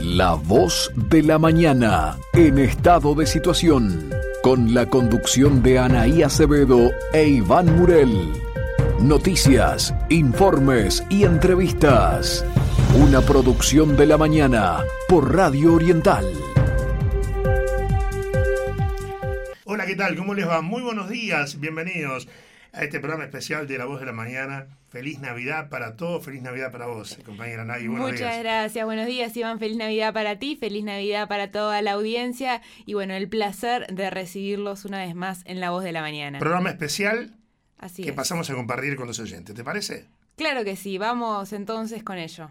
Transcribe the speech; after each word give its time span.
La 0.00 0.32
voz 0.32 0.90
de 0.96 1.22
la 1.22 1.38
mañana 1.38 2.16
en 2.32 2.56
estado 2.56 3.14
de 3.14 3.26
situación, 3.26 4.10
con 4.42 4.72
la 4.72 4.86
conducción 4.86 5.62
de 5.62 5.78
Anaí 5.78 6.22
Acevedo 6.22 6.90
e 7.12 7.28
Iván 7.28 7.76
Murel. 7.76 8.32
Noticias, 8.98 9.94
informes 10.08 11.04
y 11.10 11.24
entrevistas. 11.24 12.46
Una 12.96 13.20
producción 13.20 13.94
de 13.98 14.06
la 14.06 14.16
mañana 14.16 14.78
por 15.06 15.36
Radio 15.36 15.74
Oriental. 15.74 16.24
Hola, 19.64 19.84
¿qué 19.84 19.96
tal? 19.96 20.16
¿Cómo 20.16 20.32
les 20.32 20.48
va? 20.48 20.62
Muy 20.62 20.80
buenos 20.80 21.10
días, 21.10 21.60
bienvenidos 21.60 22.26
a 22.72 22.84
este 22.84 23.00
programa 23.00 23.24
especial 23.24 23.68
de 23.68 23.76
La 23.76 23.84
Voz 23.84 24.00
de 24.00 24.06
la 24.06 24.12
Mañana. 24.12 24.79
Feliz 24.90 25.20
Navidad 25.20 25.68
para 25.68 25.94
todos, 25.94 26.24
feliz 26.24 26.42
Navidad 26.42 26.72
para 26.72 26.86
vos, 26.86 27.16
compañera 27.24 27.64
Nay. 27.64 27.86
Buenos 27.86 28.10
Muchas 28.10 28.40
gracias, 28.40 28.84
buenos 28.84 29.06
días 29.06 29.36
Iván, 29.36 29.60
feliz 29.60 29.76
Navidad 29.76 30.12
para 30.12 30.40
ti, 30.40 30.56
feliz 30.56 30.82
Navidad 30.82 31.28
para 31.28 31.52
toda 31.52 31.80
la 31.80 31.92
audiencia 31.92 32.60
y 32.86 32.94
bueno, 32.94 33.14
el 33.14 33.28
placer 33.28 33.86
de 33.86 34.10
recibirlos 34.10 34.84
una 34.84 34.98
vez 34.98 35.14
más 35.14 35.42
en 35.44 35.60
La 35.60 35.70
Voz 35.70 35.84
de 35.84 35.92
la 35.92 36.00
Mañana. 36.00 36.40
Programa 36.40 36.70
especial 36.70 37.36
Así 37.78 38.02
que 38.02 38.12
pasamos 38.12 38.50
a 38.50 38.54
compartir 38.54 38.96
con 38.96 39.06
los 39.06 39.20
oyentes, 39.20 39.54
¿te 39.54 39.62
parece? 39.62 40.08
Claro 40.34 40.64
que 40.64 40.74
sí, 40.74 40.98
vamos 40.98 41.52
entonces 41.52 42.02
con 42.02 42.18
ello. 42.18 42.50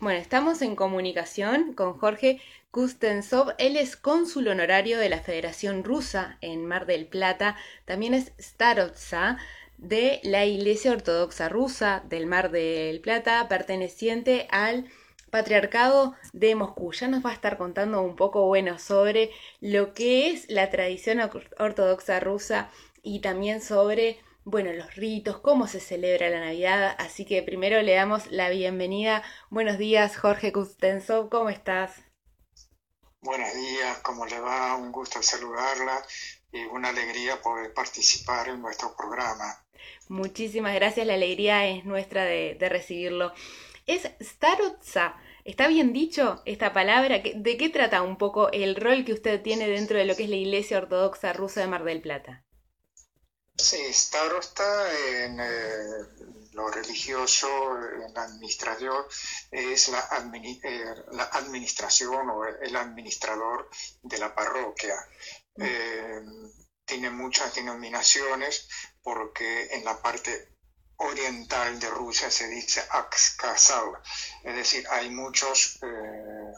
Bueno, 0.00 0.18
estamos 0.18 0.62
en 0.62 0.74
comunicación 0.74 1.74
con 1.74 1.98
Jorge 1.98 2.40
Kustensov. 2.70 3.52
Él 3.58 3.76
es 3.76 3.96
cónsul 3.96 4.48
honorario 4.48 4.98
de 4.98 5.10
la 5.10 5.20
Federación 5.20 5.84
Rusa 5.84 6.38
en 6.40 6.64
Mar 6.66 6.86
del 6.86 7.06
Plata. 7.06 7.56
También 7.84 8.14
es 8.14 8.32
starotza 8.40 9.36
de 9.82 10.20
la 10.22 10.46
Iglesia 10.46 10.92
Ortodoxa 10.92 11.48
Rusa 11.48 12.04
del 12.08 12.26
Mar 12.26 12.52
del 12.52 13.00
Plata, 13.00 13.48
perteneciente 13.48 14.46
al 14.50 14.88
Patriarcado 15.30 16.14
de 16.32 16.54
Moscú. 16.54 16.92
Ya 16.92 17.08
nos 17.08 17.26
va 17.26 17.30
a 17.30 17.34
estar 17.34 17.58
contando 17.58 18.00
un 18.00 18.14
poco, 18.14 18.46
bueno, 18.46 18.78
sobre 18.78 19.32
lo 19.60 19.92
que 19.92 20.30
es 20.30 20.48
la 20.48 20.70
tradición 20.70 21.18
ortodoxa 21.58 22.20
rusa 22.20 22.70
y 23.02 23.20
también 23.20 23.60
sobre 23.60 24.20
bueno, 24.44 24.72
los 24.72 24.94
ritos, 24.94 25.38
cómo 25.40 25.66
se 25.66 25.80
celebra 25.80 26.30
la 26.30 26.40
Navidad. 26.40 26.94
Así 26.98 27.24
que 27.24 27.42
primero 27.42 27.82
le 27.82 27.94
damos 27.94 28.30
la 28.30 28.50
bienvenida. 28.50 29.24
Buenos 29.50 29.78
días, 29.78 30.16
Jorge 30.16 30.52
Kustensov, 30.52 31.28
¿cómo 31.28 31.48
estás? 31.50 31.92
Buenos 33.20 33.52
días, 33.54 33.98
¿cómo 33.98 34.26
le 34.26 34.38
va? 34.40 34.76
Un 34.76 34.92
gusto 34.92 35.22
saludarla 35.22 36.04
y 36.52 36.64
una 36.66 36.90
alegría 36.90 37.40
poder 37.40 37.72
participar 37.72 38.48
en 38.48 38.60
nuestro 38.60 38.96
programa. 38.96 39.64
Muchísimas 40.08 40.74
gracias, 40.74 41.06
la 41.06 41.14
alegría 41.14 41.66
es 41.66 41.84
nuestra 41.84 42.24
de, 42.24 42.56
recibirlo. 42.68 43.32
Es 43.86 44.10
Starotza. 44.20 45.16
¿Está 45.44 45.66
bien 45.66 45.92
dicho 45.92 46.42
esta 46.44 46.72
palabra? 46.72 47.20
¿De 47.34 47.56
qué 47.56 47.68
trata 47.68 48.02
un 48.02 48.16
poco 48.16 48.50
el 48.52 48.76
rol 48.76 49.04
que 49.04 49.12
usted 49.12 49.42
tiene 49.42 49.68
dentro 49.68 49.98
de 49.98 50.04
lo 50.04 50.14
que 50.14 50.24
es 50.24 50.30
la 50.30 50.36
Iglesia 50.36 50.78
Ortodoxa 50.78 51.32
Rusa 51.32 51.60
de 51.60 51.66
Mar 51.66 51.82
del 51.82 52.00
Plata? 52.00 52.44
Sí, 53.56 53.92
starosta 53.92 54.64
en 55.24 55.38
eh, 55.40 56.48
lo 56.52 56.68
religioso, 56.68 57.48
en 57.76 58.14
la 58.14 58.24
administración, 58.24 59.04
es 59.50 59.88
la, 59.88 60.08
eh, 60.34 60.94
la, 61.12 61.24
administración 61.24 62.30
o 62.30 62.44
el 62.44 62.76
administrador 62.76 63.68
de 64.02 64.18
la 64.18 64.34
parroquia. 64.34 64.96
Mm. 65.56 66.61
Eh, 66.92 66.98
tiene 66.98 67.10
muchas 67.10 67.54
denominaciones 67.54 68.68
porque 69.02 69.68
en 69.72 69.84
la 69.84 70.00
parte 70.00 70.48
oriental 70.96 71.80
de 71.80 71.88
Rusia 71.88 72.30
se 72.30 72.48
dice 72.48 72.82
Akskasal, 72.90 73.98
es 74.44 74.54
decir, 74.54 74.86
hay 74.90 75.10
muchas 75.10 75.80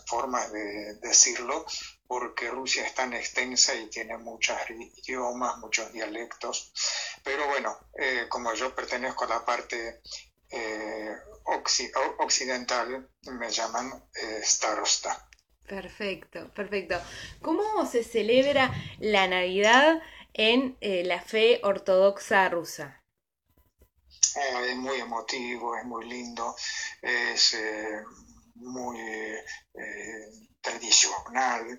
formas 0.07 0.53
de 0.53 0.95
decirlo, 1.01 1.65
porque 2.07 2.51
Rusia 2.51 2.87
es 2.87 2.95
tan 2.95 3.13
extensa 3.15 3.75
y 3.75 3.89
tiene 3.89 4.19
muchos 4.19 4.57
idiomas, 4.69 5.57
muchos 5.59 5.93
dialectos. 5.93 6.73
Pero 7.23 7.47
bueno, 7.49 7.77
eh, 7.99 8.27
como 8.29 8.53
yo 8.55 8.75
pertenezco 8.75 9.25
a 9.25 9.29
la 9.29 9.45
parte 9.45 10.03
eh, 10.51 11.17
occidental, 12.19 13.09
me 13.23 13.51
llaman 13.51 14.05
eh, 14.15 14.41
starosta. 14.43 15.29
Perfecto, 15.67 16.53
perfecto. 16.53 17.01
¿Cómo 17.41 17.87
se 17.87 18.05
celebra 18.05 18.71
la 18.99 19.27
Navidad 19.27 20.03
en 20.35 20.77
la 20.81 21.21
fe 21.23 21.61
ortodoxa 21.63 22.49
rusa? 22.49 23.01
es 24.69 24.77
muy 24.77 24.99
emotivo, 25.01 25.77
es 25.77 25.85
muy 25.85 26.07
lindo, 26.07 26.55
es 27.01 27.57
muy 28.57 28.99
tradicional. 30.65 31.79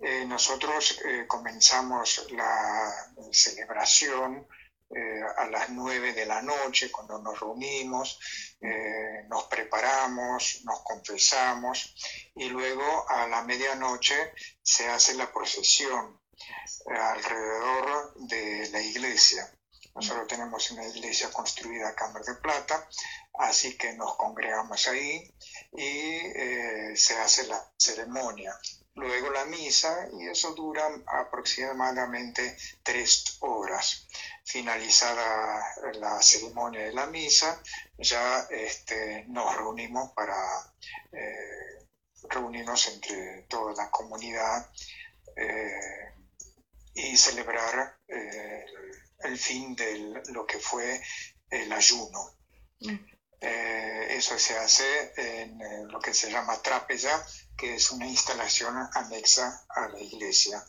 Eh, 0.00 0.24
nosotros 0.26 0.98
eh, 1.04 1.26
comenzamos 1.28 2.26
la 2.32 2.90
celebración 3.30 4.48
eh, 4.90 5.22
a 5.36 5.46
las 5.48 5.70
nueve 5.70 6.12
de 6.12 6.26
la 6.26 6.42
noche 6.42 6.90
cuando 6.90 7.18
nos 7.18 7.38
reunimos, 7.38 8.18
nos 9.28 9.44
preparamos, 9.44 10.62
nos 10.64 10.82
confesamos 10.82 11.94
y 12.36 12.48
luego 12.48 13.08
a 13.08 13.26
la 13.26 13.42
medianoche 13.42 14.32
se 14.62 14.88
hace 14.88 15.14
la 15.14 15.32
procesión 15.32 16.21
alrededor 16.86 18.14
de 18.16 18.68
la 18.70 18.80
iglesia. 18.80 19.50
Nosotros 19.94 20.26
tenemos 20.26 20.70
una 20.70 20.86
iglesia 20.86 21.30
construida 21.30 21.88
a 21.88 21.94
Cámara 21.94 22.24
de 22.24 22.36
Plata, 22.36 22.88
así 23.34 23.76
que 23.76 23.92
nos 23.92 24.16
congregamos 24.16 24.88
ahí 24.88 25.22
y 25.72 26.16
eh, 26.34 26.96
se 26.96 27.16
hace 27.18 27.46
la 27.46 27.62
ceremonia. 27.76 28.58
Luego 28.94 29.30
la 29.30 29.44
misa 29.46 30.08
y 30.18 30.28
eso 30.28 30.54
dura 30.54 30.86
aproximadamente 31.06 32.56
tres 32.82 33.36
horas. 33.40 34.06
Finalizada 34.44 35.62
la 35.94 36.20
ceremonia 36.22 36.82
de 36.82 36.92
la 36.92 37.06
misa, 37.06 37.62
ya 37.98 38.46
este, 38.50 39.24
nos 39.28 39.54
reunimos 39.56 40.12
para 40.12 40.36
eh, 41.12 41.86
reunirnos 42.28 42.88
entre 42.88 43.42
toda 43.42 43.72
la 43.74 43.90
comunidad 43.90 44.70
eh, 45.36 46.11
y 46.94 47.16
celebrar 47.16 47.98
el 49.24 49.38
fin 49.38 49.74
de 49.74 50.22
lo 50.32 50.46
que 50.46 50.58
fue 50.58 51.00
el 51.50 51.72
ayuno. 51.72 52.36
Mm. 52.80 52.98
Eh, 53.40 54.06
eso 54.10 54.38
se 54.38 54.56
hace 54.56 55.12
en 55.16 55.60
eh, 55.60 55.84
lo 55.88 55.98
que 55.98 56.14
se 56.14 56.30
llama 56.30 56.62
trapeza, 56.62 57.26
que 57.56 57.74
es 57.74 57.90
una 57.90 58.06
instalación 58.06 58.76
anexa 58.94 59.66
a 59.68 59.88
la 59.88 60.00
iglesia. 60.00 60.64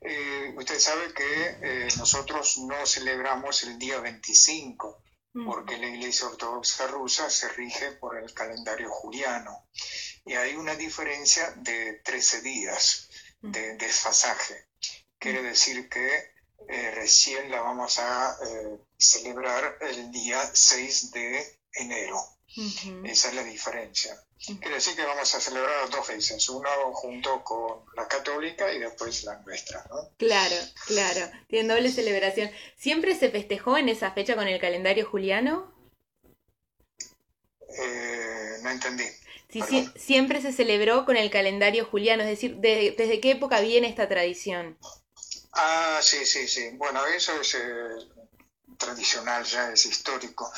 Eh, 0.00 0.54
usted 0.56 0.78
sabe 0.78 1.12
que 1.12 1.88
nosotros 1.96 2.58
no 2.58 2.86
celebramos 2.86 3.64
el 3.64 3.78
día 3.78 3.98
25, 3.98 5.02
mm. 5.32 5.44
porque 5.44 5.76
la 5.76 5.88
iglesia 5.88 6.28
ortodoxa 6.28 6.86
rusa 6.86 7.28
se 7.28 7.48
rige 7.48 7.92
por 7.92 8.16
el 8.16 8.32
calendario 8.32 8.90
juliano. 8.90 9.66
Y 10.24 10.34
hay 10.34 10.54
una 10.54 10.76
diferencia 10.76 11.50
de 11.56 12.00
13 12.04 12.42
días 12.42 13.08
de 13.40 13.74
mm. 13.74 13.78
desfasaje. 13.78 14.68
Quiere 15.24 15.42
decir 15.42 15.88
que 15.88 16.34
recién 16.68 17.50
la 17.50 17.62
vamos 17.62 17.98
a 17.98 18.36
celebrar 18.98 19.78
el 19.80 20.12
día 20.12 20.38
6 20.52 21.12
de 21.12 21.58
enero. 21.72 22.22
Esa 23.04 23.28
es 23.28 23.34
la 23.34 23.42
diferencia. 23.42 24.22
Quiere 24.36 24.74
decir 24.74 24.94
que 24.94 25.02
vamos 25.02 25.34
a 25.34 25.40
celebrar 25.40 25.88
dos 25.88 26.06
veces, 26.06 26.46
uno 26.50 26.68
junto 26.92 27.42
con 27.42 27.86
la 27.96 28.06
católica 28.06 28.70
y 28.70 28.80
después 28.80 29.24
la 29.24 29.38
nuestra, 29.40 29.82
¿no? 29.88 30.10
Claro, 30.18 30.56
claro, 30.86 31.30
tiene 31.48 31.72
doble 31.72 31.90
celebración. 31.90 32.50
¿Siempre 32.76 33.18
se 33.18 33.30
festejó 33.30 33.78
en 33.78 33.88
esa 33.88 34.10
fecha 34.10 34.36
con 34.36 34.46
el 34.46 34.60
calendario 34.60 35.08
juliano? 35.08 35.72
Eh, 37.78 38.58
no 38.62 38.68
entendí. 38.68 39.04
Sí, 39.48 39.88
siempre 39.96 40.42
se 40.42 40.52
celebró 40.52 41.06
con 41.06 41.16
el 41.16 41.30
calendario 41.30 41.86
juliano, 41.86 42.24
es 42.24 42.28
decir, 42.28 42.56
¿desde 42.56 43.20
qué 43.20 43.30
época 43.30 43.60
viene 43.60 43.88
esta 43.88 44.06
tradición? 44.06 44.76
Ah, 45.56 46.00
sí, 46.02 46.26
sí, 46.26 46.48
sí. 46.48 46.70
Bueno, 46.76 47.06
eso 47.06 47.40
es 47.40 47.54
eh, 47.54 47.60
tradicional, 48.76 49.44
ya 49.44 49.70
es 49.70 49.86
histórico. 49.86 50.52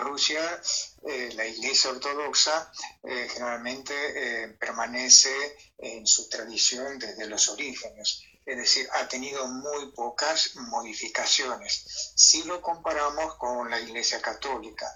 Rusia, 0.00 0.60
eh, 1.08 1.30
la 1.34 1.46
Iglesia 1.46 1.90
Ortodoxa, 1.90 2.70
eh, 3.02 3.28
generalmente 3.32 4.56
permanece 4.60 5.56
en 5.78 6.06
su 6.06 6.28
tradición 6.28 6.98
desde 6.98 7.26
los 7.26 7.48
orígenes, 7.48 8.22
es 8.44 8.56
decir, 8.56 8.88
ha 8.92 9.08
tenido 9.08 9.48
muy 9.48 9.90
pocas 9.92 10.54
modificaciones. 10.56 12.12
Si 12.14 12.42
lo 12.44 12.60
comparamos 12.60 13.36
con 13.36 13.70
la 13.70 13.80
Iglesia 13.80 14.20
Católica, 14.20 14.86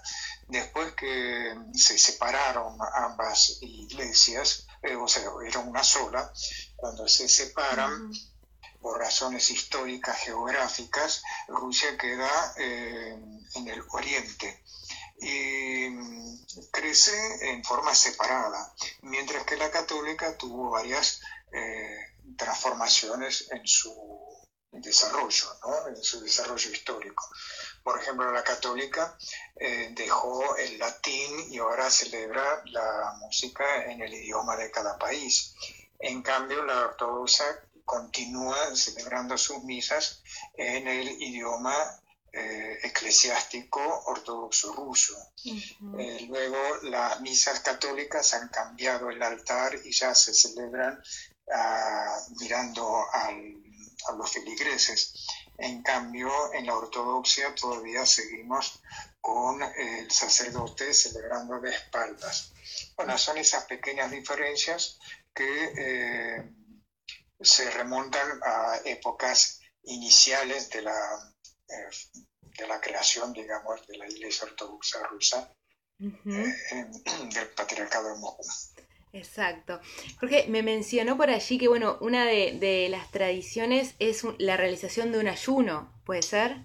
después 0.47 0.93
que 0.93 1.55
se 1.73 1.97
separaron 1.97 2.77
ambas 2.93 3.57
iglesias, 3.61 4.67
o 4.99 5.07
sea, 5.07 5.23
era 5.47 5.59
una 5.59 5.83
sola, 5.83 6.31
cuando 6.75 7.07
se 7.07 7.27
separan, 7.27 8.11
por 8.81 8.99
razones 8.99 9.49
históricas 9.49 10.17
geográficas, 10.19 11.23
Rusia 11.47 11.97
queda 11.97 12.53
eh, 12.57 13.17
en 13.55 13.67
el 13.67 13.83
oriente 13.89 14.63
y 15.19 15.89
mm, 15.89 16.39
crece 16.71 17.51
en 17.51 17.63
forma 17.63 17.93
separada. 17.93 18.73
mientras 19.01 19.45
que 19.45 19.57
la 19.57 19.69
católica 19.69 20.37
tuvo 20.37 20.71
varias 20.71 21.21
transformaciones 22.37 23.51
en 23.51 23.67
su 23.67 23.91
desarrollo, 24.71 25.45
en 25.87 26.01
su 26.01 26.21
desarrollo 26.21 26.71
histórico. 26.71 27.29
Por 27.83 27.99
ejemplo, 27.99 28.31
la 28.31 28.43
católica 28.43 29.17
eh, 29.55 29.89
dejó 29.91 30.55
el 30.55 30.77
latín 30.79 31.51
y 31.51 31.57
ahora 31.57 31.89
celebra 31.89 32.63
la 32.65 33.13
música 33.19 33.85
en 33.85 34.01
el 34.01 34.13
idioma 34.13 34.55
de 34.55 34.71
cada 34.71 34.97
país. 34.97 35.53
En 35.99 36.21
cambio, 36.21 36.63
la 36.63 36.85
ortodoxa 36.85 37.45
continúa 37.91 38.73
celebrando 38.73 39.37
sus 39.37 39.65
misas 39.65 40.23
en 40.53 40.87
el 40.87 41.09
idioma 41.21 41.75
eh, 42.31 42.79
eclesiástico 42.83 43.81
ortodoxo 44.05 44.71
ruso. 44.73 45.13
Eh, 45.99 46.25
luego 46.29 46.57
las 46.83 47.19
misas 47.19 47.59
católicas 47.59 48.33
han 48.33 48.47
cambiado 48.47 49.09
el 49.09 49.21
altar 49.21 49.77
y 49.83 49.91
ya 49.91 50.15
se 50.15 50.33
celebran 50.33 51.03
ah, 51.53 52.17
mirando 52.39 53.05
a 53.13 54.11
los 54.17 54.31
feligreses. 54.31 55.27
En 55.57 55.83
cambio, 55.83 56.31
en 56.53 56.67
la 56.67 56.77
ortodoxia 56.77 57.53
todavía 57.53 58.05
seguimos 58.05 58.81
con 59.19 59.61
el 59.63 60.09
sacerdote 60.09 60.93
celebrando 60.93 61.59
de 61.59 61.71
espaldas. 61.71 62.53
Bueno, 62.95 63.17
son 63.17 63.37
esas 63.37 63.65
pequeñas 63.65 64.09
diferencias 64.09 64.97
que 65.33 65.73
eh, 65.77 66.60
se 67.41 67.69
remontan 67.71 68.39
a 68.43 68.79
épocas 68.85 69.59
iniciales 69.83 70.69
de 70.69 70.81
la, 70.83 71.33
eh, 71.67 72.19
de 72.57 72.67
la 72.67 72.79
creación, 72.79 73.33
digamos, 73.33 73.85
de 73.87 73.97
la 73.97 74.07
Iglesia 74.07 74.45
Ortodoxa 74.45 75.03
rusa, 75.07 75.53
eh, 75.99 76.85
del 77.33 77.47
Patriarcado 77.55 78.13
de 78.13 78.19
Moscú. 78.19 78.43
Exacto. 79.13 79.81
Jorge, 80.19 80.45
me 80.47 80.63
mencionó 80.63 81.17
por 81.17 81.29
allí 81.29 81.57
que, 81.57 81.67
bueno, 81.67 81.97
una 81.99 82.25
de, 82.25 82.87
las 82.89 83.11
tradiciones 83.11 83.95
es 83.99 84.23
la 84.37 84.55
realización 84.55 85.11
de 85.11 85.19
un 85.19 85.27
ayuno, 85.27 86.01
¿puede 86.05 86.21
ser? 86.21 86.57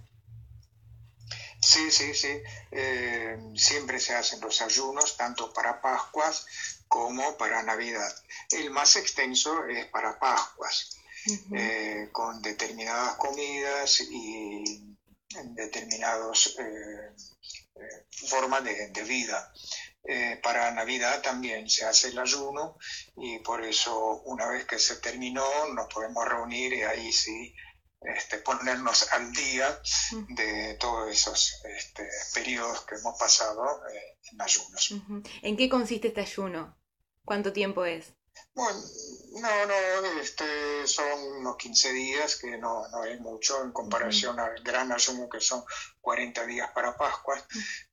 Sí, 1.61 1.91
sí, 1.91 2.15
sí. 2.15 2.41
Eh, 2.71 3.37
siempre 3.57 3.99
se 3.99 4.15
hacen 4.15 4.41
los 4.41 4.63
ayunos, 4.63 5.17
tanto 5.17 5.53
para 5.53 5.81
Pascuas 5.81 6.47
como 6.89 7.37
para 7.37 7.63
Navidad. 7.63 8.15
El 8.51 8.71
más 8.71 8.97
extenso 8.97 9.67
es 9.67 9.87
para 9.87 10.19
Pascuas, 10.19 10.97
eh, 11.55 12.09
con 12.13 12.41
determinadas 12.43 13.17
comidas 13.17 14.01
y 14.01 14.97
determinadas 15.55 16.57
eh, 16.59 17.13
formas 18.29 18.65
de, 18.65 18.89
de 18.89 19.03
vida. 19.05 19.53
Eh, 20.09 20.39
para 20.41 20.71
Navidad 20.71 21.21
también 21.21 21.69
se 21.69 21.85
hace 21.85 22.09
el 22.09 22.19
ayuno 22.21 22.79
y 23.17 23.41
por 23.41 23.65
eso 23.65 24.23
una 24.27 24.47
vez 24.47 24.65
que 24.65 24.79
se 24.79 24.97
terminó 24.97 25.45
nos 25.75 25.93
podemos 25.93 26.25
reunir 26.25 26.75
y 26.75 26.83
ahí 26.83 27.13
sí 27.13 27.53
este, 28.15 28.39
ponernos 28.39 29.13
al 29.13 29.33
día 29.33 29.81
de 30.29 30.75
todos 30.75 31.11
esos 31.11 31.61
este, 31.65 32.09
periodos 32.35 32.83
que 32.83 32.97
hemos 32.97 33.19
pasado 33.19 33.83
eh, 33.89 34.19
en 34.33 34.41
ayunos. 34.41 34.95
¿En 35.43 35.57
qué 35.57 35.69
consiste 35.69 36.09
este 36.09 36.21
ayuno? 36.21 36.77
¿Cuánto 37.25 37.53
tiempo 37.53 37.85
es? 37.85 38.13
Bueno, 38.55 38.81
no, 39.41 39.67
no, 39.67 40.21
este, 40.21 40.87
son 40.87 41.21
unos 41.39 41.57
15 41.57 41.93
días, 41.93 42.37
que 42.37 42.57
no, 42.57 42.89
no 42.89 43.05
es 43.05 43.21
mucho 43.21 43.63
en 43.63 43.73
comparación 43.73 44.39
al 44.41 44.63
gran 44.63 44.93
ayuno 44.93 45.29
que 45.29 45.41
son 45.41 45.65
40 46.01 46.47
días 46.47 46.71
para 46.73 46.97
Pascua, 46.97 47.37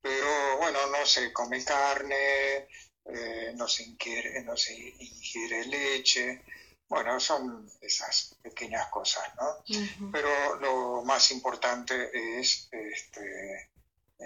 pero 0.01 0.57
bueno, 0.57 0.79
no 0.89 1.05
se 1.05 1.33
come 1.33 1.63
carne, 1.63 2.67
eh, 3.05 3.53
no, 3.55 3.67
se 3.67 3.83
ingiere, 3.83 4.41
no 4.43 4.55
se 4.55 4.73
ingiere 4.73 5.65
leche, 5.65 6.43
bueno, 6.87 7.19
son 7.19 7.69
esas 7.81 8.35
pequeñas 8.41 8.87
cosas, 8.89 9.23
¿no? 9.35 10.11
Pero 10.11 10.55
lo 10.59 11.03
más 11.03 11.31
importante 11.31 12.11
es 12.39 12.69
este, 12.71 13.71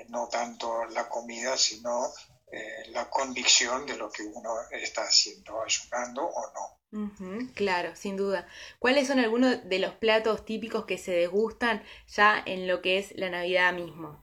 no 0.10 0.28
tanto 0.28 0.86
la 0.86 1.08
comida, 1.08 1.58
sino 1.58 2.12
eh, 2.52 2.90
la 2.92 3.10
convicción 3.10 3.86
de 3.86 3.98
lo 3.98 4.10
que 4.10 4.24
uno 4.24 4.50
está 4.72 5.04
haciendo, 5.04 5.62
ayunando 5.62 6.26
o 6.26 6.54
no. 6.54 7.52
claro, 7.56 7.96
sin 7.96 8.16
duda. 8.16 8.48
¿Cuáles 8.80 9.08
son 9.08 9.20
algunos 9.20 9.68
de 9.68 9.80
los 9.80 9.96
platos 9.96 10.46
típicos 10.46 10.86
que 10.86 10.98
se 10.98 11.12
degustan 11.12 11.84
ya 12.08 12.42
en 12.46 12.68
lo 12.68 12.82
que 12.82 13.00
es 13.00 13.12
la 13.16 13.30
Navidad 13.30 13.74
mismo? 13.74 14.20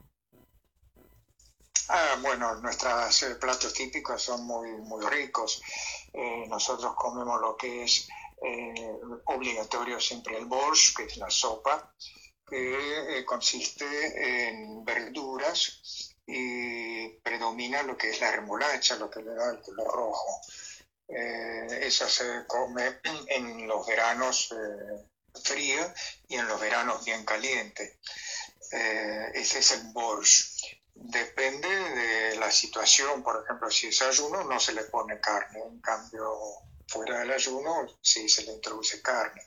Ah, 1.87 2.17
bueno, 2.21 2.55
nuestros 2.61 3.21
eh, 3.23 3.35
platos 3.35 3.73
típicos 3.73 4.21
son 4.23 4.43
muy, 4.45 4.71
muy 4.71 5.05
ricos. 5.05 5.61
Eh, 6.13 6.45
nosotros 6.47 6.95
comemos 6.95 7.39
lo 7.39 7.55
que 7.55 7.83
es 7.83 8.07
obligatorio 9.25 9.99
siempre 9.99 10.37
el 10.37 10.45
borscht, 10.45 10.97
que 10.97 11.03
es 11.03 11.17
la 11.17 11.29
sopa, 11.29 11.93
que 12.47 13.23
consiste 13.25 13.85
en 14.47 14.85
verduras 14.85 16.15
y 16.27 17.09
predomina 17.19 17.83
lo 17.83 17.97
que 17.97 18.09
es 18.09 18.21
la 18.21 18.31
remolacha, 18.31 18.95
lo 18.97 19.09
que 19.09 19.21
le 19.21 19.33
da 19.33 19.51
el 19.51 19.61
color 19.61 19.93
rojo. 19.93 20.41
Eh, 21.07 21.79
esa 21.83 22.09
se 22.09 22.45
come 22.47 22.99
en 23.27 23.67
los 23.67 23.85
veranos 23.85 24.51
eh, 24.51 25.07
fríos 25.43 25.91
y 26.27 26.35
en 26.35 26.47
los 26.47 26.59
veranos 26.59 27.05
bien 27.05 27.23
calientes. 27.25 27.99
Eh, 28.71 29.31
ese 29.35 29.59
es 29.59 29.71
el 29.71 29.91
borscht. 29.93 30.63
Depende 30.93 31.67
de 31.67 32.35
la 32.37 32.49
situación, 32.49 33.21
por 33.21 33.43
ejemplo, 33.43 33.69
si 33.69 33.87
es 33.87 34.01
ayuno 34.01 34.43
no 34.45 34.59
se 34.59 34.73
le 34.73 34.83
pone 34.83 35.19
carne, 35.19 35.59
en 35.59 35.79
cambio 35.81 36.33
fuera 36.87 37.19
del 37.19 37.31
ayuno 37.31 37.87
sí 38.01 38.27
se 38.29 38.43
le 38.43 38.53
introduce 38.53 39.01
carne. 39.01 39.41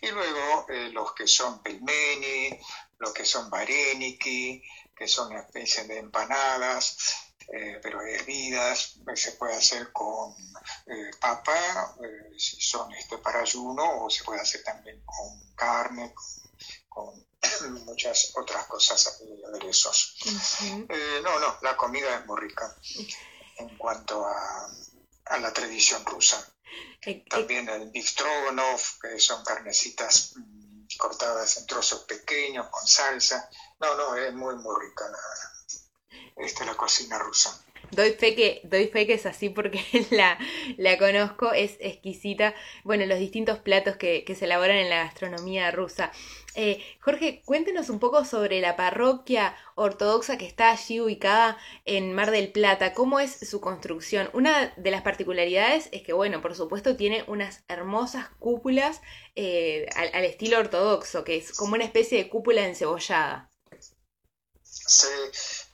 Y 0.00 0.08
luego 0.08 0.66
los 0.92 1.14
que 1.14 1.26
son 1.26 1.62
pelmeni, 1.62 2.58
los 2.98 3.12
que 3.12 3.24
son 3.24 3.48
vareniki, 3.50 4.62
que 4.96 5.08
son 5.08 5.28
una 5.28 5.40
especie 5.40 5.84
de 5.84 5.98
empanadas, 5.98 6.96
eh, 7.52 7.80
pero 7.82 8.00
hervidas, 8.02 8.96
se 9.16 9.32
puede 9.32 9.56
hacer 9.56 9.90
con 9.90 10.32
eh, 10.86 11.10
papa, 11.18 11.96
eh, 12.00 12.38
si 12.38 12.60
son 12.60 12.92
este, 12.92 13.18
para 13.18 13.40
ayuno, 13.40 14.04
o 14.04 14.10
se 14.10 14.22
puede 14.22 14.40
hacer 14.40 14.62
también 14.62 15.02
con 15.04 15.54
carne, 15.56 16.14
con, 16.88 17.26
muchas 17.86 18.32
otras 18.36 18.66
cosas, 18.66 19.20
aderezos. 19.48 20.16
no, 21.24 21.40
no, 21.40 21.58
la 21.62 21.76
comida 21.76 22.20
es 22.20 22.26
muy 22.26 22.38
rica 22.40 22.76
en 23.56 23.76
cuanto 23.76 24.24
a, 24.24 24.70
a 25.24 25.38
la 25.38 25.52
tradición 25.52 26.04
rusa. 26.04 26.46
También 27.28 27.68
el 27.68 27.90
biftrogonov, 27.90 28.80
que 29.00 29.18
son 29.18 29.42
carnecitas 29.44 30.32
mm, 30.36 30.86
cortadas 30.98 31.56
en 31.56 31.66
trozos 31.66 32.04
pequeños 32.04 32.68
con 32.68 32.86
salsa. 32.86 33.48
No, 33.80 33.94
no, 33.96 34.16
es 34.16 34.32
muy, 34.34 34.56
muy 34.56 34.74
rica 34.80 35.08
la, 35.08 36.44
este, 36.44 36.64
la 36.64 36.76
cocina 36.76 37.18
rusa. 37.18 37.64
Doy 37.92 38.12
fe 38.12 38.34
que, 38.34 38.60
doy 38.64 38.86
fe 38.86 39.06
que 39.06 39.14
es 39.14 39.26
así 39.26 39.48
porque 39.48 39.80
la, 40.10 40.38
la 40.76 40.96
conozco, 40.98 41.52
es 41.52 41.76
exquisita. 41.80 42.54
Bueno, 42.84 43.04
los 43.06 43.18
distintos 43.18 43.58
platos 43.58 43.96
que, 43.96 44.24
se 44.30 44.44
elaboran 44.44 44.76
en 44.76 44.90
la 44.90 45.04
gastronomía 45.04 45.70
rusa. 45.70 46.12
Eh, 46.54 46.82
Jorge, 47.00 47.42
cuéntenos 47.44 47.90
un 47.90 47.98
poco 47.98 48.24
sobre 48.24 48.60
la 48.60 48.76
parroquia 48.76 49.56
ortodoxa 49.74 50.38
que 50.38 50.46
está 50.46 50.70
allí 50.70 51.00
ubicada 51.00 51.58
en 51.84 52.12
Mar 52.12 52.30
del 52.30 52.52
Plata. 52.52 52.92
¿Cómo 52.94 53.20
es 53.20 53.32
su 53.48 53.60
construcción? 53.60 54.30
Una 54.32 54.72
de 54.76 54.90
las 54.90 55.02
particularidades 55.02 55.88
es 55.92 56.02
que, 56.02 56.12
bueno, 56.12 56.40
por 56.40 56.54
supuesto 56.54 56.96
tiene 56.96 57.24
unas 57.26 57.64
hermosas 57.68 58.28
cúpulas 58.38 59.00
eh, 59.36 59.86
al, 59.96 60.24
estilo 60.24 60.58
ortodoxo, 60.58 61.24
que 61.24 61.36
es 61.36 61.52
como 61.52 61.74
una 61.74 61.84
especie 61.84 62.18
de 62.18 62.28
cúpula 62.28 62.66
encebollada. 62.66 63.49
Sí, 64.90 65.06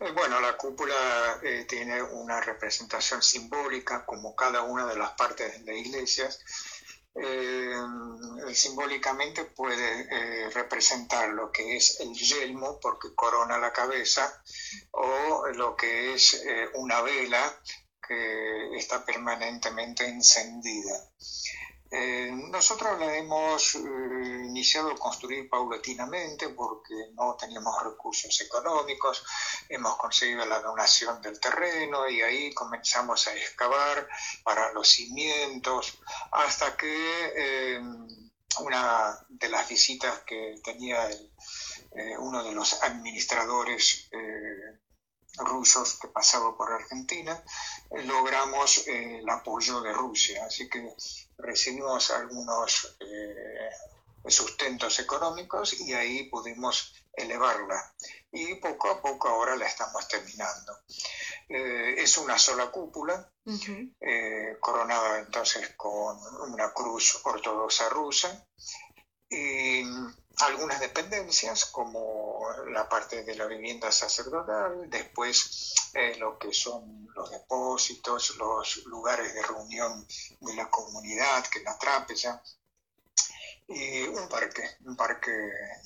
eh, 0.00 0.12
bueno, 0.12 0.38
la 0.42 0.58
cúpula 0.58 1.40
eh, 1.42 1.64
tiene 1.66 2.02
una 2.02 2.38
representación 2.38 3.23
simbólica 3.23 4.04
como 4.04 4.37
cada 4.37 4.61
una 4.61 4.85
de 4.87 4.94
las 4.94 5.12
partes 5.12 5.64
de 5.64 5.78
iglesias. 5.78 6.38
Eh, 7.14 7.75
simbólicamente 8.52 9.46
puede 9.46 10.50
representar 10.50 11.30
lo 11.30 11.50
que 11.50 11.76
es 11.76 11.99
el 12.00 12.12
yelmo 12.12 12.78
porque 12.78 13.14
corona 13.14 13.56
la 13.56 13.73
cabeza 13.73 14.42
o 14.90 15.46
lo 15.54 15.75
que 15.75 16.12
es 16.12 16.38
una 16.75 17.00
vela 17.00 17.58
que 18.06 18.76
está 18.76 19.02
permanentemente 19.02 20.06
encendida. 20.06 21.11
Eh, 21.90 22.31
nosotros 22.50 22.99
la 22.99 23.16
hemos 23.16 23.76
eh, 23.76 23.78
iniciado 24.45 24.90
a 24.90 24.97
construir 24.97 25.49
paulatinamente 25.49 26.49
porque 26.49 26.95
no 27.14 27.37
teníamos 27.37 27.81
recursos 27.83 28.40
económicos, 28.40 29.25
hemos 29.69 29.97
conseguido 29.97 30.45
la 30.47 30.61
donación 30.61 31.23
del 31.23 31.38
terreno 31.38 32.09
y 32.09 32.23
ahí 32.23 32.52
comenzamos 32.55 33.28
a 33.28 33.37
excavar 33.37 34.09
para 34.43 34.73
los 34.73 34.88
cimientos 34.88 35.99
hasta 36.33 36.76
que 36.76 37.33
eh, 37.37 37.81
una 38.61 39.25
de 39.28 39.49
las 39.49 39.69
visitas 39.69 40.21
que 40.21 40.57
tenía 40.64 41.09
uno 42.19 42.43
de 42.43 42.52
los 42.52 42.83
administradores 42.83 44.11
rusos 45.38 45.99
que 45.99 46.09
pasaba 46.09 46.57
por 46.57 46.73
Argentina, 46.73 47.43
logramos 47.90 48.87
el 48.87 49.28
apoyo 49.28 49.81
de 49.81 49.93
Rusia. 49.93 50.47
Así 50.47 50.69
que 50.69 50.95
recibimos 51.38 52.11
algunos 52.11 52.97
sustentos 54.28 54.99
económicos 54.99 55.81
y 55.81 55.93
ahí 55.95 56.25
pudimos 56.25 56.93
elevarla. 57.12 57.95
Y 58.31 58.57
poco 58.57 58.90
a 58.90 59.00
poco 59.00 59.28
ahora 59.28 59.57
la 59.57 59.66
estamos 59.66 60.07
terminando. 60.09 60.81
es 61.49 62.19
una 62.19 62.38
sola 62.38 62.71
cúpula, 62.71 63.33
coronada 64.61 65.19
entonces 65.21 65.75
con 65.76 66.19
una 66.50 66.73
cruz 66.73 67.21
ortodoxa 67.25 67.88
rusa 67.88 68.47
y 69.28 69.83
algunas 70.38 70.81
dependencias 70.81 71.66
como 71.66 72.40
la 72.71 72.88
parte 72.88 73.25
de 73.25 73.35
la 73.35 73.47
vivienda 73.47 73.90
sacerdotal, 73.90 74.88
después 74.88 75.75
eh, 75.95 76.16
lo 76.19 76.38
que 76.38 76.52
son 76.52 77.09
los 77.14 77.31
depósitos, 77.31 78.37
los 78.37 78.85
lugares 78.87 79.33
de 79.33 79.43
reunión 79.43 80.07
de 80.40 80.55
la 80.55 80.69
comunidad, 80.69 81.47
que 81.47 81.62
la 81.62 81.78
trapeza, 81.78 82.43
y 83.69 84.02
un 84.02 84.28
parque, 84.28 84.62
un 84.85 84.95
parque 84.95 85.33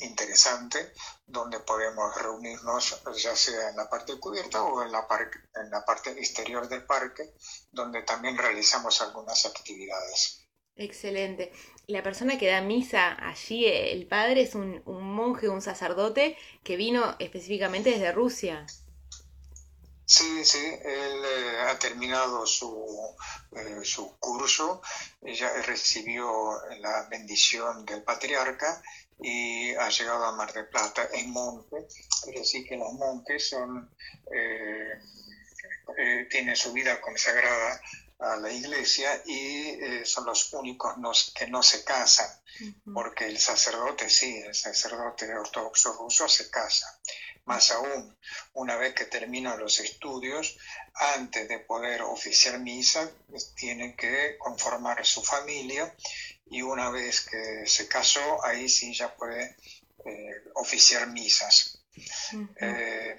interesante 0.00 0.92
donde 1.26 1.60
podemos 1.60 2.14
reunirnos 2.14 3.02
ya 3.16 3.34
sea 3.34 3.70
en 3.70 3.76
la 3.76 3.88
parte 3.88 4.18
cubierta 4.18 4.62
o 4.62 4.82
en 4.82 4.92
la, 4.92 5.06
en 5.54 5.70
la 5.70 5.84
parte 5.84 6.10
exterior 6.10 6.68
del 6.68 6.84
parque, 6.84 7.34
donde 7.70 8.02
también 8.02 8.36
realizamos 8.36 9.00
algunas 9.00 9.46
actividades. 9.46 10.46
Excelente. 10.76 11.52
La 11.86 12.02
persona 12.02 12.38
que 12.38 12.48
da 12.48 12.62
misa 12.62 13.16
allí, 13.28 13.66
el 13.66 14.06
padre, 14.06 14.42
es 14.42 14.54
un, 14.54 14.82
monje, 14.86 15.48
un 15.48 15.60
sacerdote 15.60 16.36
que 16.62 16.76
vino 16.76 17.16
específicamente 17.18 17.90
desde 17.90 18.12
Rusia. 18.12 18.66
Sí, 20.06 20.44
sí, 20.44 20.58
él 20.58 21.22
eh, 21.24 21.58
ha 21.68 21.78
terminado 21.78 22.44
su, 22.46 23.14
eh, 23.52 23.84
su 23.84 24.18
curso, 24.18 24.82
ella 25.22 25.52
recibió 25.62 26.60
la 26.80 27.06
bendición 27.08 27.84
del 27.84 28.02
patriarca 28.02 28.82
y 29.20 29.72
ha 29.74 29.88
llegado 29.88 30.24
a 30.24 30.34
Mar 30.34 30.52
del 30.52 30.66
Plata 30.66 31.08
en 31.12 31.30
monje, 31.30 31.86
es 32.26 32.34
decir, 32.34 32.66
que 32.66 32.76
los 32.76 32.92
monjes 32.94 33.50
son, 33.50 33.88
eh, 34.34 34.98
tienen 36.28 36.56
su 36.56 36.72
vida 36.72 37.00
consagrada 37.00 37.80
a 38.20 38.36
la 38.36 38.52
iglesia 38.52 39.22
y 39.24 39.68
eh, 39.70 40.02
son 40.04 40.26
los 40.26 40.52
únicos 40.52 41.32
que 41.34 41.46
no 41.46 41.62
se 41.62 41.84
casan, 41.84 42.28
porque 42.92 43.26
el 43.26 43.38
sacerdote 43.38 44.10
sí, 44.10 44.36
el 44.46 44.54
sacerdote 44.54 45.34
ortodoxo 45.34 45.94
ruso 45.94 46.28
se 46.28 46.50
casa. 46.50 47.00
Más 47.46 47.70
aún, 47.70 48.16
una 48.52 48.76
vez 48.76 48.94
que 48.94 49.06
terminan 49.06 49.58
los 49.58 49.80
estudios, 49.80 50.58
antes 50.94 51.48
de 51.48 51.60
poder 51.60 52.02
oficiar 52.02 52.60
misa, 52.60 53.10
pues, 53.28 53.54
tiene 53.54 53.96
que 53.96 54.36
conformar 54.38 55.04
su 55.06 55.22
familia 55.22 55.94
y 56.46 56.60
una 56.60 56.90
vez 56.90 57.22
que 57.22 57.66
se 57.66 57.88
casó, 57.88 58.44
ahí 58.44 58.68
sí 58.68 58.94
ya 58.94 59.14
puede 59.16 59.56
eh, 60.04 60.44
oficiar 60.54 61.08
misas. 61.08 61.82
Eh, 62.60 63.18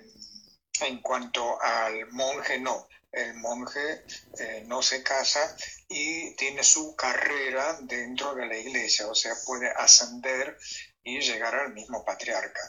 en 0.81 1.01
cuanto 1.01 1.62
al 1.62 2.08
monje, 2.12 2.60
no 2.60 2.88
el 3.12 3.34
monje 3.36 4.03
eh, 4.39 4.63
no 4.68 4.82
se 4.82 5.03
casa 5.03 5.56
y 5.89 6.36
tiene 6.36 6.63
su 6.63 6.96
carrera 6.96 7.77
dentro 7.82 8.34
de 8.36 8.48
la 8.48 8.58
iglesia, 8.58 9.08
o 9.08 9.15
sea, 9.15 9.34
puede 9.46 9.70
ascender 9.70 10.58
y 11.03 11.20
llegar 11.20 11.56
al 11.56 11.74
mismo 11.74 12.06
patriarca. 12.06 12.60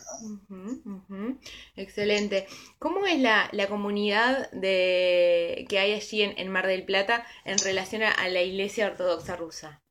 Excelente. 1.76 2.46
¿Cómo 2.78 3.06
es 3.06 3.18
la, 3.20 3.50
comunidad 3.68 4.50
de, 4.52 5.66
que 5.68 5.78
hay 5.78 5.92
allí 5.92 6.22
en, 6.22 6.49
Mar 6.49 6.66
del 6.66 6.84
Plata 6.84 7.26
en 7.44 7.58
relación 7.58 8.02
a 8.02 8.28
la 8.28 8.40
iglesia 8.40 8.87
ortodoxa 8.87 9.37
rusa? 9.37 9.82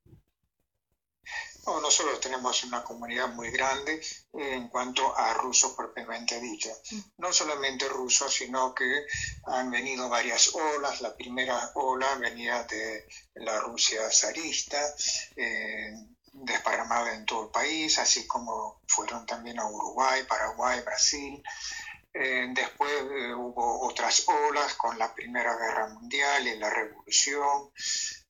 No, 1.65 1.79
nosotros 1.79 2.19
tenemos 2.19 2.63
una 2.63 2.83
comunidad 2.83 3.29
muy 3.29 3.51
grande 3.51 4.01
en 4.33 4.67
cuanto 4.69 5.15
a 5.15 5.33
rusos 5.35 5.73
propiamente 5.73 6.39
dicho. 6.39 6.69
No 7.17 7.31
solamente 7.31 7.87
rusos, 7.87 8.33
sino 8.33 8.73
que 8.73 9.05
han 9.45 9.69
venido 9.69 10.09
varias 10.09 10.55
olas. 10.55 11.01
La 11.01 11.15
primera 11.15 11.71
ola 11.75 12.15
venía 12.15 12.63
de 12.63 13.07
la 13.35 13.59
Rusia 13.59 14.09
zarista, 14.11 14.81
eh, 15.35 15.93
desparramada 16.33 17.13
en 17.13 17.25
todo 17.25 17.45
el 17.45 17.51
país, 17.51 17.99
así 17.99 18.25
como 18.25 18.81
fueron 18.87 19.25
también 19.25 19.59
a 19.59 19.69
Uruguay, 19.69 20.23
Paraguay, 20.27 20.81
Brasil. 20.81 21.43
Eh, 22.13 22.47
después 22.53 22.91
eh, 22.91 23.33
hubo 23.33 23.87
otras 23.87 24.25
olas 24.27 24.73
con 24.73 24.97
la 24.97 25.13
Primera 25.13 25.55
Guerra 25.55 25.87
Mundial 25.89 26.47
y 26.47 26.57
la 26.57 26.69
Revolución. 26.69 27.71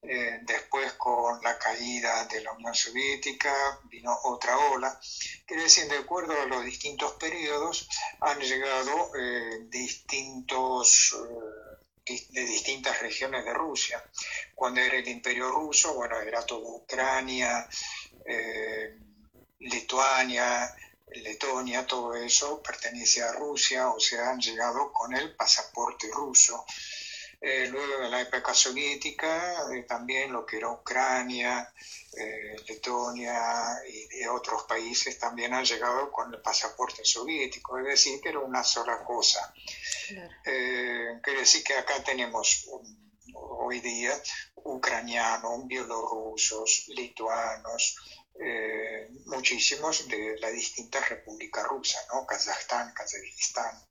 Eh, 0.03 0.39
después 0.41 0.93
con 0.93 1.39
la 1.43 1.60
caída 1.60 2.25
de 2.25 2.41
la 2.41 2.53
Unión 2.53 2.74
Soviética 2.74 3.79
vino 3.84 4.17
otra 4.24 4.58
ola. 4.58 5.00
Quiere 5.46 5.63
decir, 5.63 5.88
de 5.88 6.00
acuerdo 6.00 6.34
a 6.41 6.46
los 6.46 6.65
distintos 6.65 7.13
periodos, 7.13 7.88
han 8.20 8.39
llegado 8.39 9.15
eh, 9.15 9.67
distintos... 9.70 11.13
Eh, 11.13 11.67
de 12.03 12.43
distintas 12.46 13.00
regiones 13.00 13.46
de 13.46 13.53
Rusia. 13.53 14.03
Cuando 14.55 14.81
era 14.81 14.98
el 14.98 15.08
imperio 15.08 15.50
ruso, 15.50 15.93
bueno, 15.93 16.20
era 16.20 16.43
todo 16.46 16.60
Ucrania, 16.60 17.65
Lituania, 19.60 20.75
Letonia, 21.13 21.86
todo 21.86 22.15
eso 22.15 22.62
pertenece 22.62 23.22
a 23.22 23.31
Rusia, 23.34 23.89
o 23.89 24.00
sea, 24.00 24.31
han 24.31 24.39
llegado 24.39 24.91
con 24.91 25.13
el 25.15 25.36
pasaporte 25.36 26.10
ruso. 26.12 26.65
Eh, 27.44 27.68
luego 27.72 28.04
de 28.04 28.10
la 28.10 28.22
época 28.22 28.54
soviética, 28.54 29.64
eh, 29.74 29.82
también 29.88 30.32
lo 30.32 30.46
que 30.46 30.58
era 30.58 30.70
Ucrania, 30.70 31.74
eh, 32.16 32.56
Letonia 32.68 33.82
y, 33.90 34.26
otros 34.28 34.64
países 34.66 35.18
también 35.18 35.52
han 35.52 35.66
llegado 35.66 36.12
con 36.12 36.32
el 36.32 36.40
pasaporte 36.40 37.04
soviético, 37.04 37.80
es 37.80 37.86
decir, 37.86 38.22
que 38.22 38.30
era 38.30 38.40
una 38.40 38.64
sola 38.64 39.04
cosa. 39.04 39.52
quiere 40.44 41.40
decir 41.40 41.64
que 41.64 41.74
acá 41.74 42.04
tenemos 42.04 42.68
hoy 43.34 43.80
día 43.80 44.14
ucranianos, 44.56 45.66
bielorrusos, 45.66 46.90
lituanos, 46.90 47.96
muchísimos 49.26 50.08
de 50.08 50.38
las 50.40 50.52
distintas 50.54 51.10
repúblicas 51.10 51.66
rusas, 51.66 52.06
¿no? 52.14 52.26
Kazajstán, 52.28 52.94
Kazajistán. 52.94 53.82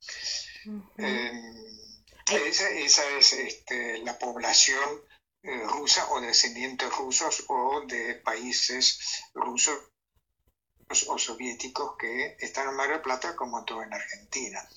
Esa, 2.31 2.71
es 2.71 3.33
este, 3.33 3.99
la 3.99 4.19
población 4.19 5.03
eh, 5.43 5.63
rusa 5.65 6.11
o 6.11 6.21
descendientes 6.21 6.95
rusos 6.97 7.45
o 7.49 7.83
de 7.87 8.15
países 8.17 9.01
rusos 9.35 9.79
o 11.07 11.19
soviéticos 11.19 11.97
que 11.97 12.37
están 12.41 12.69
en 12.69 12.75
Mar 12.75 12.91
del 12.91 13.01
Plata 13.01 13.37
como 13.37 13.65
todo 13.65 13.83
en 13.83 13.95
Argentina. 13.95 14.69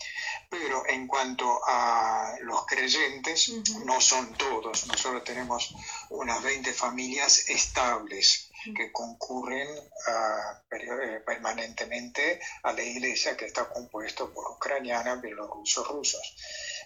Pero 0.50 0.88
en 0.88 1.08
cuanto 1.08 1.60
a 1.68 2.36
los 2.42 2.66
creyentes, 2.68 3.52
no 3.86 4.00
son 4.00 4.34
todos. 4.36 4.86
Nosotros 4.88 5.24
tenemos 5.24 5.74
unas 6.10 6.42
20 6.44 6.72
familias 6.74 7.50
estables 7.50 8.52
que 8.76 8.92
concurren 8.92 9.68
eh, 9.68 11.20
permanentemente 11.26 12.40
a 12.64 12.74
la 12.74 12.84
iglesia 12.84 13.36
que 13.36 13.46
está 13.46 13.68
compuesto 13.70 14.32
por 14.34 14.52
ucranianas, 14.52 15.22
bielorrusos, 15.22 15.88
rusos. 15.88 16.36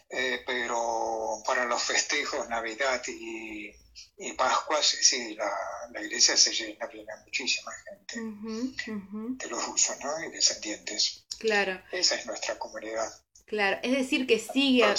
Eh, 0.09 0.41
pero 0.45 1.43
para 1.45 1.65
los 1.65 1.83
festejos, 1.83 2.47
Navidad 2.47 3.01
y, 3.07 3.69
y 4.17 4.33
Pascuas, 4.33 4.85
sí, 4.85 5.35
la, 5.35 6.01
iglesia 6.01 6.37
se 6.37 6.53
llena, 6.53 6.87
viene 6.87 7.11
muchísima 7.25 7.71
gente 7.83 9.43
de 9.43 9.49
los 9.49 9.65
rusos, 9.65 9.97
¿no? 9.99 10.23
Y 10.23 10.31
descendientes. 10.31 11.25
Claro. 11.39 11.81
Esa 11.91 12.15
es 12.15 12.25
nuestra 12.25 12.57
comunidad. 12.57 13.11
Claro, 13.45 13.79
es 13.81 13.91
decir 13.91 14.27
que 14.27 14.39
sigue, 14.39 14.83
ah, 14.83 14.95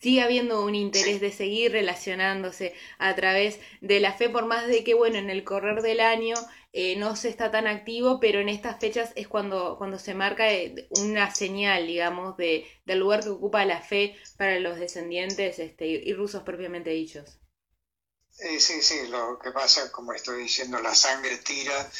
sigue 0.00 0.22
habiendo 0.22 0.64
un 0.64 0.74
interés 0.74 1.20
de 1.20 1.32
seguir 1.32 1.72
relacionándose 1.72 2.74
a 2.98 3.14
través 3.14 3.60
de 3.80 4.00
la 4.00 4.12
fe, 4.12 4.28
por 4.28 4.46
más 4.46 4.66
de 4.66 4.82
que, 4.84 4.94
bueno, 4.94 5.18
en 5.18 5.30
el 5.30 5.44
correr 5.44 5.82
del 5.82 6.00
año 6.00 6.34
eh, 6.72 6.96
no 6.96 7.16
se 7.16 7.28
está 7.28 7.50
tan 7.50 7.66
activo, 7.66 8.20
pero 8.20 8.40
en 8.40 8.48
estas 8.48 8.78
fechas 8.80 9.12
es 9.16 9.28
cuando, 9.28 9.76
cuando 9.78 9.98
se 9.98 10.14
marca 10.14 10.50
eh, 10.52 10.88
una 11.00 11.34
señal, 11.34 11.86
digamos, 11.86 12.36
de, 12.36 12.66
del 12.86 13.00
lugar 13.00 13.22
que 13.22 13.30
ocupa 13.30 13.64
la 13.64 13.82
fe 13.82 14.16
para 14.36 14.58
los 14.60 14.78
descendientes 14.78 15.58
este, 15.58 15.86
y 15.86 16.12
rusos 16.14 16.42
propiamente 16.42 16.90
dichos. 16.90 17.40
Sí, 18.30 18.58
sí, 18.58 18.80
sí, 18.80 19.08
lo 19.08 19.38
que 19.38 19.50
pasa, 19.50 19.92
como 19.92 20.12
estoy 20.14 20.44
diciendo, 20.44 20.80
la 20.80 20.94
sangre 20.94 21.36
tira 21.38 21.90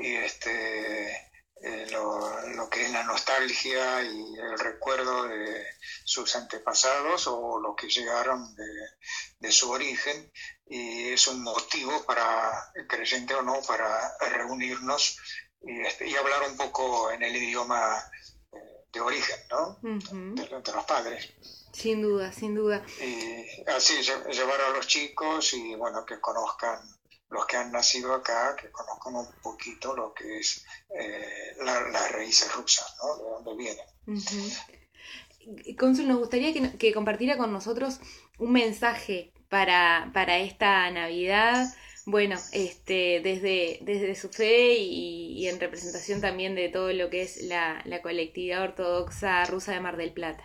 y 0.00 0.14
este 0.14 1.27
eh, 1.60 1.86
lo, 1.90 2.68
que 2.70 2.84
es 2.84 2.92
la 2.92 3.02
nostalgia 3.02 4.02
y 4.02 4.34
el 4.36 4.58
recuerdo 4.58 5.24
de 5.24 5.66
sus 6.04 6.36
antepasados 6.36 7.26
o 7.26 7.58
lo 7.58 7.74
que 7.74 7.88
llegaron 7.88 8.54
de, 8.54 9.50
su 9.50 9.70
origen 9.70 10.30
y 10.66 11.08
es 11.08 11.26
un 11.26 11.42
motivo 11.42 12.04
para, 12.04 12.70
creyente 12.86 13.34
o 13.34 13.42
no, 13.42 13.60
para 13.66 14.16
reunirnos 14.30 15.18
y, 15.62 15.80
este, 15.80 16.06
y 16.06 16.14
hablar 16.14 16.48
un 16.48 16.56
poco 16.56 17.10
en 17.10 17.22
el 17.22 17.34
idioma 17.34 17.98
eh, 18.52 18.86
de 18.92 19.00
origen, 19.00 19.38
¿no? 19.50 19.78
de, 19.82 20.72
los 20.72 20.84
padres. 20.84 21.32
Sin 21.72 22.02
duda, 22.02 22.32
sin 22.32 22.54
duda. 22.54 22.84
Y 23.00 23.68
así 23.70 24.00
llevar 24.02 24.60
a 24.60 24.70
los 24.70 24.86
chicos 24.86 25.52
y 25.54 25.74
bueno, 25.74 26.04
que 26.04 26.20
conozcan 26.20 26.97
los 27.30 27.46
que 27.46 27.56
han 27.56 27.72
nacido 27.72 28.14
acá, 28.14 28.56
que 28.56 28.70
conozcan 28.70 29.16
un 29.16 29.26
poquito 29.42 29.94
lo 29.94 30.14
que 30.14 30.38
es 30.38 30.64
eh, 30.90 31.56
las 31.62 32.12
raíces 32.12 32.52
rusas, 32.54 32.94
¿no? 33.02 33.16
De 33.16 33.30
dónde 33.30 33.56
vienen. 33.56 33.86
Consul, 35.76 36.08
nos 36.08 36.18
gustaría 36.18 36.52
que, 36.78 36.92
compartiera 36.92 37.36
con 37.36 37.52
nosotros 37.52 38.00
un 38.38 38.52
mensaje 38.52 39.32
para, 39.48 40.10
para 40.12 40.38
esta 40.38 40.90
Navidad, 40.90 41.74
bueno, 42.04 42.38
este, 42.52 43.20
desde, 43.22 43.78
desde 43.82 44.14
su 44.14 44.28
fe 44.30 44.74
y, 44.74 45.46
en 45.48 45.60
representación 45.60 46.20
también 46.20 46.54
de 46.54 46.68
todo 46.68 46.92
lo 46.92 47.10
que 47.10 47.22
es 47.22 47.42
la, 47.42 47.82
la 47.84 48.02
colectividad 48.02 48.62
ortodoxa 48.62 49.44
rusa 49.44 49.72
de 49.72 49.80
Mar 49.80 49.96
del 49.96 50.12
Plata. 50.12 50.44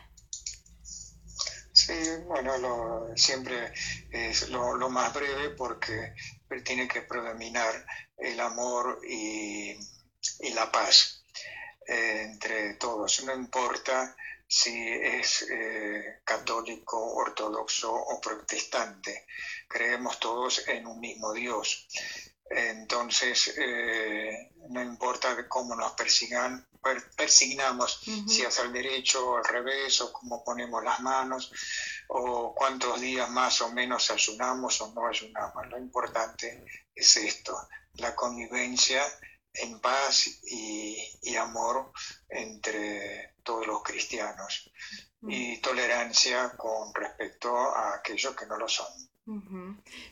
Sí, 1.73 1.93
bueno, 2.27 2.57
lo, 2.59 3.17
siempre 3.17 3.73
es 4.11 4.49
lo, 4.49 4.77
lo, 4.77 4.89
más 4.89 5.13
breve 5.13 5.49
porque 5.49 6.13
tiene 6.62 6.88
que 6.88 7.01
predominar 7.01 7.86
el 8.17 8.39
amor 8.39 9.00
y, 9.07 9.72
y 10.39 10.50
la 10.53 10.72
paz 10.72 11.24
eh, 11.88 12.22
entre 12.24 12.75
todos. 12.75 13.24
No 13.24 13.33
importa 13.33 14.15
si 14.48 14.88
es 14.88 15.48
eh, 15.50 16.22
católico, 16.24 16.98
ortodoxo 17.15 17.91
o 17.91 18.22
protestante. 18.22 19.25
Creemos 19.67 20.19
todos 20.19 20.67
en 20.67 20.86
un 20.86 21.00
mismo 21.00 21.33
Dios. 21.33 21.88
Entonces, 22.50 23.53
eh, 23.57 24.51
no 24.69 24.81
importa 24.81 25.48
cómo 25.48 25.75
nos 25.75 25.93
persigan, 25.93 26.67
persignamos, 27.15 28.01
si 28.27 28.43
es 28.43 28.60
al 28.60 28.72
derecho 28.72 29.27
o 29.27 29.38
al 29.38 29.45
revés, 29.45 30.01
o 30.01 30.13
cómo 30.13 30.43
ponemos 30.43 30.83
las 30.83 31.00
manos, 31.00 31.51
o 32.07 32.53
cuántos 32.53 33.00
días 33.01 33.29
más 33.29 33.62
o 33.62 33.72
menos 33.72 34.12
ayunamos 34.12 34.81
o 34.81 34.93
no 34.93 35.07
ayunamos. 35.07 35.67
Lo 35.67 35.77
importante 35.77 36.65
es 36.95 37.17
esto, 37.17 37.57
la 37.95 38.15
convivencia 38.15 39.03
en 39.53 39.79
paz 39.79 40.27
y, 40.43 41.36
amor 41.36 41.91
entre 42.29 43.36
todos 43.43 43.67
los 43.67 43.83
cristianos 43.83 44.72
y 45.22 45.60
tolerancia 45.60 46.53
con 46.55 46.93
respecto 46.93 47.55
a 47.57 47.95
aquellos 47.95 48.36
que 48.36 48.45
no 48.45 48.57
lo 48.57 48.67
son. 48.67 48.88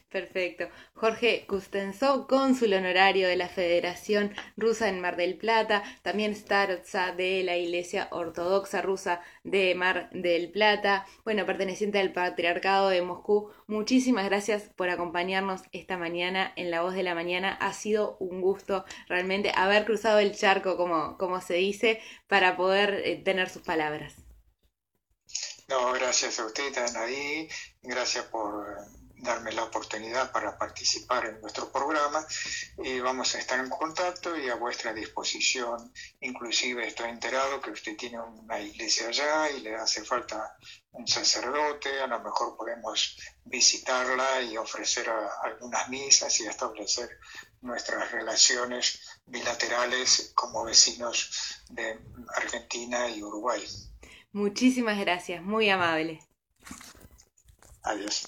Perfecto. 0.10 0.70
Jorge 0.94 1.46
Kustensov, 1.46 2.28
cónsul 2.28 2.74
honorario 2.74 3.28
de 3.28 3.36
la 3.36 3.50
Federación 3.50 4.34
Rusa 4.56 4.88
en 4.88 5.02
Mar 5.02 5.18
del 5.18 5.36
Plata, 5.36 5.84
también 6.02 6.34
starotza 6.34 7.12
de 7.12 7.44
la 7.44 7.58
Iglesia 7.58 8.08
Ortodoxa 8.12 8.82
Rusa 8.82 9.22
de 9.44 9.76
Mar 9.76 10.10
del 10.12 10.50
Plata, 10.50 11.06
bueno, 11.26 11.46
perteneciente 11.46 12.00
al 12.00 12.14
Patriarcado 12.14 12.88
de 12.88 13.02
Moscú. 13.02 13.52
Muchísimas 13.68 14.26
gracias 14.26 14.70
por 14.78 14.90
acompañarnos 14.90 15.64
esta 15.74 15.98
mañana 15.98 16.54
en 16.56 16.72
La 16.72 16.82
Voz 16.82 16.94
de 16.94 17.04
la 17.04 17.14
Mañana. 17.14 17.52
Ha 17.60 17.74
sido 17.74 18.16
un 18.20 18.40
gusto 18.40 18.86
realmente 19.10 19.52
haber 19.54 19.84
cruzado 19.84 20.20
el 20.20 20.34
charco, 20.34 20.78
como, 20.78 21.18
como 21.18 21.42
se 21.42 21.56
dice, 21.56 22.00
para 22.28 22.56
poder 22.56 23.02
eh, 23.04 23.18
tener 23.18 23.50
sus 23.50 23.62
palabras. 23.62 24.16
No, 25.68 25.92
gracias 25.94 26.40
a 26.40 26.46
usted, 26.46 26.78
Anaí. 26.78 27.50
Gracias 27.82 28.26
por 28.26 29.01
darme 29.22 29.52
la 29.52 29.64
oportunidad 29.64 30.32
para 30.32 30.58
participar 30.58 31.26
en 31.28 31.40
nuestro 31.42 31.72
programa 31.72 32.26
y 32.84 33.00
vamos 33.00 33.36
a 33.36 33.40
estar 33.40 33.60
en 33.60 33.70
contacto 33.70 34.36
y 34.36 34.50
a 34.50 34.56
vuestra 34.56 34.94
disposición. 34.94 35.94
Inclusive 36.20 36.88
estoy 36.88 37.10
enterado 37.10 37.62
que 37.62 37.72
usted 37.72 37.96
tiene 37.96 38.20
una 38.20 38.60
iglesia 38.60 39.08
allá 39.08 39.52
y 39.52 39.62
le 39.62 39.76
hace 39.76 40.04
falta 40.04 40.58
un 40.92 41.08
sacerdote, 41.08 42.02
a 42.02 42.08
lo 42.08 42.20
mejor 42.20 42.58
podemos 42.58 43.18
visitarla 43.46 44.42
y 44.42 44.58
ofrecer 44.58 45.10
algunas 45.44 45.88
misas 45.90 46.40
y 46.40 46.48
establecer 46.48 47.20
nuestras 47.62 48.12
relaciones 48.12 49.00
bilaterales 49.26 50.32
como 50.36 50.66
vecinos 50.66 51.62
de 51.70 52.00
Argentina 52.36 53.08
y 53.08 53.22
Uruguay. 53.22 53.64
Muchísimas 54.32 54.98
gracias, 55.00 55.44
muy 55.44 55.70
amable. 55.70 56.20
Adiós. 57.84 58.28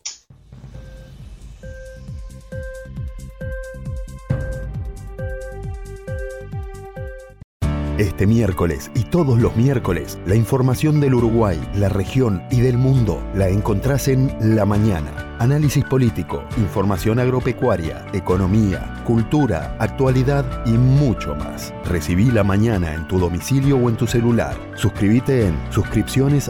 Este 7.97 8.25
miércoles 8.25 8.89
y 8.95 9.03
todos 9.03 9.39
los 9.39 9.55
miércoles, 9.57 10.17
la 10.25 10.35
información 10.35 11.01
del 11.01 11.13
Uruguay, 11.13 11.59
la 11.75 11.89
región 11.89 12.41
y 12.49 12.61
del 12.61 12.77
mundo 12.77 13.21
la 13.35 13.49
encontrás 13.49 14.07
en 14.07 14.33
La 14.55 14.65
Mañana. 14.65 15.35
Análisis 15.39 15.83
político, 15.83 16.43
información 16.57 17.19
agropecuaria, 17.19 18.05
economía, 18.13 19.03
cultura, 19.05 19.75
actualidad 19.77 20.45
y 20.65 20.71
mucho 20.71 21.35
más. 21.35 21.73
Recibí 21.85 22.31
La 22.31 22.43
Mañana 22.43 22.93
en 22.93 23.07
tu 23.09 23.19
domicilio 23.19 23.77
o 23.77 23.89
en 23.89 23.97
tu 23.97 24.07
celular. 24.07 24.55
Suscríbete 24.75 25.47
en 25.47 25.55
suscripciones 25.69 26.49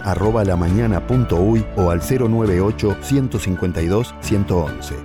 o 1.75 1.89
al 1.89 2.01
098 2.01 2.97
152 3.01 4.15
111. 4.21 4.95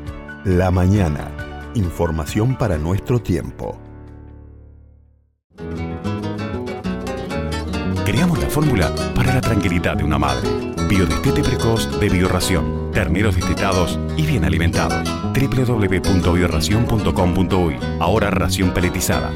La 0.44 0.70
Mañana. 0.70 1.30
Información 1.74 2.56
para 2.56 2.76
nuestro 2.76 3.20
tiempo. 3.20 3.85
Creamos 8.06 8.38
la 8.38 8.48
fórmula 8.48 8.94
para 9.16 9.34
la 9.34 9.40
tranquilidad 9.40 9.96
de 9.96 10.04
una 10.04 10.16
madre. 10.16 10.48
Biodestete 10.88 11.42
precoz 11.42 11.98
de 11.98 12.08
Bioración. 12.08 12.92
Terneros 12.92 13.34
destetados 13.34 13.98
y 14.16 14.24
bien 14.24 14.44
alimentados. 14.44 15.10
www.bioración.com.uy 15.34 17.76
Ahora 17.98 18.30
ración 18.30 18.72
peletizada. 18.72 19.32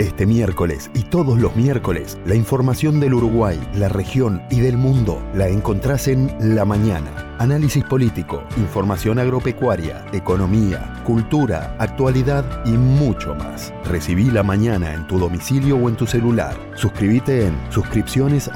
Este 0.00 0.24
miércoles 0.24 0.90
y 0.94 1.02
todos 1.02 1.38
los 1.38 1.54
miércoles, 1.56 2.18
la 2.24 2.34
información 2.34 3.00
del 3.00 3.12
Uruguay, 3.12 3.60
la 3.74 3.90
región 3.90 4.40
y 4.50 4.60
del 4.60 4.78
mundo 4.78 5.22
la 5.34 5.48
encontrás 5.48 6.08
en 6.08 6.34
La 6.56 6.64
Mañana. 6.64 7.36
Análisis 7.38 7.84
político, 7.84 8.42
información 8.56 9.18
agropecuaria, 9.18 10.06
economía, 10.14 11.02
cultura, 11.04 11.76
actualidad 11.78 12.64
y 12.64 12.70
mucho 12.70 13.34
más. 13.34 13.74
Recibí 13.84 14.30
La 14.30 14.42
Mañana 14.42 14.94
en 14.94 15.06
tu 15.06 15.18
domicilio 15.18 15.76
o 15.76 15.90
en 15.90 15.96
tu 15.96 16.06
celular. 16.06 16.56
Suscríbete 16.76 17.48
en 17.48 17.54
suscripciones 17.68 18.48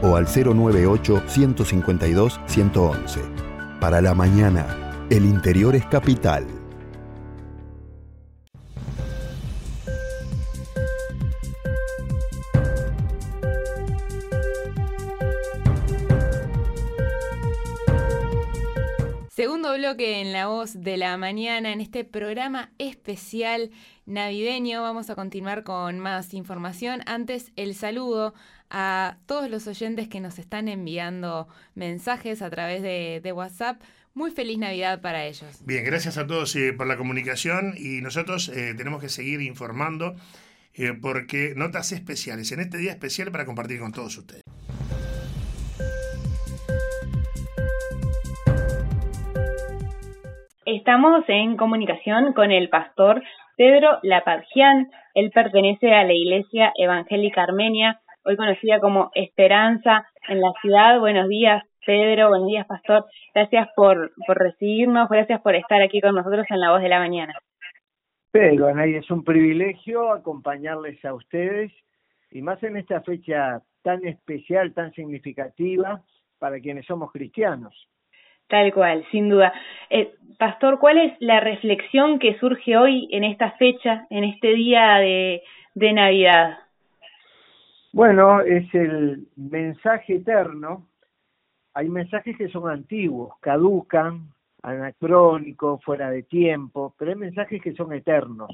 o 0.00 0.16
al 0.16 0.24
098 0.24 1.22
152 1.26 2.40
111. 2.46 3.20
Para 3.78 4.00
La 4.00 4.14
Mañana, 4.14 5.04
el 5.10 5.26
interior 5.26 5.76
es 5.76 5.84
capital. 5.84 6.46
Bloque 19.76 20.20
en 20.20 20.32
la 20.32 20.46
voz 20.46 20.72
de 20.74 20.96
la 20.96 21.16
mañana 21.18 21.72
en 21.72 21.80
este 21.80 22.04
programa 22.04 22.70
especial 22.78 23.70
navideño. 24.06 24.80
Vamos 24.80 25.10
a 25.10 25.14
continuar 25.14 25.64
con 25.64 25.98
más 25.98 26.32
información. 26.32 27.02
Antes, 27.06 27.52
el 27.56 27.74
saludo 27.74 28.32
a 28.70 29.18
todos 29.26 29.50
los 29.50 29.66
oyentes 29.66 30.08
que 30.08 30.20
nos 30.20 30.38
están 30.38 30.68
enviando 30.68 31.46
mensajes 31.74 32.40
a 32.40 32.48
través 32.48 32.82
de, 32.82 33.32
WhatsApp. 33.34 33.82
Muy 34.14 34.30
feliz 34.30 34.56
Navidad 34.56 35.02
para 35.02 35.26
ellos. 35.26 35.60
Bien, 35.66 35.84
gracias 35.84 36.16
a 36.16 36.26
todos 36.26 36.56
eh, 36.56 36.72
por 36.72 36.86
la 36.86 36.96
comunicación 36.96 37.74
y 37.76 38.00
nosotros 38.00 38.48
eh, 38.48 38.72
tenemos 38.74 39.02
que 39.02 39.10
seguir 39.10 39.42
informando 39.42 40.16
eh, 40.72 40.94
porque 40.94 41.52
notas 41.54 41.92
especiales 41.92 42.50
en 42.52 42.60
este 42.60 42.78
día 42.78 42.92
especial 42.92 43.30
para 43.30 43.44
compartir 43.44 43.80
con 43.80 43.92
todos 43.92 44.16
ustedes. 44.16 44.42
Estamos 50.66 51.22
en 51.28 51.56
comunicación 51.56 52.32
con 52.32 52.50
el 52.50 52.68
pastor 52.68 53.22
Pedro 53.56 54.00
Lapadjian. 54.02 54.90
Él 55.14 55.30
pertenece 55.32 55.94
a 55.94 56.02
la 56.02 56.12
Iglesia 56.12 56.72
Evangélica 56.76 57.44
Armenia, 57.44 58.00
hoy 58.24 58.36
conocida 58.36 58.80
como 58.80 59.12
Esperanza 59.14 60.08
en 60.26 60.40
la 60.40 60.50
ciudad. 60.60 60.98
Buenos 60.98 61.28
días, 61.28 61.62
Pedro. 61.86 62.30
Buenos 62.30 62.48
días, 62.48 62.66
pastor. 62.66 63.04
Gracias 63.32 63.68
por, 63.76 64.10
por 64.26 64.38
recibirnos. 64.38 65.08
Gracias 65.08 65.40
por 65.40 65.54
estar 65.54 65.80
aquí 65.82 66.00
con 66.00 66.16
nosotros 66.16 66.44
en 66.50 66.58
La 66.58 66.72
Voz 66.72 66.82
de 66.82 66.88
la 66.88 66.98
Mañana. 66.98 67.38
Pedro, 68.32 68.66
Anaí, 68.66 68.96
es 68.96 69.08
un 69.08 69.22
privilegio 69.22 70.12
acompañarles 70.12 71.04
a 71.04 71.14
ustedes 71.14 71.72
y 72.32 72.42
más 72.42 72.60
en 72.64 72.76
esta 72.76 73.02
fecha 73.02 73.62
tan 73.84 74.04
especial, 74.04 74.74
tan 74.74 74.92
significativa 74.94 76.02
para 76.40 76.58
quienes 76.58 76.86
somos 76.86 77.12
cristianos. 77.12 77.88
Tal 78.48 78.72
cual, 78.72 79.04
sin 79.10 79.28
duda. 79.28 79.52
Eh, 79.90 80.14
Pastor, 80.38 80.78
¿cuál 80.78 80.98
es 80.98 81.14
la 81.20 81.40
reflexión 81.40 82.18
que 82.18 82.38
surge 82.38 82.76
hoy 82.76 83.08
en 83.10 83.24
esta 83.24 83.52
fecha, 83.52 84.06
en 84.10 84.24
este 84.24 84.54
día 84.54 84.96
de, 84.96 85.42
de 85.74 85.92
Navidad? 85.92 86.58
Bueno, 87.92 88.42
es 88.42 88.72
el 88.74 89.26
mensaje 89.36 90.16
eterno. 90.16 90.86
Hay 91.72 91.88
mensajes 91.88 92.36
que 92.36 92.48
son 92.48 92.68
antiguos, 92.68 93.34
caducan, 93.40 94.28
anacrónicos, 94.62 95.82
fuera 95.82 96.10
de 96.10 96.24
tiempo, 96.24 96.94
pero 96.98 97.12
hay 97.12 97.16
mensajes 97.16 97.62
que 97.62 97.72
son 97.72 97.92
eternos, 97.92 98.50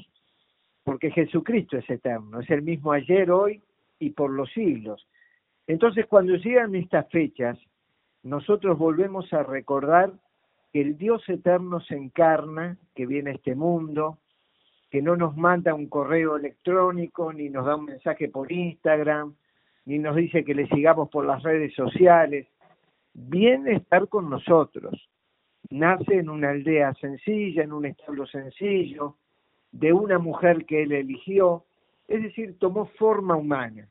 porque 0.83 1.11
Jesucristo 1.11 1.77
es 1.77 1.89
eterno, 1.89 2.39
es 2.39 2.49
el 2.49 2.61
mismo 2.61 2.91
ayer, 2.91 3.31
hoy 3.31 3.61
y 3.99 4.11
por 4.11 4.31
los 4.31 4.51
siglos. 4.51 5.07
Entonces, 5.67 6.05
cuando 6.05 6.35
llegan 6.35 6.75
estas 6.75 7.09
fechas, 7.09 7.57
nosotros 8.23 8.77
volvemos 8.77 9.31
a 9.33 9.43
recordar 9.43 10.13
que 10.71 10.81
el 10.81 10.97
Dios 10.97 11.27
eterno 11.27 11.81
se 11.81 11.95
encarna, 11.95 12.77
que 12.95 13.05
viene 13.05 13.31
a 13.31 13.33
este 13.33 13.53
mundo, 13.53 14.17
que 14.89 15.01
no 15.01 15.15
nos 15.15 15.35
manda 15.35 15.73
un 15.73 15.87
correo 15.87 16.37
electrónico, 16.37 17.33
ni 17.33 17.49
nos 17.49 17.65
da 17.65 17.75
un 17.75 17.85
mensaje 17.85 18.29
por 18.29 18.51
Instagram, 18.51 19.35
ni 19.85 19.99
nos 19.99 20.15
dice 20.15 20.43
que 20.43 20.55
le 20.55 20.67
sigamos 20.67 21.09
por 21.09 21.25
las 21.25 21.43
redes 21.43 21.73
sociales. 21.73 22.47
Viene 23.13 23.71
a 23.71 23.77
estar 23.77 24.07
con 24.07 24.29
nosotros. 24.29 25.09
Nace 25.69 26.19
en 26.19 26.29
una 26.29 26.51
aldea 26.51 26.93
sencilla, 26.95 27.63
en 27.63 27.73
un 27.73 27.85
establo 27.85 28.25
sencillo, 28.25 29.17
de 29.71 29.91
una 29.91 30.19
mujer 30.19 30.65
que 30.65 30.83
él 30.83 30.91
eligió, 30.91 31.65
es 32.07 32.23
decir, 32.23 32.57
tomó 32.59 32.85
forma 32.85 33.35
humana. 33.35 33.89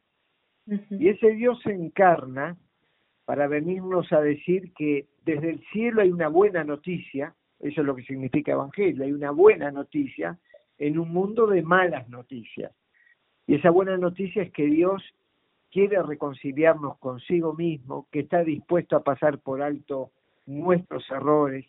Y 0.67 1.09
ese 1.09 1.33
Dios 1.33 1.61
se 1.63 1.73
encarna 1.73 2.57
para 3.33 3.49
venirnos 3.49 4.13
a 4.13 4.21
decir 4.21 4.75
que 4.75 5.07
desde 5.25 5.49
el 5.49 5.65
cielo 5.73 6.03
hay 6.03 6.13
una 6.13 6.29
buena 6.29 6.65
noticia, 6.65 7.35
eso 7.61 7.81
es 7.81 7.87
lo 7.87 7.97
que 7.97 8.03
significa 8.03 8.53
evangelio, 8.53 9.05
hay 9.05 9.13
una 9.13 9.31
buena 9.31 9.71
noticia 9.71 10.39
en 10.77 10.99
un 10.99 11.11
mundo 11.11 11.47
de 11.47 11.63
malas 11.63 12.07
noticias. 12.11 12.73
Y 13.47 13.55
esa 13.55 13.71
buena 13.71 13.97
noticia 13.97 14.43
es 14.43 14.53
que 14.53 14.67
Dios 14.67 15.03
quiere 15.71 16.03
reconciliarnos 16.03 16.99
consigo 16.99 17.55
mismo, 17.55 18.07
que 18.13 18.21
está 18.21 18.45
dispuesto 18.45 18.97
a 18.97 19.03
pasar 19.03 19.39
por 19.39 19.63
alto 19.63 20.11
nuestros 20.45 21.11
errores, 21.11 21.65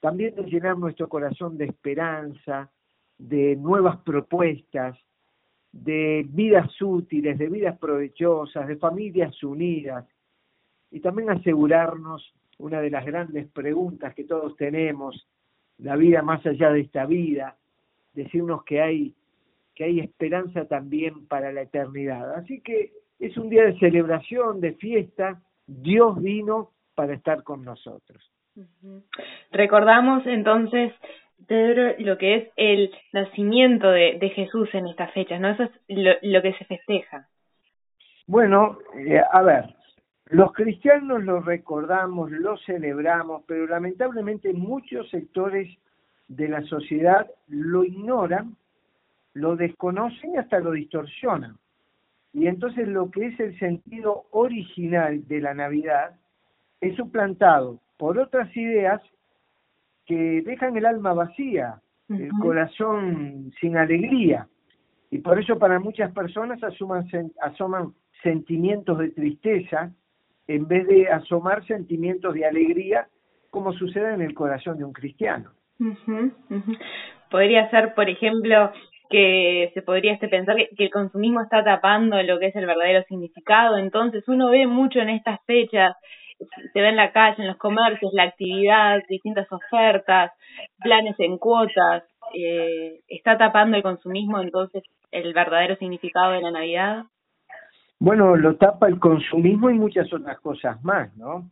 también 0.00 0.34
de 0.34 0.42
llenar 0.42 0.76
nuestro 0.76 1.08
corazón 1.08 1.56
de 1.56 1.66
esperanza, 1.66 2.68
de 3.16 3.54
nuevas 3.54 3.98
propuestas, 3.98 4.98
de 5.70 6.26
vidas 6.30 6.82
útiles, 6.82 7.38
de 7.38 7.48
vidas 7.48 7.78
provechosas, 7.78 8.66
de 8.66 8.74
familias 8.74 9.40
unidas, 9.44 10.04
y 10.94 11.00
también 11.00 11.28
asegurarnos 11.28 12.32
una 12.56 12.80
de 12.80 12.88
las 12.88 13.04
grandes 13.04 13.48
preguntas 13.50 14.14
que 14.14 14.22
todos 14.22 14.56
tenemos, 14.56 15.26
la 15.78 15.96
vida 15.96 16.22
más 16.22 16.46
allá 16.46 16.70
de 16.70 16.82
esta 16.82 17.04
vida, 17.04 17.56
decirnos 18.12 18.62
que 18.62 18.80
hay, 18.80 19.12
que 19.74 19.82
hay 19.82 19.98
esperanza 19.98 20.66
también 20.66 21.26
para 21.26 21.50
la 21.50 21.62
eternidad. 21.62 22.34
Así 22.36 22.60
que 22.60 22.92
es 23.18 23.36
un 23.36 23.48
día 23.48 23.64
de 23.64 23.76
celebración, 23.80 24.60
de 24.60 24.74
fiesta, 24.74 25.42
Dios 25.66 26.22
vino 26.22 26.70
para 26.94 27.14
estar 27.14 27.42
con 27.42 27.64
nosotros. 27.64 28.30
Recordamos 29.50 30.24
entonces, 30.28 30.92
Pedro, 31.48 31.92
lo 31.98 32.18
que 32.18 32.36
es 32.36 32.48
el 32.54 32.92
nacimiento 33.12 33.90
de, 33.90 34.16
de 34.20 34.30
Jesús 34.30 34.68
en 34.74 34.86
estas 34.86 35.12
fechas, 35.12 35.40
¿no? 35.40 35.50
Eso 35.50 35.64
es 35.64 35.72
lo, 36.22 36.40
que 36.40 36.52
se 36.52 36.64
festeja. 36.66 37.26
Bueno, 38.28 38.78
eh, 38.96 39.20
a 39.32 39.42
ver, 39.42 39.74
los 40.26 40.52
cristianos 40.52 41.22
lo 41.22 41.40
recordamos, 41.40 42.30
lo 42.30 42.56
celebramos, 42.58 43.42
pero 43.46 43.66
lamentablemente 43.66 44.52
muchos 44.54 45.08
sectores 45.10 45.68
de 46.28 46.48
la 46.48 46.62
sociedad 46.62 47.30
lo 47.48 47.84
ignoran, 47.84 48.56
lo 49.34 49.56
desconocen 49.56 50.34
y 50.34 50.36
hasta 50.38 50.60
lo 50.60 50.72
distorsionan. 50.72 51.56
Y 52.32 52.46
entonces 52.46 52.88
lo 52.88 53.10
que 53.10 53.26
es 53.26 53.40
el 53.40 53.58
sentido 53.58 54.24
original 54.30 55.26
de 55.28 55.40
la 55.40 55.54
Navidad 55.54 56.16
es 56.80 56.96
suplantado 56.96 57.80
por 57.98 58.18
otras 58.18 58.54
ideas 58.56 59.00
que 60.06 60.42
dejan 60.42 60.76
el 60.76 60.86
alma 60.86 61.12
vacía, 61.12 61.80
el 62.08 62.30
corazón 62.40 63.52
sin 63.60 63.76
alegría. 63.76 64.48
Y 65.10 65.18
por 65.18 65.38
eso 65.38 65.58
para 65.58 65.78
muchas 65.78 66.12
personas 66.12 66.62
asuman, 66.62 67.06
asoman 67.40 67.94
sentimientos 68.22 68.98
de 68.98 69.10
tristeza 69.10 69.92
en 70.46 70.66
vez 70.68 70.86
de 70.86 71.08
asomar 71.08 71.64
sentimientos 71.66 72.34
de 72.34 72.46
alegría 72.46 73.08
como 73.50 73.72
sucede 73.72 74.14
en 74.14 74.22
el 74.22 74.34
corazón 74.34 74.78
de 74.78 74.84
un 74.84 74.92
cristiano. 74.92 75.50
Podría 77.30 77.70
ser, 77.70 77.94
por 77.94 78.08
ejemplo, 78.08 78.72
que 79.10 79.70
se 79.74 79.82
podría 79.82 80.12
este 80.12 80.28
pensar 80.28 80.56
que, 80.56 80.84
el 80.84 80.90
consumismo 80.90 81.40
está 81.40 81.62
tapando 81.62 82.20
lo 82.22 82.38
que 82.38 82.46
es 82.46 82.56
el 82.56 82.66
verdadero 82.66 83.04
significado. 83.04 83.76
Entonces 83.76 84.26
uno 84.28 84.50
ve 84.50 84.66
mucho 84.66 84.98
en 84.98 85.10
estas 85.10 85.38
fechas, 85.46 85.96
se 86.72 86.80
ve 86.80 86.88
en 86.88 86.96
la 86.96 87.12
calle, 87.12 87.42
en 87.42 87.48
los 87.48 87.56
comercios, 87.56 88.12
la 88.12 88.24
actividad, 88.24 89.02
distintas 89.08 89.46
ofertas, 89.52 90.32
planes 90.82 91.14
en 91.18 91.38
cuotas. 91.38 92.04
Eh, 92.34 93.00
¿Está 93.08 93.38
tapando 93.38 93.76
el 93.76 93.82
consumismo 93.82 94.40
entonces 94.40 94.82
el 95.12 95.32
verdadero 95.32 95.76
significado 95.76 96.32
de 96.32 96.40
la 96.40 96.50
Navidad? 96.50 97.04
Bueno, 97.98 98.36
lo 98.36 98.56
tapa 98.56 98.88
el 98.88 98.98
consumismo 98.98 99.70
y 99.70 99.74
muchas 99.74 100.12
otras 100.12 100.38
cosas 100.40 100.82
más, 100.84 101.16
¿no? 101.16 101.50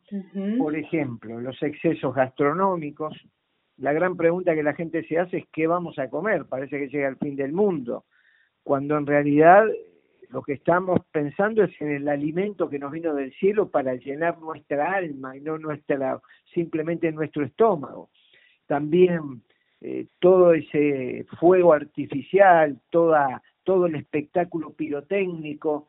Por 0.59 0.77
ejemplo, 0.77 1.41
los 1.41 1.63
excesos 1.63 2.15
gastronómicos, 2.15 3.17
la 3.79 3.93
gran 3.93 4.17
pregunta 4.17 4.55
que 4.55 4.63
la 4.63 4.75
gente 4.75 5.05
se 5.05 5.19
hace 5.19 5.39
es 5.39 5.45
¿qué 5.53 5.67
vamos 5.67 5.99
a 5.99 6.11
comer? 6.11 6.45
Parece 6.47 6.79
que 6.79 6.89
llega 6.89 7.09
el 7.09 7.17
fin 7.17 7.37
del 7.37 7.53
mundo, 7.53 8.05
cuando 8.63 8.97
en 8.99 9.07
realidad 9.07 9.65
lo 10.31 10.43
que 10.43 10.55
estamos 10.55 11.01
pensando 11.11 11.63
es 11.63 11.81
en 11.81 11.91
el 11.91 12.09
alimento 12.09 12.69
que 12.69 12.79
nos 12.79 12.91
vino 12.91 13.15
del 13.15 13.33
cielo 13.35 13.69
para 13.69 13.95
llenar 13.95 14.39
nuestra 14.39 14.93
alma 14.93 15.37
y 15.37 15.41
no 15.41 15.59
nuestra 15.59 16.21
simplemente 16.55 17.13
nuestro 17.13 17.45
estómago. 17.45 18.11
También 18.67 19.43
eh, 19.81 20.07
todo 20.19 20.55
ese 20.55 21.27
fuego 21.39 21.75
artificial, 21.75 22.81
toda 22.91 23.43
todo 23.63 23.87
el 23.87 23.95
espectáculo 23.95 24.73
pirotécnico 24.73 25.87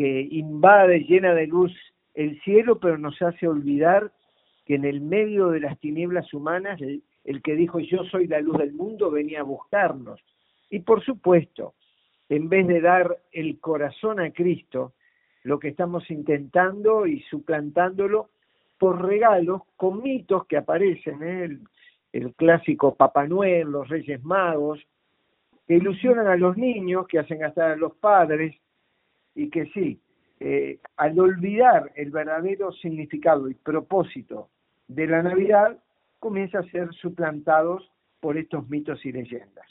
que 0.00 0.28
invade, 0.30 1.00
llena 1.00 1.34
de 1.34 1.46
luz 1.46 1.70
el 2.14 2.40
cielo, 2.40 2.80
pero 2.80 2.96
nos 2.96 3.20
hace 3.20 3.46
olvidar 3.46 4.10
que 4.64 4.76
en 4.76 4.86
el 4.86 5.02
medio 5.02 5.50
de 5.50 5.60
las 5.60 5.78
tinieblas 5.78 6.32
humanas 6.32 6.80
el 6.80 7.42
que 7.42 7.54
dijo 7.54 7.80
yo 7.80 8.04
soy 8.04 8.26
la 8.26 8.40
luz 8.40 8.56
del 8.56 8.72
mundo 8.72 9.10
venía 9.10 9.40
a 9.40 9.42
buscarnos. 9.42 10.18
Y 10.70 10.78
por 10.78 11.04
supuesto, 11.04 11.74
en 12.30 12.48
vez 12.48 12.66
de 12.66 12.80
dar 12.80 13.14
el 13.30 13.60
corazón 13.60 14.20
a 14.20 14.30
Cristo, 14.30 14.94
lo 15.42 15.58
que 15.58 15.68
estamos 15.68 16.10
intentando 16.10 17.06
y 17.06 17.20
suplantándolo 17.24 18.30
por 18.78 19.04
regalos 19.04 19.60
con 19.76 20.02
mitos 20.02 20.46
que 20.46 20.56
aparecen, 20.56 21.22
¿eh? 21.22 21.44
el, 21.44 21.60
el 22.14 22.34
clásico 22.36 22.94
Papá 22.94 23.26
Noel, 23.26 23.68
los 23.68 23.86
Reyes 23.86 24.24
Magos, 24.24 24.80
que 25.68 25.74
ilusionan 25.74 26.26
a 26.26 26.36
los 26.36 26.56
niños, 26.56 27.06
que 27.06 27.18
hacen 27.18 27.40
gastar 27.40 27.72
a 27.72 27.76
los 27.76 27.94
padres, 27.96 28.56
y 29.34 29.50
que 29.50 29.66
sí, 29.66 30.00
eh, 30.40 30.78
al 30.96 31.18
olvidar 31.18 31.92
el 31.96 32.10
verdadero 32.10 32.72
significado 32.72 33.48
y 33.48 33.54
propósito 33.54 34.48
de 34.88 35.06
la 35.06 35.22
Navidad, 35.22 35.78
comienza 36.18 36.60
a 36.60 36.70
ser 36.70 36.92
suplantados 36.94 37.90
por 38.20 38.36
estos 38.36 38.68
mitos 38.68 39.04
y 39.04 39.12
leyendas. 39.12 39.66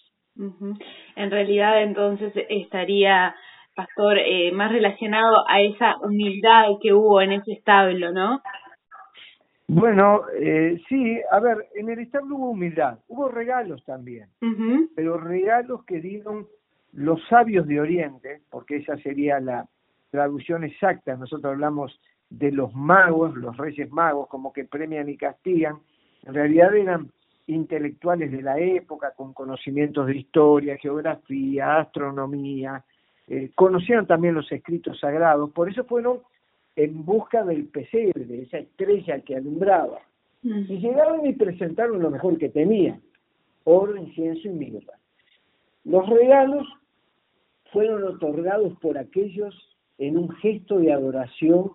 En 1.16 1.32
realidad 1.32 1.84
entonces 1.84 2.32
estaría, 2.50 3.36
Pastor, 3.76 4.18
eh, 4.20 4.52
más 4.54 4.72
relacionado 4.72 5.44
a 5.50 5.62
esa 5.62 5.98
humildad 5.98 6.68
que 6.82 6.94
hubo 6.94 7.22
en 7.22 7.34
ese 7.34 7.54
establo, 7.54 8.12
¿no? 8.12 8.42
Bueno, 9.68 10.22
eh, 10.40 10.82
sí, 10.88 11.20
a 11.32 11.40
ver, 11.40 11.68
en 11.76 11.90
el 11.90 12.00
establo 12.00 12.38
hubo 12.38 12.50
humildad, 12.52 13.00
hubo 13.08 13.28
regalos 13.28 13.84
también, 13.86 14.30
pero 14.96 15.18
regalos 15.18 15.84
que 15.86 16.00
dieron 16.00 16.48
los 17.00 17.26
sabios 17.30 17.66
de 17.66 17.80
Oriente, 17.80 18.42
porque 18.50 18.76
esa 18.78 18.98
sería 18.98 19.40
la 19.40 19.66
traducción 20.12 20.66
exacta, 20.66 21.16
nosotros 21.16 21.54
hablamos 21.54 21.98
de 22.30 22.52
los 22.52 22.76
magos, 22.76 23.36
los 23.38 23.56
reyes 23.56 23.90
magos, 23.90 24.28
como 24.28 24.52
que 24.52 24.66
premian 24.66 25.08
y 25.08 25.16
castigan, 25.16 25.80
en 26.26 26.34
realidad 26.34 26.76
eran 26.76 27.10
intelectuales 27.48 28.34
de 28.34 28.42
la 28.42 28.60
época 28.60 29.14
con 29.16 29.34
conocimientos 29.34 30.08
de 30.08 30.18
historia, 30.18 30.78
geografía, 30.78 31.78
astronomía, 31.78 32.84
eh, 33.30 33.50
conocieron 33.56 34.06
también 34.06 34.34
los 34.34 34.52
escritos 34.52 35.00
sagrados, 35.00 35.52
por 35.52 35.70
eso 35.70 35.86
fueron 35.86 36.20
en 36.76 37.06
busca 37.06 37.46
del 37.46 37.68
pesebre, 37.68 38.26
de 38.26 38.42
esa 38.44 38.58
estrella 38.58 39.22
que 39.22 39.38
alumbraba. 39.38 40.00
Y 40.44 40.80
llegaron 40.80 41.26
y 41.26 41.34
presentaron 41.34 42.02
lo 42.02 42.10
mejor 42.10 42.38
que 42.38 42.50
tenían, 42.50 43.02
oro, 43.64 43.96
incienso 43.96 44.50
y 44.50 44.52
mirra. 44.52 44.94
Los 45.86 46.08
regalos 46.10 46.68
fueron 47.72 48.04
otorgados 48.04 48.78
por 48.80 48.98
aquellos 48.98 49.56
en 49.98 50.18
un 50.18 50.30
gesto 50.38 50.80
de 50.80 50.94
adoración 50.94 51.72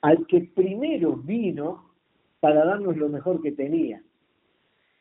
al 0.00 0.26
que 0.26 0.50
primero 0.54 1.16
vino 1.16 1.90
para 2.40 2.64
darnos 2.64 2.96
lo 2.96 3.08
mejor 3.08 3.40
que 3.42 3.52
tenía 3.52 4.02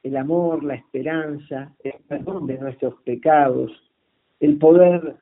el 0.04 0.18
amor, 0.18 0.64
la 0.64 0.76
esperanza, 0.76 1.74
el 1.84 1.94
perdón 2.08 2.46
de 2.46 2.58
nuestros 2.58 2.96
pecados, 3.04 3.72
el 4.42 4.58
poder 4.58 5.16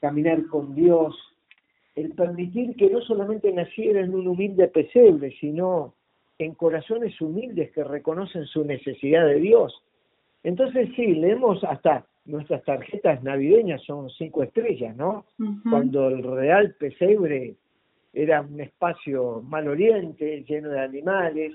caminar 0.00 0.46
con 0.46 0.74
Dios, 0.74 1.14
el 1.94 2.12
permitir 2.12 2.74
que 2.76 2.88
no 2.88 3.02
solamente 3.02 3.52
naciera 3.52 4.00
en 4.00 4.14
un 4.14 4.26
humilde 4.26 4.68
pesebre, 4.68 5.36
sino 5.38 5.94
en 6.38 6.54
corazones 6.54 7.20
humildes 7.20 7.70
que 7.72 7.84
reconocen 7.84 8.46
su 8.46 8.64
necesidad 8.64 9.26
de 9.26 9.38
Dios. 9.38 9.82
Entonces 10.42 10.88
sí, 10.96 11.14
leemos 11.14 11.62
hasta 11.64 12.06
nuestras 12.24 12.62
tarjetas 12.64 13.22
navideñas 13.22 13.82
son 13.82 14.08
cinco 14.10 14.42
estrellas, 14.42 14.96
¿no? 14.96 15.26
Cuando 15.68 16.08
el 16.08 16.22
real 16.22 16.74
pesebre 16.78 17.56
era 18.12 18.42
un 18.42 18.60
espacio 18.60 19.42
mal 19.42 19.68
oriente, 19.68 20.44
lleno 20.46 20.68
de 20.68 20.80
animales, 20.80 21.52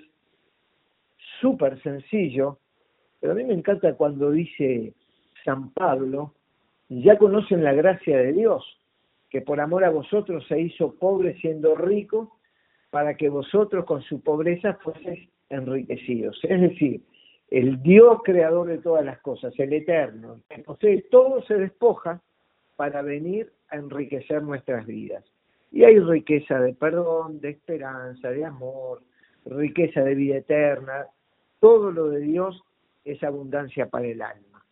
súper 1.40 1.82
sencillo, 1.82 2.60
pero 3.20 3.34
a 3.34 3.36
mí 3.36 3.44
me 3.44 3.54
encanta 3.54 3.94
cuando 3.96 4.32
dice 4.32 4.94
San 5.46 5.72
Pablo, 5.72 6.34
ya 6.90 7.18
conocen 7.18 7.64
la 7.64 7.74
gracia 7.74 8.18
de 8.18 8.34
Dios, 8.34 8.64
que 9.30 9.42
por 9.42 9.60
amor 9.60 9.84
a 9.84 9.90
vosotros 9.90 10.46
se 10.48 10.60
hizo 10.60 10.96
pobre 10.96 11.36
siendo 11.40 11.76
rico, 11.76 12.38
para 12.90 13.16
que 13.16 13.30
vosotros 13.30 13.86
con 13.86 14.02
su 14.02 14.22
pobreza 14.22 14.76
fueseis 14.82 15.30
enriquecidos. 15.50 16.40
Es 16.44 16.62
decir, 16.62 17.02
el 17.50 17.82
Dios 17.82 18.20
creador 18.24 18.68
de 18.68 18.80
todas 18.80 19.06
las 19.06 19.20
cosas, 19.20 19.54
el 19.58 19.74
eterno, 19.74 20.42
posee 20.66 21.04
todo, 21.04 21.42
se 21.44 21.56
despoja 21.56 22.22
para 22.76 23.02
venir 23.02 23.52
a 23.70 23.78
enriquecer 23.78 24.44
nuestras 24.44 24.86
vidas. 24.86 25.24
Y 25.72 25.84
hay 25.84 26.00
riqueza 26.00 26.60
de 26.60 26.74
perdón, 26.74 27.40
de 27.40 27.50
esperanza, 27.50 28.30
de 28.30 28.46
amor, 28.46 29.02
riqueza 29.46 30.02
de 30.02 30.16
vida 30.16 30.38
eterna. 30.38 31.08
Todo 31.60 31.92
lo 31.92 32.10
de 32.10 32.20
Dios 32.20 32.62
es 33.04 33.24
abundancia 33.24 33.88
para 33.88 34.08
el 34.08 34.22
alma. 34.22 34.64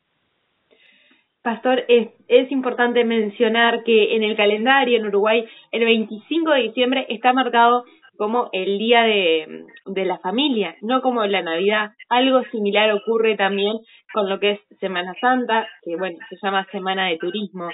Pastor, 1.41 1.83
es, 1.88 2.09
es 2.27 2.51
importante 2.51 3.03
mencionar 3.03 3.83
que 3.83 4.15
en 4.15 4.23
el 4.23 4.35
calendario 4.35 4.97
en 4.97 5.05
Uruguay 5.05 5.45
el 5.71 5.85
25 5.85 6.51
de 6.51 6.61
diciembre 6.61 7.05
está 7.09 7.33
marcado 7.33 7.85
como 8.17 8.49
el 8.51 8.78
día 8.78 9.04
de, 9.04 9.65
de 9.86 10.06
la 10.06 10.17
familia, 10.19 10.75
no 10.82 11.01
como 11.01 11.25
la 11.25 11.41
Navidad. 11.41 11.91
Algo 12.10 12.43
similar 12.51 12.91
ocurre 12.91 13.36
también 13.36 13.78
con 14.13 14.30
lo 14.30 14.39
que 14.39 14.51
es 14.51 14.60
Semana 14.80 15.13
Santa, 15.19 15.67
que 15.84 15.95
bueno, 15.95 16.17
se 16.30 16.38
llama 16.41 16.67
Semana 16.71 17.08
de 17.08 17.17
Turismo. 17.17 17.69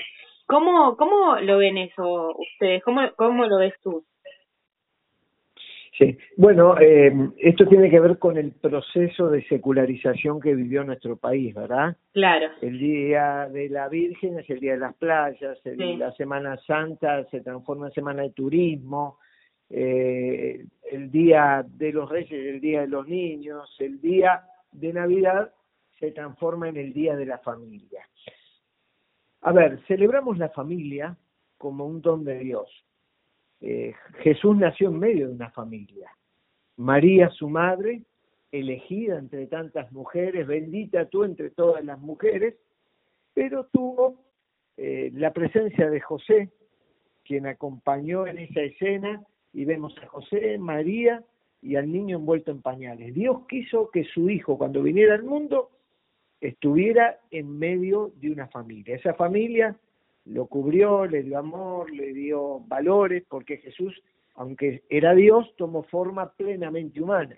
¿Cómo, 0.47 0.97
cómo 0.97 1.37
lo 1.39 1.57
ven 1.57 1.77
eso 1.77 2.35
ustedes? 2.37 2.83
¿Cómo, 2.83 3.01
cómo 3.15 3.45
lo 3.45 3.57
ves 3.57 3.73
tú? 3.81 4.03
Sí, 5.97 6.17
bueno, 6.35 6.79
eh, 6.79 7.13
esto 7.37 7.67
tiene 7.67 7.89
que 7.89 7.99
ver 7.99 8.17
con 8.17 8.37
el 8.37 8.53
proceso 8.53 9.29
de 9.29 9.43
secularización 9.47 10.39
que 10.39 10.55
vivió 10.55 10.83
nuestro 10.83 11.15
país, 11.17 11.53
¿verdad? 11.53 11.95
Claro. 12.13 12.47
El 12.61 12.79
Día 12.79 13.47
de 13.51 13.69
la 13.69 13.87
Virgen 13.87 14.39
es 14.39 14.49
el 14.49 14.59
Día 14.61 14.73
de 14.73 14.79
las 14.79 14.95
Playas, 14.95 15.59
la 15.65 16.11
Semana 16.13 16.57
Santa 16.65 17.23
se 17.25 17.41
transforma 17.41 17.87
en 17.87 17.93
Semana 17.93 18.23
de 18.23 18.31
Turismo, 18.31 19.19
eh, 19.71 20.65
el 20.91 21.11
Día 21.11 21.65
de 21.67 21.91
los 21.93 22.09
Reyes, 22.09 22.31
el 22.31 22.61
Día 22.61 22.81
de 22.81 22.87
los 22.87 23.07
Niños, 23.07 23.75
el 23.79 23.99
Día 24.01 24.43
de 24.71 24.93
Navidad 24.93 25.53
se 25.99 26.11
transforma 26.11 26.69
en 26.69 26.77
el 26.77 26.93
Día 26.93 27.15
de 27.15 27.25
la 27.25 27.37
Familia. 27.39 28.07
A 29.41 29.51
ver, 29.51 29.79
celebramos 29.87 30.37
la 30.37 30.49
familia 30.49 31.17
como 31.57 31.85
un 31.85 32.01
don 32.01 32.23
de 32.23 32.39
Dios 32.39 32.69
eh, 33.61 33.93
Jesús 34.19 34.57
nació 34.57 34.89
en 34.89 34.99
medio 34.99 35.27
de 35.27 35.35
una 35.35 35.51
familia. 35.51 36.11
María, 36.77 37.29
su 37.29 37.47
madre, 37.47 38.01
elegida 38.51 39.19
entre 39.19 39.45
tantas 39.47 39.91
mujeres, 39.91 40.47
bendita 40.47 41.05
tú 41.05 41.23
entre 41.23 41.51
todas 41.51 41.85
las 41.85 41.99
mujeres, 41.99 42.55
pero 43.33 43.67
tuvo 43.67 44.25
eh, 44.77 45.11
la 45.13 45.31
presencia 45.31 45.89
de 45.89 46.01
José, 46.01 46.49
quien 47.23 47.45
acompañó 47.45 48.25
en 48.25 48.39
esa 48.39 48.61
escena, 48.61 49.23
y 49.53 49.65
vemos 49.65 49.95
a 50.01 50.07
José, 50.07 50.57
María 50.57 51.23
y 51.61 51.75
al 51.75 51.91
niño 51.91 52.17
envuelto 52.17 52.51
en 52.51 52.61
pañales. 52.61 53.13
Dios 53.13 53.45
quiso 53.47 53.89
que 53.91 54.03
su 54.03 54.29
hijo, 54.29 54.57
cuando 54.57 54.81
viniera 54.81 55.15
al 55.15 55.23
mundo, 55.23 55.69
estuviera 56.39 57.19
en 57.29 57.59
medio 57.59 58.11
de 58.15 58.31
una 58.31 58.47
familia. 58.47 58.95
Esa 58.95 59.13
familia 59.13 59.75
lo 60.25 60.47
cubrió, 60.47 61.05
le 61.05 61.23
dio 61.23 61.37
amor, 61.37 61.91
le 61.91 62.13
dio 62.13 62.59
valores, 62.61 63.23
porque 63.27 63.57
Jesús, 63.57 64.01
aunque 64.35 64.83
era 64.89 65.13
Dios, 65.13 65.53
tomó 65.57 65.83
forma 65.83 66.31
plenamente 66.33 67.01
humana. 67.01 67.37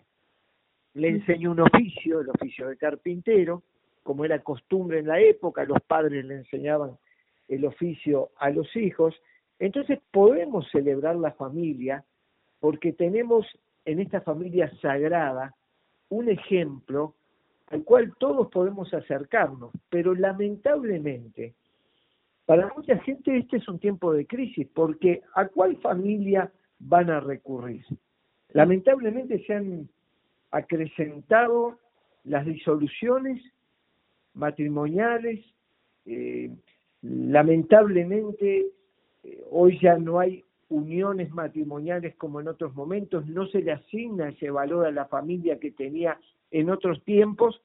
Le 0.94 1.10
enseñó 1.10 1.52
un 1.52 1.62
oficio, 1.62 2.22
el 2.22 2.30
oficio 2.30 2.68
de 2.68 2.78
carpintero, 2.78 3.64
como 4.04 4.26
era 4.26 4.44
costumbre 4.44 5.00
en 5.00 5.08
la 5.08 5.20
época, 5.20 5.64
los 5.64 5.82
padres 5.82 6.24
le 6.26 6.36
enseñaban 6.36 6.98
el 7.48 7.66
oficio 7.66 8.30
a 8.38 8.50
los 8.50 8.76
hijos. 8.76 9.16
Entonces 9.60 10.00
podemos 10.12 10.70
celebrar 10.72 11.16
la 11.16 11.32
familia 11.32 12.04
porque 12.60 12.94
tenemos 12.94 13.46
en 13.86 14.00
esta 14.00 14.22
familia 14.22 14.72
sagrada 14.82 15.54
un 16.10 16.30
ejemplo 16.30 17.16
al 17.68 17.84
cual 17.84 18.14
todos 18.20 18.50
podemos 18.50 18.94
acercarnos, 18.94 19.72
pero 19.90 20.14
lamentablemente 20.14 21.56
para 22.46 22.72
mucha 22.76 22.98
gente 23.00 23.38
este 23.38 23.58
es 23.58 23.68
un 23.68 23.80
tiempo 23.80 24.12
de 24.12 24.26
crisis, 24.26 24.68
porque 24.74 25.22
¿a 25.34 25.48
cuál 25.48 25.78
familia 25.78 26.52
van 26.80 27.10
a 27.10 27.20
recurrir? 27.20 27.86
Lamentablemente 28.50 29.44
se 29.46 29.54
han 29.54 29.90
acrecentado 30.52 31.80
las 32.26 32.46
disoluciones 32.46 33.42
matrimoniales, 34.34 35.44
eh, 36.06 36.52
lamentablemente 37.02 38.66
eh, 39.24 39.44
hoy 39.52 39.80
ya 39.82 39.98
no 39.98 40.20
hay 40.20 40.44
uniones 40.70 41.32
matrimoniales 41.32 42.16
como 42.16 42.42
en 42.42 42.48
otros 42.48 42.74
momentos, 42.76 43.28
no 43.28 43.46
se 43.48 43.62
le 43.62 43.74
asigna 43.74 44.30
ese 44.30 44.50
valor 44.50 44.86
a 44.86 44.92
la 44.92 45.06
familia 45.06 45.60
que 45.60 45.72
tenía 45.72 46.18
en 46.52 46.70
otros 46.70 47.04
tiempos, 47.04 47.62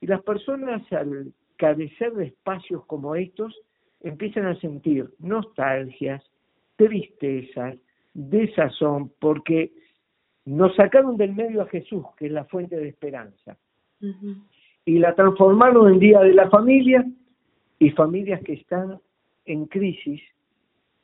y 0.00 0.06
las 0.06 0.22
personas 0.22 0.82
al 0.92 1.32
carecer 1.56 2.12
de 2.14 2.26
espacios 2.26 2.84
como 2.86 3.14
estos, 3.14 3.54
empiezan 4.00 4.46
a 4.46 4.58
sentir 4.60 5.08
nostalgias, 5.18 6.22
tristezas, 6.76 7.76
desazón, 8.14 9.12
porque 9.20 9.72
nos 10.44 10.74
sacaron 10.74 11.16
del 11.16 11.34
medio 11.34 11.62
a 11.62 11.66
Jesús, 11.66 12.04
que 12.16 12.26
es 12.26 12.32
la 12.32 12.44
fuente 12.46 12.76
de 12.76 12.88
esperanza, 12.88 13.56
y 14.84 14.98
la 14.98 15.14
transformaron 15.14 15.92
en 15.92 15.98
Día 16.00 16.20
de 16.20 16.34
la 16.34 16.50
Familia 16.50 17.06
y 17.78 17.90
familias 17.90 18.42
que 18.42 18.54
están 18.54 18.98
en 19.44 19.66
crisis, 19.66 20.20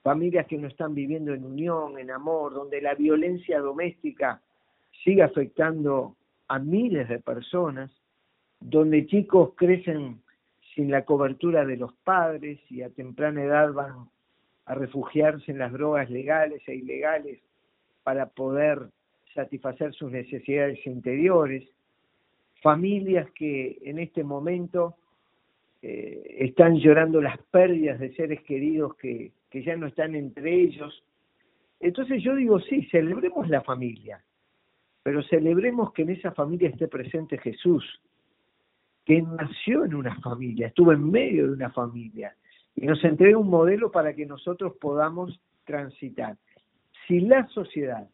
familias 0.09 0.47
que 0.47 0.57
no 0.57 0.69
están 0.69 0.95
viviendo 0.95 1.35
en 1.35 1.45
unión, 1.45 1.99
en 1.99 2.11
amor, 2.11 2.55
donde 2.55 2.81
la 2.81 2.95
violencia 2.95 3.61
doméstica 3.61 4.41
sigue 5.05 5.23
afectando 5.23 6.17
a 6.49 6.59
miles 6.59 7.11
de 7.11 7.19
personas, 7.19 7.91
donde 8.59 9.07
chicos 9.07 9.51
crecen 9.55 10.23
sin 10.75 10.91
la 10.91 11.05
cobertura 11.05 11.67
de 11.67 11.77
los 11.77 11.93
padres 11.93 12.59
y 12.71 12.81
a 12.81 12.89
temprana 12.89 13.43
edad 13.43 13.75
van 13.75 14.09
a 14.65 14.75
refugiarse 14.75 15.53
en 15.53 15.59
las 15.59 15.75
drogas 15.75 16.09
legales 16.09 16.63
e 16.67 16.77
ilegales 16.77 17.41
para 18.03 18.31
poder 18.31 18.89
satisfacer 19.35 19.93
sus 19.93 20.11
necesidades 20.11 20.79
interiores, 20.87 21.69
familias 22.63 23.31
que 23.33 23.77
en 23.83 23.99
este 23.99 24.25
momento 24.25 24.95
eh, 25.83 26.37
están 26.39 26.79
llorando 26.79 27.21
las 27.21 27.37
pérdidas 27.51 28.01
de 28.01 28.15
seres 28.15 28.41
queridos 28.45 28.95
que, 28.95 29.33
que 29.51 29.63
ya 29.63 29.77
no 29.77 29.87
están 29.87 30.15
entre 30.15 30.55
ellos. 30.55 31.05
Entonces 31.81 32.23
yo 32.23 32.35
digo, 32.35 32.61
sí, 32.61 32.87
celebremos 32.91 33.49
la 33.49 33.63
familia, 33.63 34.23
pero 35.03 35.23
celebremos 35.25 35.93
que 35.93 36.03
en 36.03 36.11
esa 36.11 36.33
familia 36.33 36.69
esté 36.69 36.89
presente 36.89 37.39
Jesús, 37.39 37.85
que 39.05 39.23
nació 39.23 39.85
en 39.85 39.95
una 39.95 40.21
familia, 40.21 40.67
estuvo 40.67 40.93
en 40.93 41.11
medio 41.11 41.47
de 41.47 41.53
una 41.53 41.71
familia 41.71 42.37
y 42.75 42.87
nos 42.87 43.03
entrega 43.05 43.39
un 43.39 43.49
modelo 43.49 43.91
para 43.91 44.15
que 44.15 44.27
nosotros 44.27 44.75
podamos 44.81 45.41
transitar. 45.65 46.37
Si 47.07 47.21
la 47.21 47.47
sociedad 47.49 48.09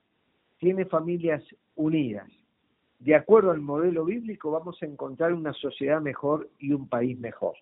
tiene 0.59 0.85
familias 0.85 1.43
unidas, 1.75 2.31
de 3.01 3.15
acuerdo 3.15 3.51
al 3.51 3.61
modelo 3.61 4.05
bíblico, 4.05 4.51
vamos 4.51 4.83
a 4.83 4.87
encontrar 4.87 5.35
una 5.35 5.53
sociedad 5.53 6.01
mejor 6.01 6.49
y 6.59 6.73
un 6.73 6.89
país 6.89 7.19
mejor. 7.19 7.57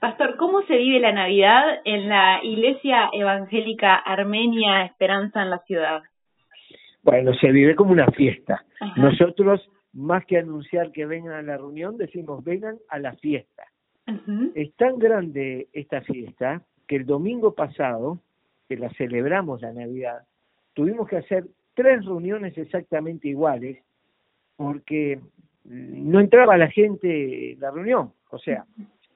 Pastor, 0.00 0.36
¿cómo 0.36 0.62
se 0.62 0.76
vive 0.76 1.00
la 1.00 1.12
Navidad 1.12 1.80
en 1.84 2.08
la 2.08 2.40
Iglesia 2.42 3.10
Evangélica 3.12 3.96
Armenia 3.96 4.84
Esperanza 4.84 5.42
en 5.42 5.50
la 5.50 5.58
ciudad? 5.60 6.02
Bueno, 7.02 7.34
se 7.34 7.50
vive 7.52 7.74
como 7.74 7.92
una 7.92 8.06
fiesta. 8.08 8.64
Nosotros 8.96 9.60
más 9.92 10.24
que 10.26 10.38
anunciar 10.38 10.90
que 10.92 11.06
vengan 11.06 11.34
a 11.34 11.42
la 11.42 11.56
reunión, 11.56 11.96
decimos 11.96 12.42
vengan 12.44 12.76
a 12.88 12.98
la 12.98 13.14
fiesta. 13.14 13.64
Es 14.54 14.74
tan 14.74 14.98
grande 14.98 15.68
esta 15.72 16.02
fiesta 16.02 16.62
que 16.86 16.96
el 16.96 17.06
domingo 17.06 17.54
pasado, 17.54 18.18
que 18.68 18.76
la 18.76 18.90
celebramos 18.90 19.62
la 19.62 19.72
Navidad, 19.72 20.22
tuvimos 20.74 21.08
que 21.08 21.16
hacer 21.16 21.44
tres 21.74 22.04
reuniones 22.04 22.56
exactamente 22.58 23.28
iguales 23.28 23.78
porque 24.56 25.20
no 25.64 26.20
entraba 26.20 26.56
la 26.56 26.70
gente 26.70 27.52
en 27.52 27.60
la 27.60 27.70
reunión. 27.70 28.12
O 28.34 28.38
sea, 28.38 28.66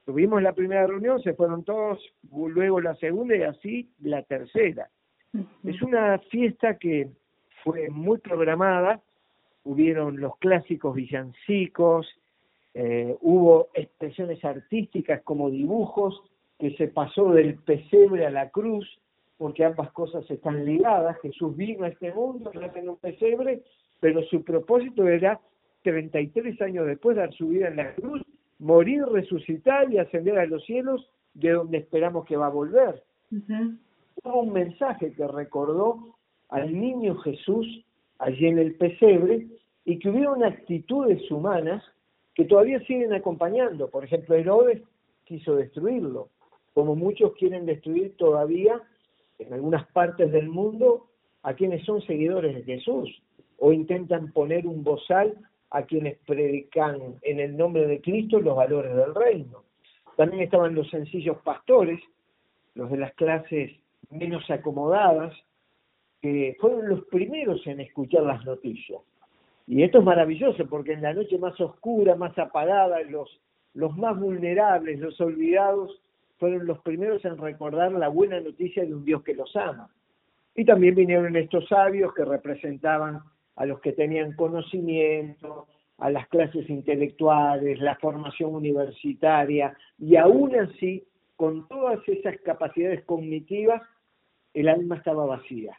Tuvimos 0.09 0.42
la 0.42 0.54
primera 0.54 0.87
reunión, 0.87 1.20
se 1.20 1.35
fueron 1.35 1.64
todos, 1.64 1.98
luego 2.33 2.81
la 2.81 2.94
segunda 2.94 3.37
y 3.37 3.42
así 3.42 3.90
la 4.00 4.22
tercera. 4.22 4.88
Es 5.62 5.83
una 5.83 6.18
fiesta 6.31 6.78
que 6.78 7.11
fue 7.62 7.90
muy 7.90 8.16
programada, 8.16 9.02
hubieron 9.64 10.18
los 10.18 10.38
clásicos 10.38 10.94
villancicos, 10.94 12.09
eh, 12.72 13.18
hubo 13.20 13.68
expresiones 13.74 14.42
artísticas 14.46 15.20
como 15.24 15.50
dibujos, 15.50 16.22
que 16.59 16.74
se 16.78 16.88
pasó 16.88 17.31
del 17.35 17.57
pesebre 17.57 18.24
a 18.24 18.31
la 18.31 18.48
cruz, 18.48 18.88
porque 19.37 19.66
ambas 19.66 19.92
cosas 19.92 20.24
están 20.31 20.64
ligadas. 20.64 21.20
Jesús 21.20 21.54
vino 21.54 21.85
a 21.85 21.88
este 21.88 22.14
mundo, 22.14 22.50
en 22.54 22.88
un 22.88 22.96
pesebre, 22.96 23.61
pero 24.00 24.22
su 24.22 24.42
propósito 24.42 25.07
era 25.07 25.38
33 25.83 26.62
años 26.62 26.87
después 26.87 27.18
dar 27.18 27.31
su 27.35 27.48
vida 27.48 27.68
en 27.68 27.76
la 27.76 27.94
cruz, 27.94 28.22
morir, 28.59 29.05
resucitar 29.07 29.92
y 29.92 29.99
ascender 29.99 30.38
a 30.38 30.47
los 30.47 30.64
cielos, 30.64 31.09
de 31.35 31.51
donde 31.51 31.79
esperamos 31.79 32.25
que 32.25 32.37
va 32.37 32.47
a 32.47 32.51
volver. 32.51 33.03
Hubo 33.31 34.40
un 34.40 34.53
mensaje 34.53 35.12
que 35.12 35.27
recordó 35.27 36.16
al 36.49 36.73
niño 36.73 37.16
Jesús 37.18 37.85
allí 38.18 38.47
en 38.47 38.59
el 38.59 38.75
pesebre 38.75 39.47
y 39.85 39.99
que 39.99 40.11
hubiera 40.11 40.47
actitudes 40.47 41.31
humanas 41.31 41.85
que 42.35 42.44
todavía 42.44 42.81
siguen 42.81 43.12
acompañando. 43.12 43.88
Por 43.90 44.05
ejemplo, 44.05 44.35
Herodes 44.35 44.83
quiso 45.25 45.57
destruirlo, 45.57 46.31
como 46.75 46.97
muchos 46.97 47.33
quieren 47.35 47.66
destruir 47.66 48.16
todavía 48.16 48.81
en 49.38 49.53
algunas 49.53 49.87
partes 49.92 50.33
del 50.33 50.49
mundo 50.49 51.07
a 51.42 51.55
quienes 51.55 51.85
son 51.85 52.01
seguidores 52.03 52.55
de 52.55 52.62
Jesús 52.62 53.23
o 53.59 53.73
intentan 53.73 54.33
poner 54.33 54.66
un 54.66 54.83
bozal 54.83 55.35
a 55.70 55.83
quienes 55.83 56.18
predican 56.26 57.18
en 57.22 57.40
el 57.40 57.57
nombre 57.57 57.87
de 57.87 58.00
Cristo 58.00 58.40
los 58.40 58.57
valores 58.57 58.94
del 58.94 59.14
reino. 59.14 59.64
También 60.16 60.42
estaban 60.42 60.74
los 60.74 60.88
sencillos 60.90 61.38
pastores, 61.44 62.00
los 62.74 62.90
de 62.90 62.96
las 62.96 63.12
clases 63.14 63.72
menos 64.11 64.50
acomodadas, 64.50 65.35
que 66.20 66.57
fueron 66.61 66.88
los 66.88 67.04
primeros 67.07 67.64
en 67.66 67.81
escuchar 67.81 68.22
las 68.22 68.44
noticias. 68.44 69.00
Y 69.66 69.83
esto 69.83 69.98
es 69.98 70.04
maravilloso 70.04 70.66
porque 70.66 70.94
en 70.94 71.02
la 71.02 71.12
noche 71.12 71.38
más 71.38 71.61
oscura, 71.61 72.16
más 72.16 72.37
apagada, 72.38 73.00
los, 73.02 73.40
los 73.74 73.96
más 73.96 74.18
vulnerables, 74.18 74.98
los 74.98 75.20
olvidados, 75.20 76.00
fueron 76.38 76.66
los 76.66 76.78
primeros 76.81 77.24
en 77.24 77.37
recordar 77.37 77.92
la 77.92 78.09
buena 78.09 78.40
noticia 78.40 78.85
de 78.85 78.94
un 78.94 79.04
Dios 79.04 79.22
que 79.22 79.35
los 79.35 79.54
ama. 79.57 79.90
Y 80.54 80.64
también 80.64 80.94
vinieron 80.94 81.37
estos 81.37 81.68
sabios 81.68 82.14
que 82.14 82.24
representaban 82.24 83.20
a 83.59 83.66
los 83.66 83.81
que 83.81 83.92
tenían 83.92 84.35
conocimiento, 84.35 85.66
a 85.99 86.11
las 86.11 86.29
clases 86.29 86.71
intelectuales, 86.71 87.81
la 87.81 87.97
formación 87.97 88.55
universitaria, 88.55 89.77
y 89.99 90.14
aún 90.14 90.55
así, 90.55 91.05
con 91.35 91.66
todas 91.66 91.99
esas 92.09 92.37
capacidades 92.42 93.05
cognitivas, 93.05 93.83
el 94.55 94.68
alma 94.68 94.97
estaba 94.97 95.27
vacía 95.27 95.77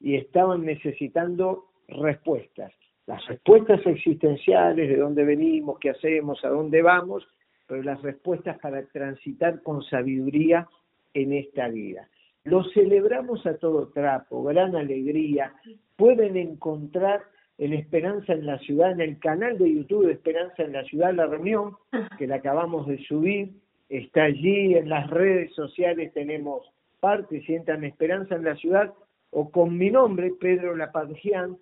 y 0.00 0.16
estaban 0.16 0.66
necesitando 0.66 1.70
respuestas. 1.88 2.72
Las 3.06 3.26
respuestas 3.26 3.80
existenciales, 3.86 4.88
de 4.90 4.96
dónde 4.96 5.24
venimos, 5.24 5.78
qué 5.78 5.90
hacemos, 5.90 6.44
a 6.44 6.48
dónde 6.50 6.82
vamos, 6.82 7.26
pero 7.66 7.82
las 7.82 8.02
respuestas 8.02 8.58
para 8.58 8.84
transitar 8.88 9.62
con 9.62 9.82
sabiduría 9.82 10.68
en 11.14 11.32
esta 11.32 11.68
vida. 11.68 12.06
Lo 12.44 12.62
celebramos 12.72 13.46
a 13.46 13.56
todo 13.56 13.88
trapo, 13.88 14.42
gran 14.44 14.76
alegría. 14.76 15.54
Pueden 15.96 16.36
encontrar 16.36 17.22
en 17.56 17.72
Esperanza 17.72 18.34
en 18.34 18.44
la 18.44 18.58
Ciudad, 18.58 18.92
en 18.92 19.00
el 19.00 19.18
canal 19.18 19.56
de 19.56 19.72
YouTube 19.72 20.06
de 20.06 20.12
Esperanza 20.12 20.62
en 20.62 20.72
la 20.72 20.84
Ciudad, 20.84 21.14
la 21.14 21.26
reunión 21.26 21.76
que 22.18 22.26
la 22.26 22.36
acabamos 22.36 22.86
de 22.86 22.98
subir, 23.04 23.50
está 23.88 24.24
allí, 24.24 24.74
en 24.74 24.90
las 24.90 25.08
redes 25.08 25.54
sociales 25.54 26.12
tenemos 26.12 26.70
parte, 27.00 27.40
sientan 27.42 27.84
Esperanza 27.84 28.34
en 28.34 28.44
la 28.44 28.56
Ciudad, 28.56 28.92
o 29.30 29.50
con 29.50 29.78
mi 29.78 29.90
nombre, 29.90 30.32
Pedro 30.38 30.76
Lapadjian, 30.76 31.56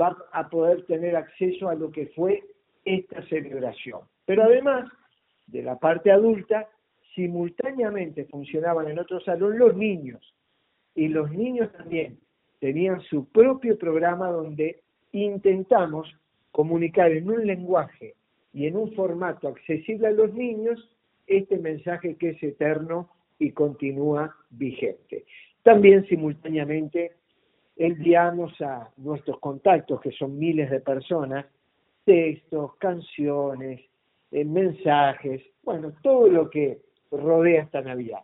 va 0.00 0.16
a 0.32 0.48
poder 0.48 0.84
tener 0.86 1.16
acceso 1.16 1.68
a 1.68 1.74
lo 1.74 1.90
que 1.90 2.06
fue 2.08 2.44
esta 2.84 3.22
celebración. 3.26 4.02
Pero 4.24 4.44
además, 4.44 4.88
de 5.48 5.62
la 5.62 5.78
parte 5.78 6.12
adulta, 6.12 6.68
simultáneamente 7.14 8.24
funcionaban 8.26 8.88
en 8.88 8.98
otro 8.98 9.20
salón 9.20 9.58
los 9.58 9.76
niños. 9.76 10.34
Y 10.94 11.08
los 11.08 11.30
niños 11.30 11.72
también 11.72 12.18
tenían 12.60 13.00
su 13.02 13.26
propio 13.26 13.78
programa 13.78 14.28
donde 14.28 14.82
intentamos 15.12 16.08
comunicar 16.50 17.10
en 17.12 17.30
un 17.30 17.46
lenguaje 17.46 18.14
y 18.52 18.66
en 18.66 18.76
un 18.76 18.92
formato 18.92 19.48
accesible 19.48 20.08
a 20.08 20.12
los 20.12 20.32
niños 20.34 20.96
este 21.26 21.58
mensaje 21.58 22.16
que 22.16 22.30
es 22.30 22.42
eterno 22.42 23.08
y 23.38 23.52
continúa 23.52 24.36
vigente. 24.50 25.24
También 25.62 26.06
simultáneamente 26.06 27.12
enviamos 27.76 28.60
a 28.60 28.90
nuestros 28.98 29.38
contactos, 29.40 30.00
que 30.00 30.12
son 30.12 30.38
miles 30.38 30.70
de 30.70 30.80
personas, 30.80 31.46
textos, 32.04 32.76
canciones, 32.76 33.80
eh, 34.30 34.44
mensajes, 34.44 35.42
bueno, 35.62 35.92
todo 36.02 36.28
lo 36.28 36.50
que 36.50 36.80
rodea 37.20 37.62
esta 37.62 37.82
Navidad. 37.82 38.22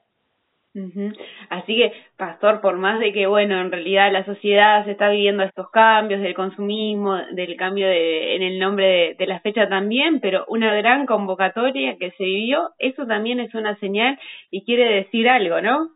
Así 1.48 1.76
que, 1.76 1.92
pastor, 2.16 2.60
por 2.60 2.76
más 2.76 3.00
de 3.00 3.12
que, 3.12 3.26
bueno, 3.26 3.60
en 3.60 3.72
realidad 3.72 4.12
la 4.12 4.24
sociedad 4.24 4.84
se 4.84 4.92
está 4.92 5.10
viviendo 5.10 5.42
estos 5.42 5.70
cambios 5.70 6.20
del 6.20 6.34
consumismo, 6.34 7.16
del 7.32 7.56
cambio 7.56 7.86
de, 7.88 8.36
en 8.36 8.42
el 8.42 8.58
nombre 8.58 9.16
de, 9.18 9.26
la 9.26 9.40
fecha 9.40 9.68
también, 9.68 10.20
pero 10.20 10.44
una 10.48 10.74
gran 10.74 11.06
convocatoria 11.06 11.96
que 11.96 12.12
se 12.12 12.24
vivió, 12.24 12.70
eso 12.78 13.06
también 13.06 13.40
es 13.40 13.54
una 13.54 13.76
señal 13.80 14.18
y 14.50 14.64
quiere 14.64 14.94
decir 14.96 15.28
algo, 15.28 15.60
¿no? 15.60 15.90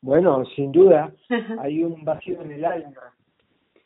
Bueno, 0.00 0.44
sin 0.56 0.72
duda, 0.72 1.12
hay 1.60 1.82
un 1.82 2.04
vacío 2.04 2.40
en 2.42 2.52
el 2.52 2.64
alma, 2.64 3.14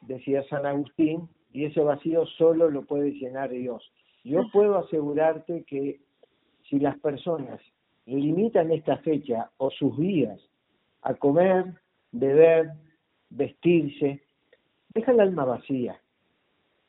decía 0.02 0.42
San 0.44 0.66
Agustín, 0.66 1.28
y 1.52 1.64
ese 1.64 1.80
vacío 1.80 2.26
solo 2.38 2.70
lo 2.70 2.82
puede 2.82 3.10
llenar 3.12 3.50
Dios. 3.50 3.82
Yo 4.22 4.42
puedo 4.52 4.78
asegurarte 4.78 5.64
que 5.66 5.98
si 6.68 6.78
las 6.78 6.98
personas 7.00 7.60
limitan 8.06 8.70
esta 8.70 8.96
fecha 8.98 9.50
o 9.56 9.70
sus 9.70 9.96
días 9.96 10.40
a 11.02 11.14
comer, 11.14 11.74
beber, 12.12 12.72
vestirse, 13.30 14.22
deja 14.94 15.12
el 15.12 15.20
alma 15.20 15.44
vacía. 15.44 16.00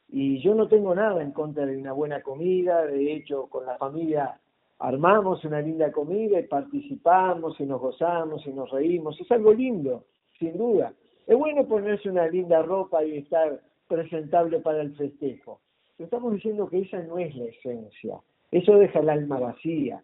Y 0.10 0.42
yo 0.42 0.56
no 0.56 0.68
tengo 0.68 0.94
nada 0.94 1.22
en 1.22 1.32
contra 1.32 1.66
de 1.66 1.78
una 1.78 1.94
buena 1.94 2.22
comida, 2.22 2.86
de 2.86 3.14
hecho 3.14 3.48
con 3.48 3.66
la 3.66 3.78
familia 3.78 4.40
armamos 4.80 5.46
una 5.46 5.62
linda 5.62 5.92
comida 5.92 6.40
y 6.40 6.48
participamos 6.48 7.60
y 7.60 7.66
nos 7.66 7.80
gozamos 7.80 8.46
y 8.48 8.52
nos 8.52 8.72
reímos, 8.72 9.20
es 9.22 9.32
algo 9.32 9.54
lindo, 9.54 10.06
sin 10.40 10.58
duda. 10.58 10.94
Es 11.28 11.38
bueno 11.38 11.66
ponerse 11.68 12.10
una 12.10 12.28
linda 12.28 12.62
ropa 12.64 13.04
y 13.06 13.18
estar 13.18 13.62
presentable 13.88 14.60
para 14.60 14.82
el 14.82 14.96
festejo, 14.96 15.62
estamos 16.04 16.34
diciendo 16.34 16.68
que 16.68 16.80
esa 16.80 17.02
no 17.04 17.18
es 17.18 17.36
la 17.36 17.46
esencia. 17.46 18.20
Eso 18.52 18.78
deja 18.78 19.00
el 19.00 19.10
alma 19.10 19.40
vacía. 19.40 20.04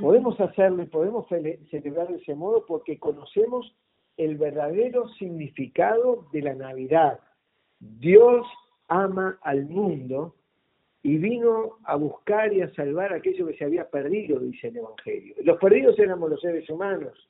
Podemos 0.00 0.40
hacerlo 0.40 0.82
y 0.82 0.86
podemos 0.86 1.26
celebrar 1.28 2.08
de 2.08 2.16
ese 2.16 2.34
modo 2.34 2.64
porque 2.66 2.98
conocemos 2.98 3.74
el 4.16 4.38
verdadero 4.38 5.08
significado 5.10 6.28
de 6.32 6.42
la 6.42 6.54
Navidad. 6.54 7.20
Dios 7.78 8.46
ama 8.88 9.38
al 9.42 9.66
mundo 9.66 10.34
y 11.02 11.18
vino 11.18 11.78
a 11.84 11.96
buscar 11.96 12.52
y 12.52 12.62
a 12.62 12.72
salvar 12.74 13.12
aquello 13.12 13.46
que 13.46 13.56
se 13.56 13.64
había 13.64 13.90
perdido, 13.90 14.38
dice 14.38 14.68
el 14.68 14.78
Evangelio. 14.78 15.34
Los 15.42 15.58
perdidos 15.58 15.98
éramos 15.98 16.30
los 16.30 16.40
seres 16.40 16.68
humanos 16.70 17.28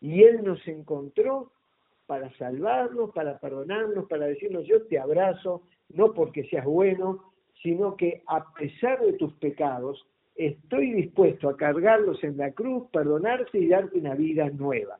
y 0.00 0.22
Él 0.22 0.44
nos 0.44 0.66
encontró 0.68 1.50
para 2.06 2.32
salvarnos, 2.38 3.10
para 3.10 3.38
perdonarnos, 3.38 4.06
para 4.08 4.26
decirnos 4.26 4.66
yo 4.66 4.86
te 4.86 4.98
abrazo, 4.98 5.62
no 5.90 6.14
porque 6.14 6.44
seas 6.48 6.64
bueno, 6.64 7.32
sino 7.62 7.96
que 7.96 8.22
a 8.26 8.52
pesar 8.54 9.00
de 9.00 9.14
tus 9.14 9.32
pecados, 9.34 10.06
estoy 10.38 10.92
dispuesto 10.92 11.48
a 11.48 11.56
cargarlos 11.56 12.22
en 12.22 12.36
la 12.36 12.52
cruz, 12.52 12.88
perdonarte 12.92 13.58
y 13.58 13.68
darte 13.68 13.98
una 13.98 14.14
vida 14.14 14.48
nueva. 14.48 14.98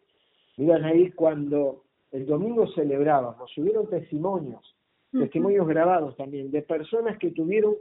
Miran 0.57 0.85
ahí 0.85 1.13
cuando 1.13 1.85
el 2.11 2.27
domingo 2.27 2.67
celebrábamos, 2.75 3.57
hubieron 3.57 3.89
testimonios, 3.89 4.75
testimonios 5.13 5.67
grabados 5.69 6.17
también, 6.17 6.51
de 6.51 6.63
personas 6.63 7.19
que 7.19 7.31
tuvieron 7.31 7.77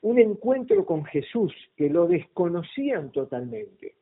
un 0.00 0.18
encuentro 0.18 0.86
con 0.86 1.04
Jesús, 1.04 1.52
que 1.76 1.90
lo 1.90 2.06
desconocían 2.06 3.12
totalmente. 3.12 3.94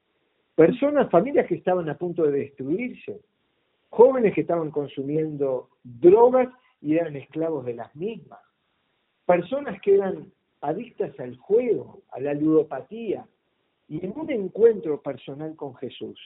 Personas, 0.55 1.11
familias 1.11 1.47
que 1.49 1.57
estaban 1.57 1.89
a 1.89 1.99
punto 1.99 2.23
de 2.23 2.39
destruirse, 2.39 3.21
jóvenes 3.91 4.35
que 4.35 4.43
estaban 4.43 4.71
consumiendo 4.71 5.71
drogas 5.83 6.49
y 6.81 6.95
eran 6.95 7.16
esclavos 7.16 7.64
de 7.64 7.75
las 7.75 7.95
mismas, 7.97 8.41
personas 9.27 9.81
que 9.81 9.95
eran 9.95 10.33
adictas 10.65 11.19
al 11.21 11.37
juego, 11.37 12.03
a 12.11 12.21
la 12.21 12.33
ludopatía, 12.33 13.27
y 13.89 14.05
en 14.05 14.15
un 14.17 14.31
encuentro 14.31 15.03
personal 15.03 15.55
con 15.57 15.75
Jesús. 15.77 16.19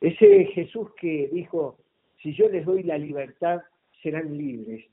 Ese 0.00 0.46
Jesús 0.46 0.88
que 0.98 1.28
dijo, 1.32 1.76
si 2.22 2.32
yo 2.34 2.48
les 2.48 2.64
doy 2.64 2.82
la 2.82 2.96
libertad, 2.96 3.60
serán 4.02 4.36
libres. 4.36 4.86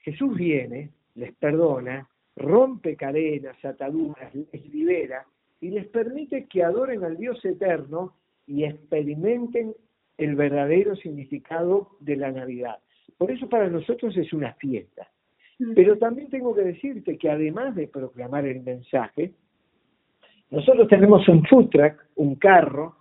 Jesús 0.00 0.34
viene, 0.36 0.90
les 1.14 1.32
perdona, 1.36 2.08
rompe 2.34 2.96
cadenas, 2.96 3.62
ataduras, 3.64 4.34
les 4.34 4.72
libera, 4.72 5.24
y 5.60 5.70
les 5.70 5.86
permite 5.86 6.46
que 6.46 6.64
adoren 6.64 7.04
al 7.04 7.16
Dios 7.16 7.42
eterno 7.44 8.14
y 8.46 8.64
experimenten 8.64 9.74
el 10.18 10.34
verdadero 10.34 10.96
significado 10.96 11.96
de 12.00 12.16
la 12.16 12.32
Navidad. 12.32 12.78
Por 13.18 13.30
eso 13.30 13.48
para 13.48 13.68
nosotros 13.68 14.16
es 14.16 14.32
una 14.32 14.52
fiesta. 14.54 15.08
Pero 15.74 15.96
también 15.98 16.28
tengo 16.28 16.54
que 16.54 16.62
decirte 16.62 17.16
que 17.16 17.30
además 17.30 17.74
de 17.74 17.88
proclamar 17.88 18.44
el 18.46 18.62
mensaje, 18.62 19.32
nosotros 20.50 20.88
tenemos 20.88 21.26
un 21.28 21.44
food 21.46 21.70
truck, 21.70 22.04
un 22.16 22.34
carro, 22.36 22.96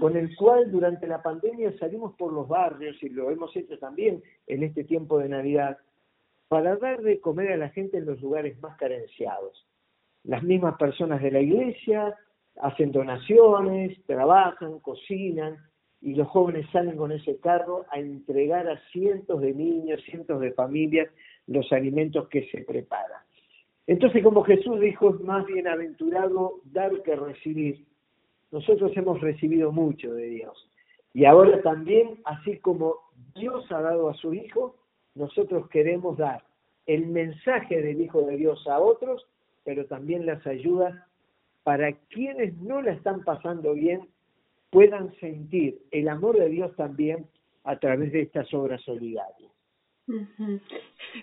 con 0.00 0.16
el 0.16 0.36
cual 0.36 0.70
durante 0.70 1.06
la 1.06 1.22
pandemia 1.22 1.76
salimos 1.78 2.14
por 2.16 2.32
los 2.32 2.46
barrios 2.46 3.02
y 3.02 3.08
lo 3.08 3.30
hemos 3.30 3.56
hecho 3.56 3.78
también 3.78 4.22
en 4.46 4.62
este 4.62 4.84
tiempo 4.84 5.18
de 5.18 5.30
Navidad, 5.30 5.78
para 6.48 6.76
dar 6.76 7.00
de 7.00 7.20
comer 7.20 7.52
a 7.52 7.56
la 7.56 7.70
gente 7.70 7.96
en 7.96 8.04
los 8.04 8.20
lugares 8.20 8.60
más 8.60 8.76
carenciados. 8.76 9.66
Las 10.24 10.42
mismas 10.42 10.76
personas 10.76 11.22
de 11.22 11.30
la 11.30 11.40
iglesia 11.40 12.14
hacen 12.60 12.92
donaciones, 12.92 13.98
trabajan, 14.04 14.78
cocinan, 14.80 15.56
y 16.00 16.14
los 16.14 16.28
jóvenes 16.28 16.66
salen 16.70 16.96
con 16.96 17.10
ese 17.10 17.38
carro 17.38 17.86
a 17.90 17.98
entregar 17.98 18.68
a 18.68 18.78
cientos 18.92 19.40
de 19.40 19.54
niños, 19.54 20.00
cientos 20.04 20.40
de 20.40 20.52
familias 20.52 21.08
los 21.46 21.72
alimentos 21.72 22.28
que 22.28 22.48
se 22.50 22.62
preparan. 22.62 23.22
Entonces, 23.86 24.22
como 24.22 24.42
Jesús 24.42 24.80
dijo, 24.80 25.14
es 25.14 25.20
más 25.20 25.46
bienaventurado 25.46 26.60
dar 26.64 27.02
que 27.02 27.14
recibir. 27.14 27.84
Nosotros 28.50 28.92
hemos 28.96 29.20
recibido 29.20 29.70
mucho 29.70 30.12
de 30.14 30.26
Dios. 30.26 30.70
Y 31.12 31.24
ahora 31.24 31.62
también, 31.62 32.20
así 32.24 32.58
como 32.58 32.96
Dios 33.34 33.70
ha 33.70 33.80
dado 33.80 34.08
a 34.08 34.14
su 34.14 34.34
Hijo, 34.34 34.76
nosotros 35.14 35.68
queremos 35.70 36.18
dar 36.18 36.42
el 36.86 37.06
mensaje 37.06 37.80
del 37.80 38.00
Hijo 38.00 38.22
de 38.22 38.36
Dios 38.36 38.66
a 38.66 38.78
otros, 38.80 39.26
pero 39.64 39.86
también 39.86 40.26
las 40.26 40.46
ayudas 40.46 40.94
para 41.62 41.92
quienes 41.92 42.56
no 42.58 42.82
la 42.82 42.92
están 42.92 43.24
pasando 43.24 43.74
bien 43.74 44.08
puedan 44.70 45.14
sentir 45.16 45.80
el 45.90 46.08
amor 46.08 46.38
de 46.38 46.48
Dios 46.48 46.74
también 46.76 47.26
a 47.64 47.78
través 47.78 48.12
de 48.12 48.22
estas 48.22 48.52
obras 48.54 48.80
solidarias. 48.82 49.45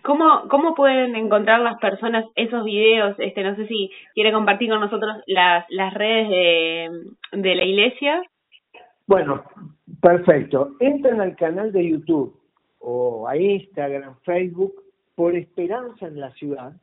¿Cómo, 0.02 0.48
¿Cómo 0.50 0.76
pueden 0.76 1.16
encontrar 1.16 1.62
las 1.62 1.80
personas 1.80 2.26
esos 2.36 2.66
videos? 2.66 3.16
Este, 3.20 3.44
no 3.44 3.56
sé 3.56 3.68
si 3.68 3.92
quiere 4.14 4.32
compartir 4.32 4.70
con 4.70 4.82
nosotros 4.82 5.18
las, 5.28 5.66
las 5.70 5.94
redes 5.94 6.30
de, 6.30 6.90
de 7.32 7.56
la 7.56 7.64
iglesia. 7.64 8.22
Bueno, 9.08 9.44
perfecto. 10.02 10.76
Entran 10.80 11.22
al 11.22 11.36
canal 11.36 11.72
de 11.72 11.90
YouTube 11.90 12.40
o 12.80 13.28
a 13.28 13.38
Instagram, 13.38 14.18
Facebook, 14.24 14.74
por 15.16 15.36
Esperanza 15.36 16.08
en 16.08 16.20
la 16.20 16.32
Ciudad, 16.32 16.74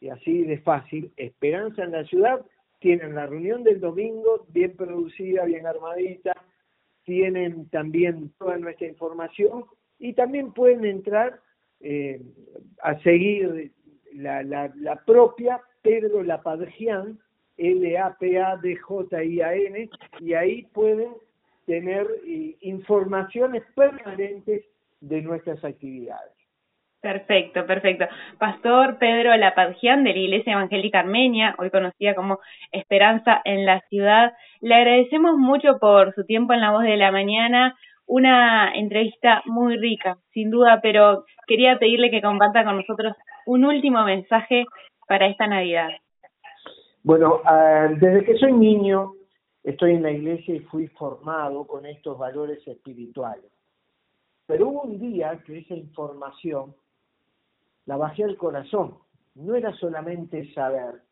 y 0.00 0.08
así 0.08 0.42
de 0.42 0.58
fácil, 0.58 1.12
Esperanza 1.16 1.84
en 1.84 1.92
la 1.92 2.04
Ciudad, 2.04 2.40
tienen 2.80 3.14
la 3.14 3.26
reunión 3.26 3.62
del 3.62 3.80
domingo 3.80 4.46
bien 4.48 4.74
producida, 4.76 5.44
bien 5.44 5.66
armadita, 5.66 6.32
tienen 7.04 7.68
también 7.68 8.32
toda 8.38 8.56
nuestra 8.56 8.86
información 8.86 9.64
y 10.00 10.14
también 10.14 10.52
pueden 10.52 10.84
entrar 10.84 11.38
eh, 11.80 12.20
a 12.82 12.98
seguir 13.00 13.70
la, 14.14 14.42
la, 14.42 14.72
la 14.76 14.96
propia 15.04 15.60
Pedro 15.82 16.22
Lapadjian, 16.22 17.18
L-A-P-A-D-J-I-A-N, 17.56 18.30
y 20.20 20.34
ahí 20.34 20.62
pueden 20.72 21.10
tener 21.66 22.06
eh, 22.26 22.56
informaciones 22.62 23.62
permanentes 23.74 24.64
de 25.00 25.22
nuestras 25.22 25.64
actividades. 25.64 26.32
Perfecto, 27.00 27.64
perfecto. 27.64 28.06
Pastor 28.38 28.98
Pedro 28.98 29.34
Lapadjian 29.34 30.04
de 30.04 30.12
la 30.12 30.18
Iglesia 30.18 30.52
Evangélica 30.52 30.98
Armenia, 31.00 31.54
hoy 31.58 31.70
conocida 31.70 32.14
como 32.14 32.40
Esperanza 32.72 33.40
en 33.44 33.64
la 33.64 33.80
Ciudad. 33.88 34.34
Le 34.60 34.74
agradecemos 34.74 35.38
mucho 35.38 35.78
por 35.78 36.14
su 36.14 36.26
tiempo 36.26 36.52
en 36.52 36.60
la 36.60 36.72
voz 36.72 36.82
de 36.82 36.98
la 36.98 37.10
mañana. 37.10 37.74
Una 38.12 38.74
entrevista 38.74 39.40
muy 39.46 39.76
rica, 39.76 40.18
sin 40.32 40.50
duda, 40.50 40.80
pero 40.82 41.24
quería 41.46 41.78
pedirle 41.78 42.10
que 42.10 42.20
comparta 42.20 42.64
con 42.64 42.78
nosotros 42.78 43.14
un 43.46 43.64
último 43.64 44.02
mensaje 44.02 44.64
para 45.06 45.28
esta 45.28 45.46
Navidad. 45.46 45.90
Bueno, 47.04 47.40
ah, 47.44 47.86
desde 47.88 48.24
que 48.24 48.36
soy 48.36 48.52
niño 48.52 49.12
estoy 49.62 49.92
en 49.92 50.02
la 50.02 50.10
iglesia 50.10 50.56
y 50.56 50.58
fui 50.58 50.88
formado 50.88 51.64
con 51.68 51.86
estos 51.86 52.18
valores 52.18 52.66
espirituales. 52.66 53.48
Pero 54.46 54.70
hubo 54.70 54.82
un 54.82 54.98
día 54.98 55.40
que 55.46 55.58
esa 55.58 55.74
información 55.74 56.74
la 57.86 57.96
bajé 57.96 58.24
al 58.24 58.36
corazón. 58.36 58.96
No 59.36 59.54
era 59.54 59.72
solamente 59.74 60.52
saber, 60.52 61.02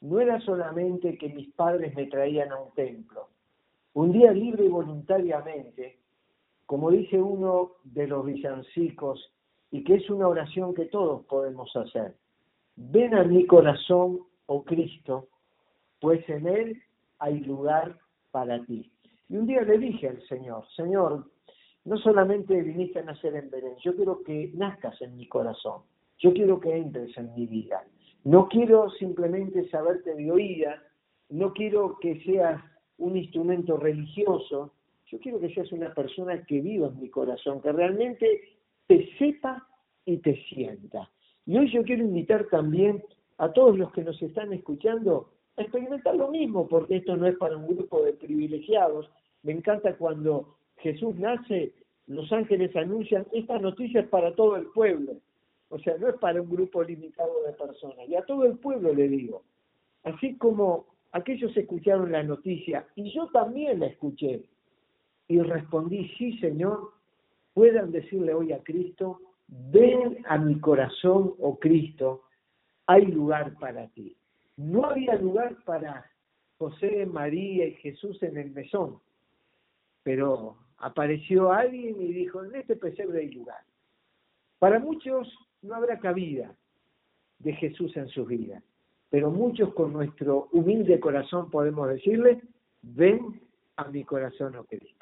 no 0.00 0.18
era 0.18 0.40
solamente 0.40 1.16
que 1.16 1.28
mis 1.28 1.54
padres 1.54 1.94
me 1.94 2.06
traían 2.06 2.50
a 2.50 2.60
un 2.60 2.74
templo. 2.74 3.28
Un 3.92 4.10
día 4.10 4.32
libre 4.32 4.64
y 4.64 4.68
voluntariamente, 4.68 5.99
como 6.70 6.92
dice 6.92 7.20
uno 7.20 7.72
de 7.82 8.06
los 8.06 8.24
villancicos, 8.24 9.34
y 9.72 9.82
que 9.82 9.96
es 9.96 10.08
una 10.08 10.28
oración 10.28 10.72
que 10.72 10.84
todos 10.84 11.26
podemos 11.26 11.74
hacer. 11.74 12.14
Ven 12.76 13.12
a 13.12 13.24
mi 13.24 13.44
corazón, 13.44 14.20
oh 14.46 14.62
Cristo, 14.62 15.26
pues 16.00 16.20
en 16.28 16.46
él 16.46 16.80
hay 17.18 17.40
lugar 17.40 17.98
para 18.30 18.64
ti. 18.66 18.88
Y 19.28 19.36
un 19.36 19.48
día 19.48 19.62
le 19.62 19.78
dije 19.78 20.10
al 20.10 20.22
Señor, 20.28 20.64
Señor, 20.76 21.24
no 21.86 21.98
solamente 21.98 22.62
viniste 22.62 23.00
a 23.00 23.02
nacer 23.02 23.34
en 23.34 23.50
Belén, 23.50 23.74
yo 23.82 23.96
quiero 23.96 24.22
que 24.22 24.52
nazcas 24.54 25.02
en 25.02 25.16
mi 25.16 25.26
corazón. 25.26 25.82
Yo 26.18 26.32
quiero 26.32 26.60
que 26.60 26.76
entres 26.76 27.18
en 27.18 27.34
mi 27.34 27.48
vida. 27.48 27.82
No 28.22 28.46
quiero 28.46 28.90
simplemente 28.90 29.68
saberte 29.70 30.14
de 30.14 30.30
oídas, 30.30 30.80
no 31.30 31.52
quiero 31.52 31.98
que 31.98 32.22
seas 32.22 32.62
un 32.96 33.16
instrumento 33.16 33.76
religioso, 33.76 34.72
yo 35.10 35.18
quiero 35.18 35.40
que 35.40 35.52
seas 35.52 35.70
una 35.72 35.92
persona 35.92 36.44
que 36.44 36.60
viva 36.60 36.86
en 36.88 37.00
mi 37.00 37.08
corazón, 37.08 37.60
que 37.60 37.72
realmente 37.72 38.42
te 38.86 39.08
sepa 39.18 39.66
y 40.04 40.18
te 40.18 40.36
sienta. 40.44 41.10
Y 41.46 41.58
hoy 41.58 41.70
yo 41.72 41.82
quiero 41.82 42.04
invitar 42.04 42.46
también 42.48 43.02
a 43.38 43.52
todos 43.52 43.76
los 43.76 43.92
que 43.92 44.04
nos 44.04 44.20
están 44.22 44.52
escuchando 44.52 45.32
a 45.56 45.62
experimentar 45.62 46.14
lo 46.14 46.30
mismo, 46.30 46.68
porque 46.68 46.96
esto 46.96 47.16
no 47.16 47.26
es 47.26 47.36
para 47.36 47.56
un 47.56 47.66
grupo 47.66 48.02
de 48.04 48.12
privilegiados. 48.12 49.10
Me 49.42 49.52
encanta 49.52 49.96
cuando 49.96 50.56
Jesús 50.76 51.16
nace, 51.16 51.72
los 52.06 52.30
ángeles 52.32 52.74
anuncian, 52.76 53.26
esta 53.32 53.58
noticia 53.58 54.00
es 54.00 54.08
para 54.08 54.34
todo 54.34 54.56
el 54.56 54.66
pueblo. 54.66 55.14
O 55.70 55.78
sea, 55.78 55.96
no 55.98 56.08
es 56.08 56.16
para 56.16 56.40
un 56.40 56.50
grupo 56.50 56.82
limitado 56.82 57.32
de 57.46 57.52
personas. 57.52 58.08
Y 58.08 58.14
a 58.14 58.24
todo 58.24 58.44
el 58.44 58.58
pueblo 58.58 58.92
le 58.92 59.08
digo, 59.08 59.42
así 60.04 60.36
como 60.36 60.86
aquellos 61.12 61.56
escucharon 61.56 62.12
la 62.12 62.22
noticia 62.22 62.86
y 62.94 63.12
yo 63.12 63.26
también 63.28 63.80
la 63.80 63.86
escuché 63.86 64.44
y 65.30 65.40
respondí, 65.40 66.08
sí 66.18 66.36
Señor, 66.38 66.90
puedan 67.54 67.92
decirle 67.92 68.34
hoy 68.34 68.52
a 68.52 68.62
Cristo, 68.64 69.20
ven 69.46 70.18
a 70.26 70.36
mi 70.36 70.58
corazón, 70.58 71.34
oh 71.38 71.56
Cristo, 71.60 72.24
hay 72.86 73.06
lugar 73.06 73.54
para 73.60 73.86
ti. 73.90 74.16
No 74.56 74.86
había 74.86 75.14
lugar 75.14 75.56
para 75.64 76.04
José, 76.58 77.06
María 77.06 77.64
y 77.66 77.74
Jesús 77.74 78.20
en 78.24 78.38
el 78.38 78.50
mesón, 78.50 78.98
pero 80.02 80.56
apareció 80.78 81.52
alguien 81.52 82.02
y 82.02 82.12
dijo, 82.12 82.44
en 82.44 82.56
este 82.56 82.74
pesebre 82.74 83.20
hay 83.20 83.30
lugar. 83.30 83.62
Para 84.58 84.80
muchos 84.80 85.32
no 85.62 85.76
habrá 85.76 86.00
cabida 86.00 86.52
de 87.38 87.52
Jesús 87.52 87.96
en 87.96 88.08
sus 88.08 88.26
vidas. 88.26 88.64
Pero 89.10 89.30
muchos 89.30 89.72
con 89.74 89.92
nuestro 89.92 90.48
humilde 90.52 90.98
corazón 90.98 91.50
podemos 91.50 91.88
decirle, 91.88 92.42
ven 92.82 93.40
a 93.76 93.84
mi 93.84 94.04
corazón, 94.04 94.56
oh 94.56 94.64
Cristo. 94.64 94.99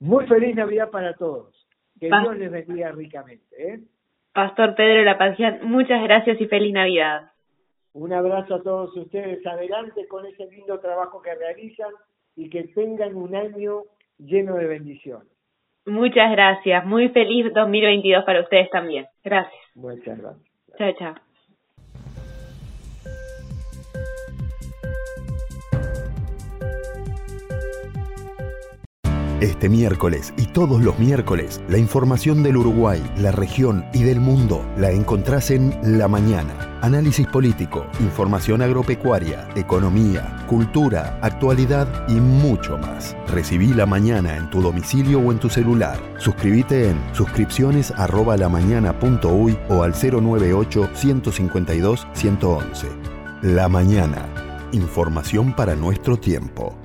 Muy 0.00 0.26
feliz 0.26 0.56
Navidad 0.56 0.90
para 0.90 1.14
todos. 1.14 1.54
Que 1.98 2.06
Dios 2.06 2.36
les 2.38 2.50
bendiga 2.50 2.90
ricamente. 2.92 3.44
¿eh? 3.58 3.80
Pastor 4.32 4.74
Pedro 4.74 5.04
La 5.04 5.18
Paciencia, 5.18 5.60
muchas 5.62 6.02
gracias 6.02 6.40
y 6.40 6.46
feliz 6.46 6.72
Navidad. 6.72 7.30
Un 7.92 8.12
abrazo 8.12 8.54
a 8.56 8.62
todos 8.62 8.96
ustedes. 8.96 9.44
Adelante 9.46 10.06
con 10.08 10.24
ese 10.24 10.46
lindo 10.46 10.78
trabajo 10.80 11.20
que 11.20 11.34
realizan 11.34 11.90
y 12.36 12.48
que 12.48 12.64
tengan 12.68 13.14
un 13.16 13.34
año 13.34 13.82
lleno 14.18 14.54
de 14.56 14.66
bendiciones. 14.66 15.28
Muchas 15.86 16.30
gracias. 16.30 16.86
Muy 16.86 17.08
feliz 17.08 17.52
2022 17.52 18.24
para 18.24 18.40
ustedes 18.40 18.70
también. 18.70 19.06
Gracias. 19.24 19.62
Muchas 19.74 20.18
gracias. 20.18 20.46
Chao, 20.78 20.92
chao. 20.98 21.29
Este 29.40 29.70
miércoles 29.70 30.34
y 30.36 30.44
todos 30.44 30.82
los 30.82 30.98
miércoles, 30.98 31.62
la 31.70 31.78
información 31.78 32.42
del 32.42 32.58
Uruguay, 32.58 33.02
la 33.16 33.32
región 33.32 33.86
y 33.94 34.02
del 34.02 34.20
mundo 34.20 34.62
la 34.76 34.90
encontrás 34.90 35.50
en 35.50 35.74
La 35.98 36.08
Mañana. 36.08 36.78
Análisis 36.82 37.26
político, 37.26 37.86
información 38.00 38.60
agropecuaria, 38.60 39.48
economía, 39.56 40.44
cultura, 40.46 41.18
actualidad 41.22 42.06
y 42.08 42.20
mucho 42.20 42.76
más. 42.76 43.16
Recibí 43.28 43.68
La 43.68 43.86
Mañana 43.86 44.36
en 44.36 44.50
tu 44.50 44.60
domicilio 44.60 45.20
o 45.20 45.32
en 45.32 45.38
tu 45.38 45.48
celular. 45.48 45.98
Suscríbete 46.18 46.90
en 46.90 46.98
suscripciones 47.14 47.94
o 49.70 49.82
al 49.82 49.92
098 49.92 50.90
152 50.92 52.06
111. 52.12 52.88
La 53.40 53.70
Mañana 53.70 54.28
Información 54.72 55.52
para 55.52 55.74
nuestro 55.74 56.16
tiempo. 56.16 56.79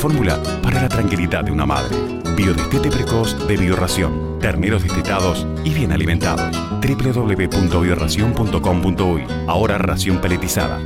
Fórmula 0.00 0.42
para 0.62 0.80
la 0.80 0.88
tranquilidad 0.88 1.44
de 1.44 1.52
una 1.52 1.66
madre. 1.66 1.94
Biodestete 2.34 2.90
precoz 2.90 3.36
de 3.46 3.58
Bioración. 3.58 4.38
Terneros 4.40 4.82
destetados 4.82 5.46
y 5.62 5.74
bien 5.74 5.92
alimentados. 5.92 6.56
www.bioración.com.uy 6.80 9.26
Ahora 9.46 9.76
ración 9.76 10.22
peletizada. 10.22 10.80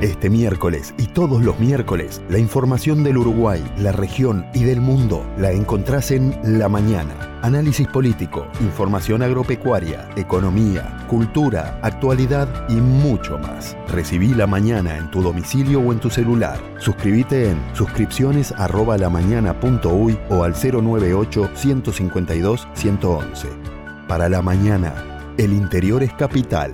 Este 0.00 0.30
miércoles 0.30 0.94
y 0.96 1.08
todos 1.08 1.44
los 1.44 1.60
miércoles, 1.60 2.22
la 2.30 2.38
información 2.38 3.04
del 3.04 3.18
Uruguay, 3.18 3.62
la 3.76 3.92
región 3.92 4.46
y 4.54 4.64
del 4.64 4.80
mundo 4.80 5.26
la 5.36 5.52
encontrás 5.52 6.10
en 6.10 6.34
La 6.42 6.70
Mañana. 6.70 7.38
Análisis 7.42 7.86
político, 7.86 8.46
información 8.62 9.22
agropecuaria, 9.22 10.08
economía, 10.16 11.04
cultura, 11.06 11.78
actualidad 11.82 12.48
y 12.70 12.76
mucho 12.76 13.38
más. 13.40 13.76
Recibí 13.88 14.28
La 14.28 14.46
Mañana 14.46 14.96
en 14.96 15.10
tu 15.10 15.20
domicilio 15.20 15.80
o 15.80 15.92
en 15.92 16.00
tu 16.00 16.08
celular. 16.08 16.58
Suscríbete 16.78 17.50
en 17.50 17.58
suscripciones@lamañana.uy 17.74 20.18
o 20.30 20.44
al 20.44 20.54
098 20.54 21.50
152 21.54 22.68
111. 22.72 23.48
Para 24.08 24.30
La 24.30 24.40
Mañana, 24.40 24.94
el 25.36 25.52
interior 25.52 26.02
es 26.02 26.14
capital. 26.14 26.72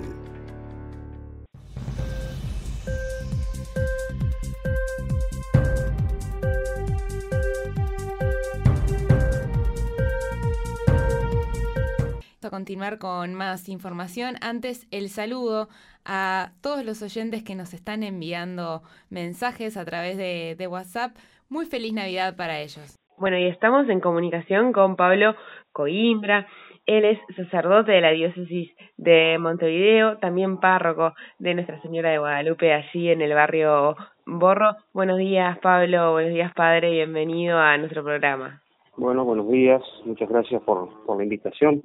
Continuar 12.49 12.97
con 12.97 13.33
más 13.33 13.69
información. 13.69 14.35
Antes, 14.41 14.87
el 14.91 15.09
saludo 15.09 15.67
a 16.05 16.51
todos 16.61 16.85
los 16.85 17.01
oyentes 17.01 17.43
que 17.43 17.55
nos 17.55 17.73
están 17.73 18.03
enviando 18.03 18.81
mensajes 19.09 19.77
a 19.77 19.85
través 19.85 20.17
de, 20.17 20.55
de 20.57 20.67
WhatsApp. 20.67 21.15
Muy 21.49 21.65
feliz 21.65 21.93
Navidad 21.93 22.35
para 22.35 22.59
ellos. 22.59 22.97
Bueno, 23.17 23.37
y 23.37 23.47
estamos 23.47 23.89
en 23.89 23.99
comunicación 23.99 24.71
con 24.71 24.95
Pablo 24.95 25.35
Coimbra. 25.71 26.47
Él 26.85 27.03
es 27.03 27.19
sacerdote 27.35 27.91
de 27.91 28.01
la 28.01 28.11
diócesis 28.11 28.71
de 28.95 29.37
Montevideo, 29.39 30.19
también 30.19 30.59
párroco 30.59 31.13
de 31.37 31.53
Nuestra 31.53 31.81
Señora 31.81 32.11
de 32.11 32.19
Guadalupe, 32.19 32.71
allí 32.71 33.09
en 33.09 33.21
el 33.21 33.33
barrio 33.33 33.97
Borro. 34.25 34.77
Buenos 34.93 35.17
días, 35.17 35.57
Pablo. 35.59 36.13
Buenos 36.13 36.31
días, 36.31 36.53
padre. 36.53 36.91
Bienvenido 36.91 37.57
a 37.57 37.77
nuestro 37.77 38.03
programa. 38.03 38.61
Bueno, 38.95 39.25
buenos 39.25 39.49
días. 39.49 39.81
Muchas 40.05 40.29
gracias 40.29 40.61
por, 40.63 40.89
por 41.05 41.17
la 41.17 41.23
invitación. 41.23 41.83